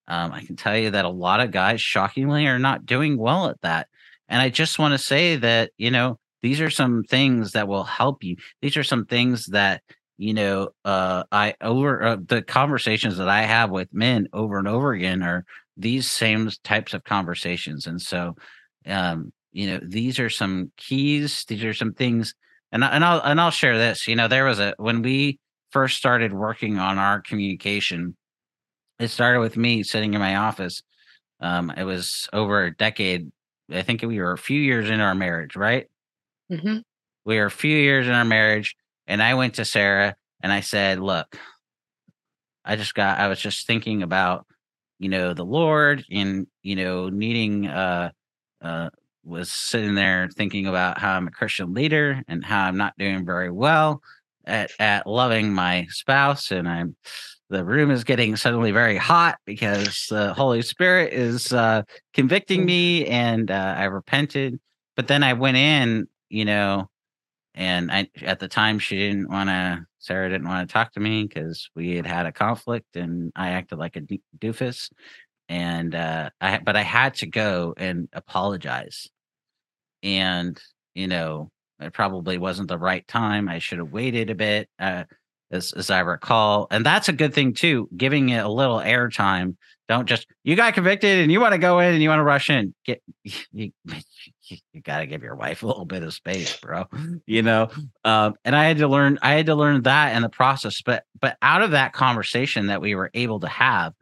um, 0.08 0.32
i 0.32 0.42
can 0.44 0.56
tell 0.56 0.76
you 0.76 0.90
that 0.90 1.04
a 1.04 1.10
lot 1.10 1.40
of 1.40 1.50
guys 1.50 1.80
shockingly 1.80 2.46
are 2.46 2.58
not 2.58 2.86
doing 2.86 3.16
well 3.16 3.48
at 3.48 3.60
that. 3.62 3.88
And 4.28 4.40
i 4.40 4.48
just 4.48 4.78
want 4.78 4.92
to 4.92 4.98
say 4.98 5.36
that 5.36 5.70
you 5.76 5.90
know 5.90 6.18
these 6.42 6.60
are 6.60 6.70
some 6.70 7.04
things 7.04 7.52
that 7.52 7.68
will 7.68 7.84
help 7.84 8.24
you. 8.24 8.36
These 8.60 8.76
are 8.76 8.84
some 8.84 9.06
things 9.06 9.46
that 9.46 9.82
you 10.18 10.34
know 10.34 10.68
uh 10.84 11.24
i 11.32 11.54
over 11.60 12.02
uh, 12.02 12.16
the 12.26 12.42
conversations 12.42 13.16
that 13.16 13.28
i 13.28 13.42
have 13.42 13.70
with 13.70 13.88
men 13.92 14.28
over 14.32 14.58
and 14.58 14.68
over 14.68 14.92
again 14.92 15.22
are 15.22 15.44
these 15.76 16.10
same 16.10 16.50
types 16.64 16.94
of 16.94 17.04
conversations. 17.04 17.86
And 17.86 18.00
so 18.00 18.36
um 18.86 19.32
you 19.52 19.66
know 19.68 19.80
these 19.82 20.18
are 20.18 20.30
some 20.30 20.72
keys. 20.76 21.44
These 21.48 21.64
are 21.64 21.74
some 21.74 21.92
things 21.92 22.34
and 22.72 22.82
and 22.82 23.04
I'll 23.04 23.20
and 23.20 23.40
I'll 23.40 23.50
share 23.50 23.78
this 23.78 24.08
you 24.08 24.16
know 24.16 24.26
there 24.28 24.44
was 24.44 24.58
a 24.58 24.74
when 24.78 25.02
we 25.02 25.38
first 25.70 25.96
started 25.96 26.32
working 26.32 26.78
on 26.78 26.98
our 26.98 27.20
communication 27.20 28.16
it 28.98 29.08
started 29.08 29.40
with 29.40 29.56
me 29.56 29.82
sitting 29.82 30.14
in 30.14 30.20
my 30.20 30.36
office 30.36 30.82
um 31.40 31.70
it 31.76 31.84
was 31.84 32.28
over 32.32 32.64
a 32.64 32.76
decade 32.76 33.30
i 33.72 33.82
think 33.82 34.02
we 34.02 34.18
were 34.20 34.32
a 34.32 34.38
few 34.38 34.60
years 34.60 34.90
into 34.90 35.04
our 35.04 35.14
marriage 35.14 35.56
right 35.56 35.86
Mm-hmm. 36.50 36.78
we 37.24 37.38
were 37.38 37.46
a 37.46 37.50
few 37.50 37.74
years 37.76 38.06
in 38.06 38.12
our 38.12 38.24
marriage 38.24 38.76
and 39.06 39.22
i 39.22 39.32
went 39.34 39.54
to 39.54 39.64
sarah 39.64 40.14
and 40.42 40.52
i 40.52 40.60
said 40.60 41.00
look 41.00 41.34
i 42.64 42.76
just 42.76 42.94
got 42.94 43.18
i 43.18 43.28
was 43.28 43.40
just 43.40 43.66
thinking 43.66 44.02
about 44.02 44.46
you 44.98 45.08
know 45.08 45.32
the 45.32 45.44
lord 45.44 46.04
and 46.10 46.46
you 46.62 46.76
know 46.76 47.08
needing 47.08 47.66
uh 47.66 48.10
uh 48.60 48.90
was 49.24 49.50
sitting 49.50 49.94
there 49.94 50.28
thinking 50.34 50.66
about 50.66 50.98
how 50.98 51.12
i'm 51.12 51.26
a 51.28 51.30
christian 51.30 51.72
leader 51.72 52.22
and 52.28 52.44
how 52.44 52.64
i'm 52.64 52.76
not 52.76 52.94
doing 52.98 53.24
very 53.24 53.50
well 53.50 54.02
at 54.44 54.70
at 54.78 55.06
loving 55.06 55.52
my 55.52 55.86
spouse 55.90 56.50
and 56.50 56.68
i'm 56.68 56.96
the 57.50 57.64
room 57.64 57.90
is 57.90 58.04
getting 58.04 58.34
suddenly 58.34 58.70
very 58.72 58.96
hot 58.96 59.38
because 59.44 60.06
the 60.10 60.32
holy 60.34 60.62
spirit 60.62 61.12
is 61.12 61.52
uh 61.52 61.82
convicting 62.14 62.62
Mm. 62.62 62.66
me 62.66 63.06
and 63.06 63.50
uh, 63.50 63.74
i 63.76 63.84
repented 63.84 64.58
but 64.96 65.06
then 65.08 65.22
i 65.22 65.32
went 65.32 65.56
in 65.56 66.08
you 66.28 66.44
know 66.44 66.88
and 67.54 67.90
I 67.90 68.08
at 68.22 68.38
the 68.40 68.48
time 68.48 68.78
she 68.78 68.96
didn't 68.96 69.28
want 69.30 69.48
to. 69.48 69.84
Sarah 69.98 70.28
didn't 70.28 70.48
want 70.48 70.68
to 70.68 70.72
talk 70.72 70.92
to 70.92 71.00
me 71.00 71.24
because 71.24 71.70
we 71.76 71.94
had 71.96 72.06
had 72.06 72.26
a 72.26 72.32
conflict, 72.32 72.96
and 72.96 73.30
I 73.36 73.50
acted 73.50 73.78
like 73.78 73.96
a 73.96 74.02
doofus. 74.38 74.90
And 75.52 75.94
uh, 75.94 76.30
I 76.40 76.60
but 76.64 76.76
I 76.76 76.80
had 76.80 77.16
to 77.16 77.26
go 77.26 77.74
and 77.76 78.08
apologize, 78.14 79.10
and 80.02 80.58
you 80.94 81.06
know 81.08 81.50
it 81.78 81.92
probably 81.92 82.38
wasn't 82.38 82.68
the 82.68 82.78
right 82.78 83.06
time. 83.06 83.50
I 83.50 83.58
should 83.58 83.76
have 83.76 83.92
waited 83.92 84.30
a 84.30 84.34
bit, 84.34 84.70
uh, 84.78 85.04
as 85.50 85.74
as 85.74 85.90
I 85.90 86.00
recall, 86.00 86.68
and 86.70 86.86
that's 86.86 87.10
a 87.10 87.12
good 87.12 87.34
thing 87.34 87.52
too. 87.52 87.86
Giving 87.94 88.30
it 88.30 88.42
a 88.42 88.48
little 88.48 88.78
airtime. 88.78 89.56
Don't 89.90 90.08
just 90.08 90.26
you 90.42 90.56
got 90.56 90.72
convicted 90.72 91.18
and 91.18 91.30
you 91.30 91.38
want 91.38 91.52
to 91.52 91.58
go 91.58 91.80
in 91.80 91.92
and 91.92 92.02
you 92.02 92.08
want 92.08 92.20
to 92.20 92.24
rush 92.24 92.48
in. 92.48 92.74
Get 92.86 93.02
you, 93.52 93.72
you, 93.84 94.56
you 94.72 94.80
got 94.80 95.00
to 95.00 95.06
give 95.06 95.22
your 95.22 95.36
wife 95.36 95.62
a 95.62 95.66
little 95.66 95.84
bit 95.84 96.02
of 96.02 96.14
space, 96.14 96.56
bro. 96.56 96.86
You 97.26 97.42
know, 97.42 97.68
um, 98.04 98.36
and 98.46 98.56
I 98.56 98.64
had 98.64 98.78
to 98.78 98.88
learn. 98.88 99.18
I 99.20 99.34
had 99.34 99.44
to 99.46 99.54
learn 99.54 99.82
that 99.82 100.16
in 100.16 100.22
the 100.22 100.30
process. 100.30 100.80
But 100.80 101.04
but 101.20 101.36
out 101.42 101.60
of 101.60 101.72
that 101.72 101.92
conversation 101.92 102.68
that 102.68 102.80
we 102.80 102.94
were 102.94 103.10
able 103.12 103.40
to 103.40 103.48
have 103.48 103.92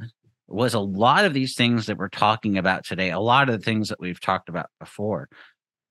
was 0.50 0.74
a 0.74 0.80
lot 0.80 1.24
of 1.24 1.34
these 1.34 1.54
things 1.54 1.86
that 1.86 1.98
we're 1.98 2.08
talking 2.08 2.58
about 2.58 2.84
today, 2.84 3.10
a 3.10 3.20
lot 3.20 3.48
of 3.48 3.58
the 3.58 3.64
things 3.64 3.88
that 3.88 4.00
we've 4.00 4.20
talked 4.20 4.48
about 4.48 4.66
before. 4.78 5.28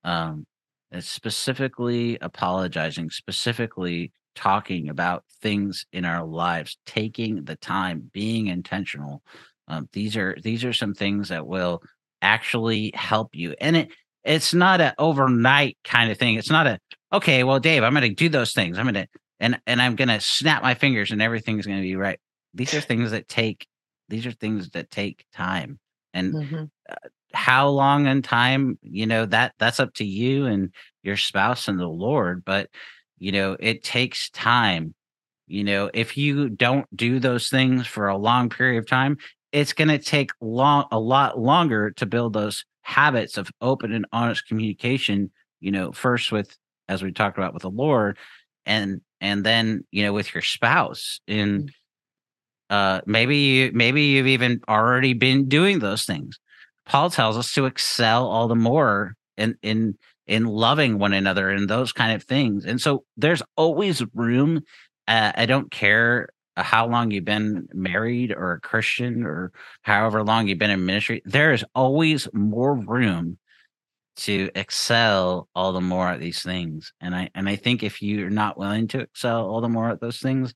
Um, 0.04 0.46
specifically 0.98 2.18
apologizing, 2.20 3.10
specifically 3.10 4.12
talking 4.34 4.88
about 4.88 5.24
things 5.40 5.86
in 5.92 6.04
our 6.04 6.24
lives, 6.24 6.78
taking 6.86 7.44
the 7.44 7.56
time, 7.56 8.10
being 8.12 8.48
intentional. 8.48 9.22
Um, 9.68 9.88
these 9.92 10.16
are 10.16 10.36
these 10.42 10.64
are 10.64 10.72
some 10.72 10.94
things 10.94 11.28
that 11.28 11.46
will 11.46 11.82
actually 12.22 12.90
help 12.94 13.34
you. 13.34 13.54
And 13.60 13.76
it 13.76 13.88
it's 14.24 14.52
not 14.52 14.80
an 14.80 14.92
overnight 14.98 15.78
kind 15.84 16.10
of 16.10 16.18
thing. 16.18 16.34
It's 16.34 16.50
not 16.50 16.66
a 16.66 16.78
okay, 17.12 17.44
well, 17.44 17.60
Dave, 17.60 17.82
I'm 17.82 17.94
to 18.08 18.14
do 18.14 18.28
those 18.28 18.52
things. 18.52 18.78
I'm 18.78 18.92
to 18.92 19.06
and 19.38 19.60
and 19.66 19.80
I'm 19.80 19.96
to 20.08 20.20
snap 20.20 20.62
my 20.62 20.74
fingers 20.74 21.10
and 21.10 21.22
everything's 21.22 21.66
to 21.78 21.82
be 21.82 21.96
right. 21.96 22.18
These 22.52 22.74
are 22.74 22.80
things 22.80 23.12
that 23.12 23.28
take 23.28 23.66
these 24.10 24.26
are 24.26 24.32
things 24.32 24.70
that 24.70 24.90
take 24.90 25.24
time. 25.32 25.78
And 26.12 26.34
mm-hmm. 26.34 26.64
uh, 26.88 27.08
how 27.32 27.68
long 27.68 28.06
in 28.06 28.22
time, 28.22 28.78
you 28.82 29.06
know, 29.06 29.26
that 29.26 29.54
that's 29.58 29.80
up 29.80 29.94
to 29.94 30.04
you 30.04 30.46
and 30.46 30.72
your 31.02 31.16
spouse 31.16 31.68
and 31.68 31.78
the 31.78 31.86
Lord, 31.86 32.44
but 32.44 32.68
you 33.18 33.32
know, 33.32 33.56
it 33.60 33.84
takes 33.84 34.30
time. 34.30 34.94
You 35.46 35.64
know, 35.64 35.90
if 35.92 36.16
you 36.16 36.48
don't 36.48 36.86
do 36.96 37.18
those 37.18 37.48
things 37.48 37.86
for 37.86 38.08
a 38.08 38.16
long 38.16 38.48
period 38.48 38.78
of 38.78 38.88
time, 38.88 39.18
it's 39.52 39.72
going 39.72 39.88
to 39.88 39.98
take 39.98 40.30
long 40.40 40.86
a 40.90 40.98
lot 40.98 41.38
longer 41.38 41.90
to 41.92 42.06
build 42.06 42.32
those 42.32 42.64
habits 42.82 43.36
of 43.36 43.50
open 43.60 43.92
and 43.92 44.06
honest 44.12 44.46
communication 44.46 45.30
you 45.60 45.70
know 45.70 45.92
first 45.92 46.32
with 46.32 46.56
as 46.88 47.02
we 47.02 47.12
talked 47.12 47.38
about 47.38 47.54
with 47.54 47.62
the 47.62 47.70
lord 47.70 48.18
and 48.66 49.00
and 49.20 49.44
then 49.44 49.84
you 49.90 50.02
know 50.02 50.12
with 50.12 50.34
your 50.34 50.42
spouse 50.42 51.20
and 51.28 51.68
mm. 51.68 51.72
Uh 52.70 53.00
maybe 53.06 53.36
you 53.36 53.70
maybe 53.74 54.02
you've 54.02 54.26
even 54.26 54.60
already 54.68 55.12
been 55.12 55.48
doing 55.48 55.78
those 55.78 56.04
things 56.04 56.38
paul 56.86 57.10
tells 57.10 57.36
us 57.36 57.52
to 57.52 57.66
excel 57.66 58.26
all 58.26 58.48
the 58.48 58.56
more 58.56 59.14
in 59.36 59.56
in 59.62 59.94
in 60.26 60.44
loving 60.44 60.98
one 60.98 61.12
another 61.12 61.50
and 61.50 61.68
those 61.68 61.92
kind 61.92 62.12
of 62.12 62.22
things 62.24 62.64
and 62.64 62.80
so 62.80 63.04
there's 63.16 63.42
always 63.56 64.02
room 64.14 64.62
uh, 65.08 65.32
i 65.36 65.44
don't 65.44 65.70
care 65.70 66.28
how 66.62 66.86
long 66.86 67.10
you've 67.10 67.24
been 67.24 67.68
married 67.72 68.32
or 68.32 68.52
a 68.52 68.60
Christian 68.60 69.24
or 69.24 69.52
however 69.82 70.22
long 70.22 70.48
you've 70.48 70.58
been 70.58 70.70
in 70.70 70.84
ministry, 70.84 71.22
there 71.24 71.52
is 71.52 71.64
always 71.74 72.28
more 72.32 72.74
room 72.74 73.38
to 74.16 74.50
excel 74.54 75.48
all 75.54 75.72
the 75.72 75.80
more 75.80 76.08
at 76.08 76.20
these 76.20 76.42
things. 76.42 76.92
And 77.00 77.14
I 77.14 77.30
and 77.34 77.48
I 77.48 77.56
think 77.56 77.82
if 77.82 78.02
you're 78.02 78.30
not 78.30 78.58
willing 78.58 78.88
to 78.88 79.00
excel 79.00 79.48
all 79.48 79.60
the 79.60 79.68
more 79.68 79.90
at 79.90 80.00
those 80.00 80.18
things, 80.18 80.54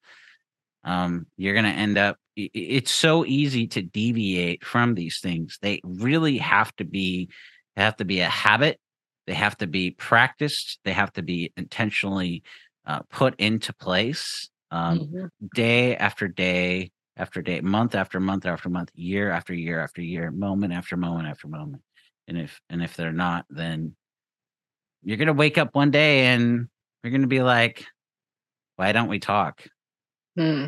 um, 0.85 1.26
you're 1.37 1.55
gonna 1.55 1.68
end 1.68 1.99
up 1.99 2.18
it's 2.37 2.91
so 2.91 3.24
easy 3.24 3.68
to 3.68 3.82
deviate 3.82 4.64
from 4.64 4.95
these 4.95 5.20
things. 5.20 5.59
They 5.62 5.80
really 5.85 6.39
have 6.39 6.74
to 6.76 6.85
be 6.85 7.30
have 7.76 7.97
to 7.97 8.05
be 8.05 8.20
a 8.20 8.28
habit. 8.28 8.80
They 9.26 9.35
have 9.35 9.57
to 9.59 9.66
be 9.66 9.93
practiced. 9.93 10.80
They 10.85 10.93
have 10.93 11.12
to 11.14 11.22
be 11.22 11.53
intentionally 11.57 12.43
uh, 12.87 13.01
put 13.11 13.39
into 13.39 13.72
place 13.72 14.51
um, 14.70 15.01
mm-hmm. 15.01 15.26
day 15.55 15.97
after 15.97 16.28
day 16.28 16.91
after 17.16 17.43
day, 17.43 17.61
month 17.61 17.95
after 17.95 18.18
month 18.18 18.45
after 18.45 18.68
month, 18.68 18.91
year 18.95 19.30
after 19.30 19.55
year 19.55 19.80
after 19.80 20.03
year, 20.03 20.30
moment 20.30 20.72
after 20.72 20.97
moment 20.97 21.28
after 21.28 21.47
moment. 21.49 21.82
And 22.26 22.39
if 22.39 22.61
and 22.68 22.82
if 22.82 22.97
they're 22.97 23.12
not, 23.12 23.47
then 23.49 23.95
you're 25.03 25.18
gonna 25.18 25.32
wake 25.32 25.59
up 25.59 25.74
one 25.74 25.91
day 25.91 26.26
and 26.26 26.68
you're 27.03 27.12
gonna 27.12 27.26
be 27.26 27.43
like, 27.43 27.87
why 28.76 28.93
don't 28.93 29.09
we 29.09 29.20
talk? 29.20 29.64
Hmm. 30.37 30.66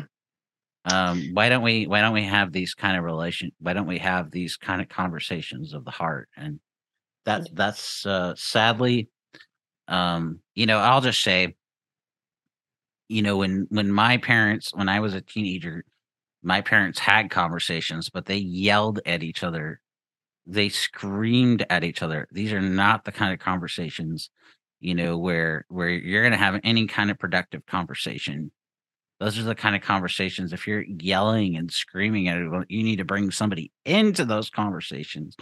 Um, 0.91 1.31
why 1.33 1.49
don't 1.49 1.63
we 1.63 1.85
why 1.87 2.01
don't 2.01 2.13
we 2.13 2.23
have 2.23 2.53
these 2.53 2.73
kind 2.73 2.97
of 2.97 3.03
relation 3.03 3.51
why 3.59 3.73
don't 3.73 3.87
we 3.87 3.99
have 3.99 4.31
these 4.31 4.55
kind 4.55 4.81
of 4.81 4.89
conversations 4.89 5.73
of 5.73 5.85
the 5.85 5.91
heart? 5.91 6.29
And 6.37 6.59
that 7.25 7.49
that's 7.53 8.05
uh 8.05 8.35
sadly 8.37 9.09
um, 9.89 10.41
you 10.55 10.65
know, 10.65 10.79
I'll 10.79 11.01
just 11.01 11.21
say 11.21 11.55
you 13.07 13.21
know 13.21 13.37
when 13.37 13.67
when 13.69 13.91
my 13.91 14.17
parents 14.17 14.71
when 14.73 14.89
i 14.89 14.99
was 14.99 15.13
a 15.13 15.21
teenager 15.21 15.83
my 16.43 16.61
parents 16.61 16.99
had 16.99 17.29
conversations 17.29 18.09
but 18.09 18.25
they 18.25 18.37
yelled 18.37 18.99
at 19.05 19.23
each 19.23 19.43
other 19.43 19.79
they 20.45 20.69
screamed 20.69 21.65
at 21.69 21.83
each 21.83 22.01
other 22.01 22.27
these 22.31 22.53
are 22.53 22.61
not 22.61 23.05
the 23.05 23.11
kind 23.11 23.33
of 23.33 23.39
conversations 23.39 24.29
you 24.79 24.93
know 24.95 25.17
where 25.17 25.65
where 25.69 25.89
you're 25.89 26.21
going 26.21 26.31
to 26.31 26.37
have 26.37 26.59
any 26.63 26.87
kind 26.87 27.09
of 27.11 27.19
productive 27.19 27.65
conversation 27.65 28.51
those 29.19 29.39
are 29.39 29.43
the 29.43 29.55
kind 29.55 29.75
of 29.75 29.81
conversations 29.81 30.53
if 30.53 30.67
you're 30.67 30.83
yelling 30.83 31.55
and 31.55 31.71
screaming 31.71 32.27
at 32.27 32.37
it 32.37 32.49
you 32.69 32.83
need 32.83 32.97
to 32.97 33.05
bring 33.05 33.31
somebody 33.31 33.71
into 33.85 34.25
those 34.25 34.49
conversations 34.49 35.35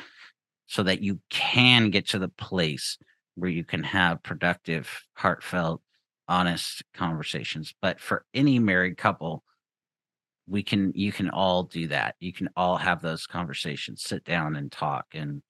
so 0.67 0.83
that 0.83 1.01
you 1.01 1.19
can 1.29 1.89
get 1.89 2.07
to 2.07 2.19
the 2.19 2.29
place 2.29 2.97
where 3.35 3.49
you 3.49 3.63
can 3.63 3.83
have 3.83 4.23
productive 4.23 5.03
heartfelt 5.13 5.81
honest 6.27 6.83
conversations. 6.93 7.73
But 7.81 7.99
for 7.99 8.25
any 8.33 8.59
married 8.59 8.97
couple, 8.97 9.43
we 10.47 10.63
can 10.63 10.91
you 10.95 11.11
can 11.11 11.29
all 11.29 11.63
do 11.63 11.87
that. 11.87 12.15
You 12.19 12.33
can 12.33 12.49
all 12.55 12.77
have 12.77 13.01
those 13.01 13.27
conversations, 13.27 14.03
sit 14.03 14.23
down 14.23 14.55
and 14.55 14.71
talk 14.71 15.05
and 15.13 15.41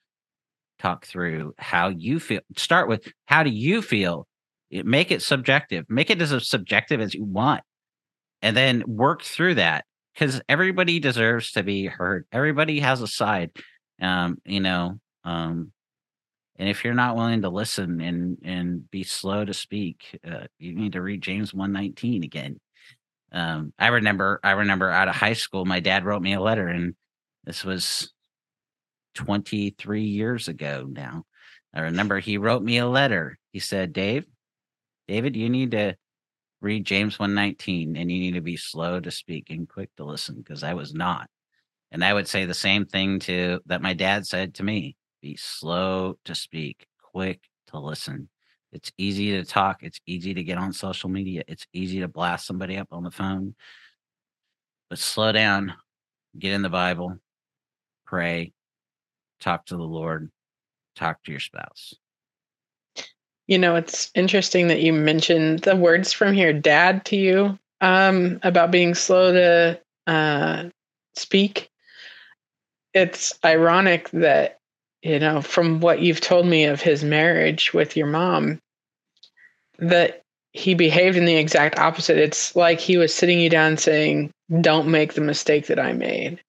talk 0.79 1.05
through 1.05 1.53
how 1.57 1.89
you 1.89 2.19
feel. 2.19 2.41
Start 2.57 2.87
with 2.87 3.11
how 3.25 3.43
do 3.43 3.49
you 3.49 3.81
feel? 3.81 4.27
Make 4.71 5.11
it 5.11 5.21
subjective. 5.21 5.85
Make 5.89 6.09
it 6.09 6.21
as 6.21 6.47
subjective 6.47 7.01
as 7.01 7.13
you 7.13 7.23
want. 7.23 7.61
And 8.41 8.55
then 8.55 8.83
work 8.87 9.23
through 9.23 9.55
that 9.55 9.85
because 10.13 10.41
everybody 10.47 10.99
deserves 10.99 11.51
to 11.53 11.63
be 11.63 11.85
heard. 11.85 12.25
Everybody 12.31 12.79
has 12.79 13.01
a 13.01 13.07
side. 13.07 13.51
Um, 14.01 14.37
you 14.45 14.59
know, 14.59 14.99
um, 15.23 15.71
and 16.57 16.69
if 16.69 16.83
you're 16.83 16.93
not 16.93 17.15
willing 17.15 17.41
to 17.41 17.49
listen 17.49 17.99
and 18.01 18.37
and 18.43 18.89
be 18.89 19.03
slow 19.03 19.43
to 19.43 19.53
speak, 19.53 20.19
uh, 20.25 20.47
you 20.57 20.73
need 20.73 20.93
to 20.93 21.01
read 21.01 21.21
James 21.21 21.53
119 21.53 22.23
again. 22.23 22.59
Um, 23.31 23.73
I 23.77 23.87
remember 23.87 24.39
I 24.43 24.51
remember 24.51 24.89
out 24.89 25.09
of 25.09 25.15
high 25.15 25.33
school, 25.33 25.65
my 25.65 25.79
dad 25.79 26.05
wrote 26.05 26.21
me 26.21 26.33
a 26.33 26.41
letter, 26.41 26.67
and 26.67 26.95
this 27.43 27.63
was 27.65 28.13
23 29.15 30.03
years 30.03 30.47
ago 30.47 30.87
now. 30.89 31.23
I 31.73 31.81
remember 31.81 32.19
he 32.19 32.37
wrote 32.37 32.63
me 32.63 32.77
a 32.77 32.87
letter. 32.87 33.37
He 33.51 33.59
said, 33.59 33.91
Dave, 33.91 34.25
David, 35.07 35.35
you 35.35 35.49
need 35.49 35.71
to 35.71 35.95
read 36.65 36.83
James 36.83 37.19
119 37.19 37.95
and 37.95 38.11
you 38.11 38.19
need 38.19 38.33
to 38.33 38.41
be 38.41 38.57
slow 38.57 38.99
to 38.99 39.11
speak 39.11 39.51
and 39.51 39.69
quick 39.69 39.95
to 39.95 40.03
listen 40.03 40.37
because 40.37 40.63
I 40.63 40.73
was 40.73 40.95
not. 40.95 41.29
And 41.91 42.03
I 42.03 42.11
would 42.11 42.27
say 42.27 42.45
the 42.45 42.55
same 42.55 42.87
thing 42.87 43.19
to 43.19 43.59
that 43.67 43.83
my 43.83 43.93
dad 43.93 44.25
said 44.25 44.55
to 44.55 44.63
me. 44.63 44.97
Be 45.21 45.37
slow 45.37 46.17
to 46.25 46.33
speak, 46.33 46.87
quick 47.13 47.39
to 47.67 47.79
listen. 47.79 48.29
It's 48.71 48.91
easy 48.97 49.31
to 49.33 49.45
talk. 49.45 49.83
It's 49.83 49.99
easy 50.07 50.33
to 50.33 50.43
get 50.43 50.57
on 50.57 50.73
social 50.73 51.07
media. 51.07 51.43
It's 51.47 51.67
easy 51.71 51.99
to 51.99 52.07
blast 52.07 52.47
somebody 52.47 52.77
up 52.77 52.87
on 52.91 53.03
the 53.03 53.11
phone. 53.11 53.53
But 54.89 54.97
slow 54.97 55.31
down, 55.31 55.75
get 56.37 56.53
in 56.53 56.63
the 56.63 56.69
Bible, 56.69 57.19
pray, 58.07 58.53
talk 59.39 59.67
to 59.67 59.77
the 59.77 59.83
Lord, 59.83 60.31
talk 60.95 61.23
to 61.23 61.31
your 61.31 61.39
spouse. 61.39 61.93
You 63.47 63.59
know, 63.59 63.75
it's 63.75 64.11
interesting 64.15 64.67
that 64.67 64.81
you 64.81 64.91
mentioned 64.91 65.59
the 65.59 65.75
words 65.75 66.11
from 66.11 66.33
here, 66.33 66.53
dad, 66.53 67.05
to 67.05 67.15
you 67.15 67.59
um, 67.81 68.39
about 68.43 68.71
being 68.71 68.95
slow 68.95 69.33
to 69.33 69.81
uh, 70.07 70.69
speak. 71.15 71.69
It's 72.93 73.37
ironic 73.43 74.09
that 74.11 74.59
you 75.05 75.19
know, 75.19 75.39
from 75.39 75.81
what 75.81 76.01
you've 76.01 76.19
told 76.19 76.47
me 76.47 76.63
of 76.63 76.81
his 76.81 77.03
marriage 77.03 77.75
with 77.75 77.95
your 77.95 78.07
mom, 78.07 78.59
that 79.77 80.23
he 80.51 80.73
behaved 80.73 81.15
in 81.15 81.25
the 81.25 81.35
exact 81.35 81.77
opposite. 81.77 82.17
It's 82.17 82.55
like 82.55 82.79
he 82.79 82.97
was 82.97 83.13
sitting 83.13 83.39
you 83.39 83.47
down 83.47 83.77
saying, 83.77 84.31
Don't 84.61 84.87
make 84.87 85.13
the 85.13 85.21
mistake 85.21 85.67
that 85.67 85.79
I 85.79 85.93
made. 85.93 86.41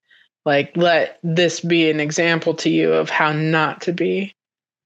Like, 0.47 0.75
let 0.75 1.19
this 1.23 1.61
be 1.61 1.91
an 1.91 2.01
example 2.01 2.55
to 2.55 2.71
you 2.71 2.95
of 2.95 3.11
how 3.11 3.33
not 3.33 3.83
to 3.83 3.93
be. 3.93 4.35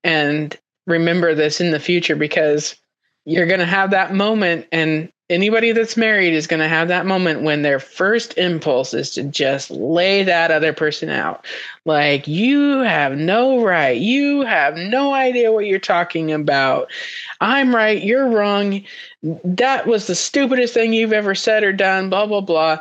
And 0.02 0.58
remember 0.90 1.34
this 1.34 1.60
in 1.60 1.70
the 1.70 1.80
future 1.80 2.16
because 2.16 2.76
you're 3.24 3.46
going 3.46 3.60
to 3.60 3.66
have 3.66 3.90
that 3.90 4.14
moment 4.14 4.66
and 4.72 5.10
anybody 5.30 5.70
that's 5.70 5.96
married 5.96 6.34
is 6.34 6.48
going 6.48 6.60
to 6.60 6.68
have 6.68 6.88
that 6.88 7.06
moment 7.06 7.42
when 7.42 7.62
their 7.62 7.78
first 7.78 8.36
impulse 8.36 8.92
is 8.92 9.10
to 9.12 9.22
just 9.22 9.70
lay 9.70 10.24
that 10.24 10.50
other 10.50 10.72
person 10.72 11.08
out. 11.08 11.46
Like, 11.84 12.26
you 12.26 12.80
have 12.80 13.16
no 13.16 13.62
right. 13.62 13.98
You 13.98 14.42
have 14.42 14.76
no 14.76 15.14
idea 15.14 15.52
what 15.52 15.66
you're 15.66 15.78
talking 15.78 16.32
about. 16.32 16.90
I'm 17.40 17.74
right. 17.74 18.02
You're 18.02 18.28
wrong. 18.28 18.82
That 19.22 19.86
was 19.86 20.08
the 20.08 20.16
stupidest 20.16 20.74
thing 20.74 20.92
you've 20.92 21.12
ever 21.12 21.34
said 21.34 21.62
or 21.62 21.72
done, 21.72 22.10
blah, 22.10 22.26
blah, 22.26 22.40
blah. 22.40 22.78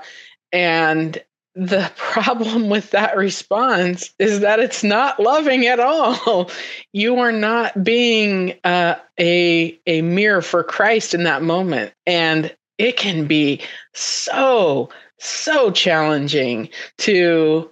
And 0.51 1.23
the 1.55 1.91
problem 1.95 2.69
with 2.69 2.91
that 2.91 3.17
response 3.17 4.13
is 4.19 4.39
that 4.41 4.59
it's 4.59 4.83
not 4.83 5.19
loving 5.19 5.65
at 5.65 5.79
all. 5.79 6.49
You 6.93 7.19
are 7.19 7.31
not 7.31 7.83
being 7.83 8.55
uh, 8.63 8.95
a 9.19 9.79
a 9.85 10.01
mirror 10.01 10.41
for 10.41 10.63
Christ 10.63 11.13
in 11.13 11.23
that 11.23 11.43
moment, 11.43 11.93
and 12.05 12.55
it 12.77 12.97
can 12.97 13.25
be 13.25 13.61
so 13.93 14.89
so 15.19 15.71
challenging 15.71 16.69
to 16.99 17.69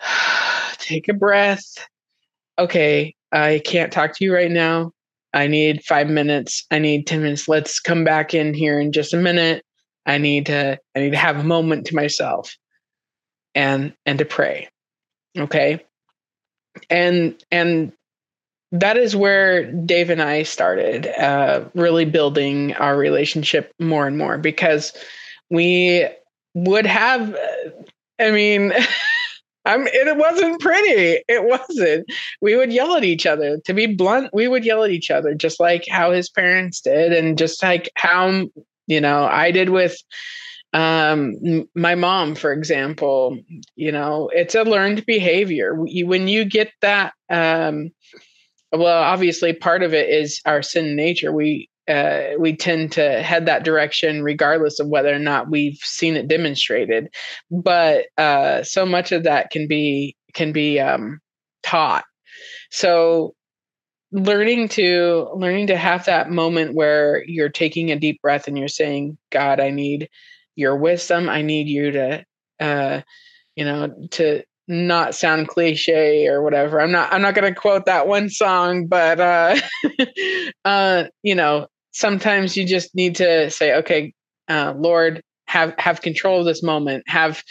take 0.78 1.08
a 1.08 1.14
breath. 1.14 1.88
Okay 2.58 3.14
i 3.32 3.60
can't 3.64 3.92
talk 3.92 4.16
to 4.16 4.24
you 4.24 4.34
right 4.34 4.50
now. 4.50 4.92
I 5.32 5.46
need 5.46 5.84
5 5.84 6.08
minutes. 6.08 6.66
I 6.70 6.80
need 6.80 7.06
10 7.06 7.22
minutes. 7.22 7.46
Let's 7.46 7.78
come 7.78 8.02
back 8.02 8.34
in 8.34 8.52
here 8.52 8.80
in 8.80 8.90
just 8.90 9.14
a 9.14 9.16
minute 9.16 9.64
i 10.06 10.18
need 10.18 10.46
to 10.46 10.78
i 10.94 10.98
need 10.98 11.10
to 11.10 11.16
have 11.16 11.38
a 11.38 11.44
moment 11.44 11.86
to 11.86 11.96
myself 11.96 12.56
and 13.54 13.94
and 14.06 14.18
to 14.18 14.24
pray 14.24 14.68
okay 15.38 15.84
and 16.88 17.42
and 17.50 17.92
that 18.72 18.96
is 18.96 19.16
where 19.16 19.70
Dave 19.72 20.10
and 20.10 20.22
I 20.22 20.44
started 20.44 21.08
uh, 21.08 21.64
really 21.74 22.04
building 22.04 22.74
our 22.74 22.96
relationship 22.96 23.72
more 23.80 24.06
and 24.06 24.16
more 24.16 24.38
because 24.38 24.92
we 25.50 26.08
would 26.54 26.86
have, 26.86 27.36
I 28.20 28.30
mean, 28.30 28.72
I'm, 29.66 29.86
it 29.88 30.16
wasn't 30.16 30.60
pretty. 30.60 31.22
It 31.28 31.44
wasn't. 31.44 32.06
We 32.40 32.56
would 32.56 32.72
yell 32.72 32.96
at 32.96 33.04
each 33.04 33.26
other. 33.26 33.58
To 33.66 33.74
be 33.74 33.86
blunt, 33.86 34.30
we 34.32 34.48
would 34.48 34.64
yell 34.64 34.84
at 34.84 34.90
each 34.90 35.10
other, 35.10 35.34
just 35.34 35.60
like 35.60 35.84
how 35.90 36.12
his 36.12 36.30
parents 36.30 36.80
did, 36.80 37.12
and 37.12 37.36
just 37.36 37.62
like 37.62 37.90
how 37.96 38.46
you 38.90 39.00
know 39.00 39.24
I 39.24 39.52
did 39.52 39.70
with 39.70 39.96
um 40.72 41.34
my 41.74 41.94
mom 41.94 42.34
for 42.34 42.52
example 42.52 43.36
you 43.74 43.90
know 43.90 44.30
it's 44.32 44.54
a 44.54 44.62
learned 44.62 45.06
behavior. 45.06 45.74
When 45.76 46.28
you 46.28 46.44
get 46.44 46.70
that 46.80 47.12
um 47.30 47.90
well 48.72 49.02
obviously 49.02 49.52
part 49.52 49.82
of 49.82 49.94
it 49.94 50.08
is 50.10 50.40
our 50.44 50.62
sin 50.62 50.96
nature. 50.96 51.32
We 51.32 51.68
uh, 51.88 52.36
we 52.38 52.54
tend 52.54 52.92
to 52.92 53.20
head 53.22 53.46
that 53.46 53.64
direction 53.64 54.22
regardless 54.22 54.78
of 54.78 54.86
whether 54.86 55.12
or 55.12 55.18
not 55.18 55.50
we've 55.50 55.78
seen 55.78 56.14
it 56.14 56.28
demonstrated. 56.28 57.08
But 57.50 58.06
uh, 58.16 58.62
so 58.62 58.86
much 58.86 59.10
of 59.12 59.24
that 59.24 59.50
can 59.50 59.66
be 59.66 60.16
can 60.34 60.52
be 60.52 60.78
um, 60.78 61.20
taught. 61.64 62.04
So 62.70 63.34
learning 64.12 64.68
to 64.68 65.28
learning 65.34 65.68
to 65.68 65.76
have 65.76 66.04
that 66.06 66.30
moment 66.30 66.74
where 66.74 67.24
you're 67.26 67.48
taking 67.48 67.90
a 67.90 67.98
deep 67.98 68.20
breath 68.22 68.48
and 68.48 68.58
you're 68.58 68.68
saying 68.68 69.16
god 69.30 69.60
i 69.60 69.70
need 69.70 70.08
your 70.56 70.76
wisdom 70.76 71.28
i 71.28 71.42
need 71.42 71.68
you 71.68 71.92
to 71.92 72.24
uh, 72.60 73.00
you 73.56 73.64
know 73.64 73.94
to 74.10 74.42
not 74.70 75.16
sound 75.16 75.48
cliche 75.48 76.28
or 76.28 76.42
whatever. 76.42 76.80
I'm 76.80 76.92
not 76.92 77.12
I'm 77.12 77.20
not 77.22 77.34
going 77.34 77.52
to 77.52 77.60
quote 77.60 77.86
that 77.86 78.06
one 78.06 78.30
song, 78.30 78.86
but 78.86 79.20
uh 79.20 79.56
uh 80.64 81.04
you 81.22 81.34
know, 81.34 81.66
sometimes 81.90 82.56
you 82.56 82.64
just 82.64 82.94
need 82.94 83.16
to 83.16 83.50
say 83.50 83.74
okay, 83.78 84.14
uh 84.48 84.74
Lord, 84.76 85.22
have 85.46 85.74
have 85.78 86.00
control 86.02 86.40
of 86.40 86.46
this 86.46 86.62
moment. 86.62 87.02
Have 87.08 87.42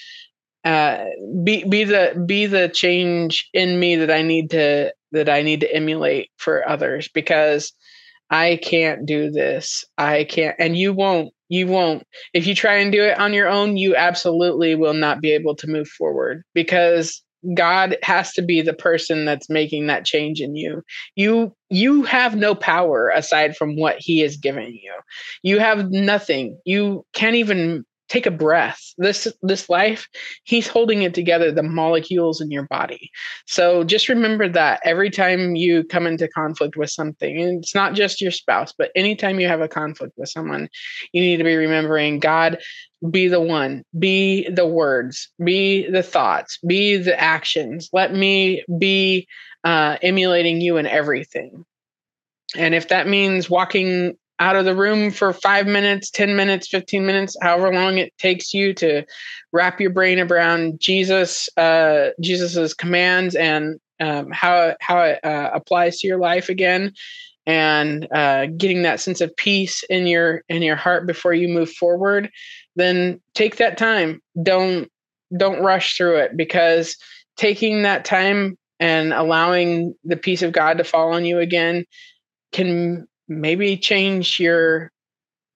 uh 0.64 1.06
be 1.44 1.66
be 1.66 1.84
the 1.84 2.24
be 2.26 2.46
the 2.46 2.70
change 2.70 3.50
in 3.54 3.80
me 3.80 3.98
that 3.98 4.10
I 4.12 4.22
need 4.22 4.52
to 4.52 4.94
that 5.12 5.30
I 5.30 5.42
need 5.42 5.62
to 5.62 5.74
emulate 5.74 6.30
for 6.38 6.68
others 6.68 7.10
because 7.14 7.72
I 8.30 8.60
can't 8.62 9.06
do 9.06 9.32
this. 9.32 9.84
I 9.98 10.24
can't 10.24 10.56
and 10.60 10.78
you 10.78 10.94
won't 10.94 11.34
you 11.52 11.66
won't. 11.66 12.04
If 12.34 12.46
you 12.46 12.54
try 12.54 12.76
and 12.76 12.92
do 12.92 13.04
it 13.04 13.20
on 13.20 13.34
your 13.34 13.48
own 13.48 13.78
you 13.78 13.96
absolutely 13.96 14.76
will 14.76 14.94
not 14.94 15.22
be 15.22 15.32
able 15.32 15.56
to 15.58 15.68
move 15.68 15.88
forward 15.88 16.44
because 16.54 17.24
god 17.56 17.96
has 18.04 18.34
to 18.34 18.42
be 18.42 18.62
the 18.62 18.74
person 18.74 19.24
that's 19.24 19.50
making 19.50 19.88
that 19.88 20.06
change 20.06 20.42
in 20.42 20.56
you. 20.56 20.84
You 21.16 21.56
you 21.70 22.04
have 22.04 22.36
no 22.36 22.54
power 22.54 23.10
aside 23.10 23.56
from 23.56 23.78
what 23.78 23.96
he 24.00 24.20
has 24.20 24.38
given 24.38 24.74
you. 24.74 24.94
You 25.42 25.60
have 25.60 25.90
nothing. 25.92 26.60
You 26.66 27.06
can't 27.14 27.36
even 27.36 27.86
take 28.10 28.26
a 28.26 28.32
breath. 28.32 28.82
This 28.98 29.28
this 29.42 29.70
life 29.70 30.08
he's 30.44 30.68
holding 30.68 31.04
it 31.04 31.14
together 31.14 31.52
the 31.52 31.64
molecules 31.64 32.42
in 32.42 32.52
your 32.52 32.68
body. 32.68 33.10
So 33.46 33.84
just 33.84 34.10
remember 34.10 34.50
that 34.50 34.82
every 34.84 35.10
time 35.10 35.56
you 35.56 35.84
come 35.84 36.06
into 36.06 36.28
conflict 36.28 36.76
with 36.76 36.90
something 36.90 37.40
and 37.40 37.64
it's 37.64 37.76
not 37.76 37.94
just 37.94 38.22
your 38.22 38.32
spouse 38.32 38.74
but 38.78 38.92
anytime 38.96 39.40
you 39.40 39.48
have 39.48 39.62
a 39.62 39.68
conflict 39.68 40.14
with 40.18 40.30
someone 40.30 40.68
you 41.14 41.22
need 41.22 41.38
to 41.38 41.44
be 41.44 41.56
remembering 41.56 42.20
god 42.20 42.58
be 43.12 43.28
the 43.28 43.40
one 43.40 43.84
be 43.98 44.50
the 44.50 44.68
words 44.68 45.30
be 45.44 45.90
the 45.90 46.04
thoughts 46.04 46.60
be 46.68 46.98
the 46.98 47.20
actions. 47.20 47.90
Let 47.94 48.14
me 48.14 48.64
be 48.78 49.28
uh, 49.64 49.98
emulating 50.02 50.62
you 50.62 50.78
in 50.78 50.86
everything. 50.86 51.66
And 52.58 52.74
if 52.74 52.88
that 52.90 53.08
means 53.08 53.50
walking 53.50 54.18
out 54.40 54.56
of 54.56 54.66
the 54.66 54.76
room 54.76 55.12
for 55.12 55.34
five 55.34 55.68
minutes, 55.68 56.10
10 56.10 56.36
minutes, 56.36 56.68
15 56.68 57.06
minutes, 57.06 57.36
however 57.42 57.74
long 57.74 57.98
it 57.98 58.18
takes 58.18 58.54
you 58.54 58.74
to 58.76 59.06
wrap 59.52 59.82
your 59.82 59.90
brain 59.90 60.20
around 60.20 60.80
Jesus, 60.80 61.50
uh, 61.58 62.10
Jesus's 62.22 62.74
commands 62.74 63.36
and 63.36 63.80
um, 64.00 64.32
how, 64.32 64.76
how 64.80 65.02
it 65.02 65.20
uh, 65.24 65.50
applies 65.54 66.00
to 66.00 66.08
your 66.08 66.20
life 66.20 66.48
again 66.48 66.94
and 67.46 68.08
uh, 68.14 68.46
getting 68.58 68.84
that 68.84 69.00
sense 69.00 69.22
of 69.22 69.36
peace 69.36 69.84
in 69.90 70.08
your 70.08 70.44
in 70.50 70.62
your 70.62 70.76
heart 70.76 71.08
before 71.08 71.34
you 71.34 71.48
move 71.48 71.72
forward 71.72 72.30
then 72.80 73.20
take 73.34 73.58
that 73.58 73.78
time. 73.78 74.22
Don't 74.42 74.90
don't 75.38 75.62
rush 75.62 75.96
through 75.96 76.18
it 76.18 76.36
because 76.36 76.98
taking 77.38 77.84
that 77.84 78.06
time 78.06 78.58
and 78.80 79.14
allowing 79.14 79.94
the 80.04 80.18
peace 80.18 80.42
of 80.42 80.52
god 80.52 80.78
to 80.78 80.84
fall 80.84 81.14
on 81.14 81.24
you 81.24 81.38
again 81.38 81.86
can 82.52 83.08
maybe 83.30 83.78
change 83.78 84.40
your 84.40 84.92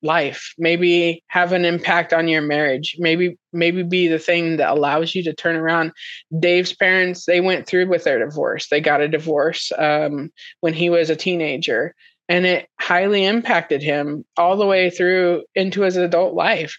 life 0.03 0.53
maybe 0.57 1.23
have 1.27 1.53
an 1.53 1.63
impact 1.63 2.11
on 2.13 2.27
your 2.27 2.41
marriage 2.41 2.95
maybe 2.99 3.37
maybe 3.53 3.83
be 3.83 4.07
the 4.07 4.19
thing 4.19 4.57
that 4.57 4.71
allows 4.71 5.15
you 5.15 5.23
to 5.23 5.33
turn 5.33 5.55
around. 5.55 5.91
Dave's 6.39 6.73
parents 6.73 7.25
they 7.25 7.39
went 7.39 7.67
through 7.67 7.87
with 7.87 8.03
their 8.03 8.19
divorce. 8.19 8.67
They 8.67 8.81
got 8.81 9.01
a 9.01 9.07
divorce 9.07 9.71
um, 9.77 10.31
when 10.61 10.73
he 10.73 10.89
was 10.89 11.09
a 11.09 11.15
teenager 11.15 11.95
and 12.27 12.45
it 12.45 12.67
highly 12.79 13.25
impacted 13.25 13.81
him 13.81 14.25
all 14.37 14.57
the 14.57 14.65
way 14.65 14.89
through 14.89 15.43
into 15.55 15.81
his 15.81 15.97
adult 15.97 16.33
life. 16.33 16.77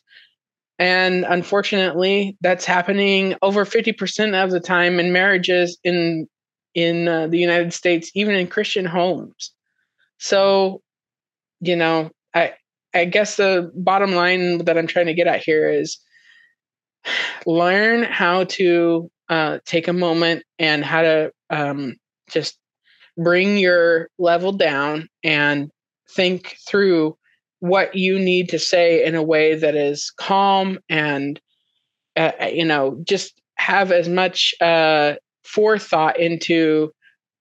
And 0.78 1.24
unfortunately 1.24 2.36
that's 2.40 2.64
happening 2.64 3.36
over 3.40 3.64
50% 3.64 4.42
of 4.42 4.50
the 4.50 4.60
time 4.60 4.98
in 4.98 5.12
marriages 5.12 5.78
in 5.84 6.28
in 6.74 7.06
uh, 7.06 7.28
the 7.28 7.38
united 7.38 7.72
states 7.72 8.10
even 8.14 8.34
in 8.34 8.48
christian 8.48 8.84
homes. 8.84 9.52
So 10.18 10.82
you 11.66 11.76
know, 11.76 12.10
I 12.34 12.54
I 12.94 13.04
guess 13.04 13.36
the 13.36 13.70
bottom 13.74 14.12
line 14.12 14.64
that 14.64 14.78
I'm 14.78 14.86
trying 14.86 15.06
to 15.06 15.14
get 15.14 15.26
at 15.26 15.42
here 15.42 15.68
is 15.68 15.98
learn 17.46 18.04
how 18.04 18.44
to 18.44 19.10
uh, 19.28 19.58
take 19.64 19.88
a 19.88 19.92
moment 19.92 20.44
and 20.58 20.84
how 20.84 21.02
to 21.02 21.32
um, 21.50 21.96
just 22.30 22.58
bring 23.16 23.58
your 23.58 24.08
level 24.18 24.52
down 24.52 25.08
and 25.22 25.70
think 26.10 26.56
through 26.66 27.16
what 27.60 27.94
you 27.94 28.18
need 28.18 28.48
to 28.50 28.58
say 28.58 29.04
in 29.04 29.14
a 29.14 29.22
way 29.22 29.54
that 29.54 29.74
is 29.74 30.12
calm 30.18 30.78
and 30.88 31.40
uh, 32.16 32.32
you 32.52 32.64
know 32.64 33.00
just 33.04 33.40
have 33.56 33.90
as 33.90 34.08
much 34.08 34.54
uh, 34.60 35.14
forethought 35.44 36.18
into 36.18 36.92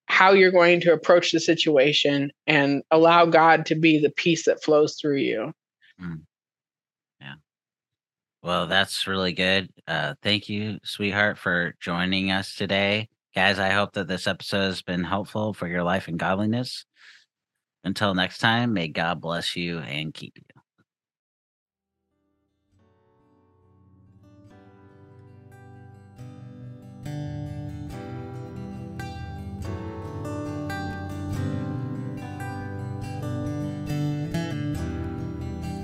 how 0.07 0.31
you're 0.33 0.51
going 0.51 0.81
to 0.81 0.93
approach 0.93 1.31
the 1.31 1.39
situation 1.39 2.31
and 2.47 2.83
allow 2.91 3.25
God 3.25 3.65
to 3.67 3.75
be 3.75 3.99
the 3.99 4.11
peace 4.11 4.45
that 4.45 4.63
flows 4.63 4.97
through 4.99 5.17
you. 5.17 5.53
Mm. 6.01 6.21
Yeah. 7.21 7.35
Well, 8.41 8.67
that's 8.67 9.07
really 9.07 9.33
good. 9.33 9.69
Uh, 9.87 10.15
thank 10.21 10.49
you, 10.49 10.79
sweetheart, 10.83 11.37
for 11.37 11.75
joining 11.79 12.31
us 12.31 12.55
today. 12.55 13.09
Guys, 13.35 13.57
I 13.57 13.69
hope 13.69 13.93
that 13.93 14.07
this 14.07 14.27
episode 14.27 14.65
has 14.65 14.81
been 14.81 15.03
helpful 15.03 15.53
for 15.53 15.67
your 15.67 15.83
life 15.83 16.07
and 16.07 16.19
godliness. 16.19 16.85
Until 17.83 18.13
next 18.13 18.37
time, 18.37 18.73
may 18.73 18.87
God 18.87 19.19
bless 19.19 19.55
you 19.55 19.79
and 19.79 20.13
keep 20.13 20.37
you. 20.37 20.62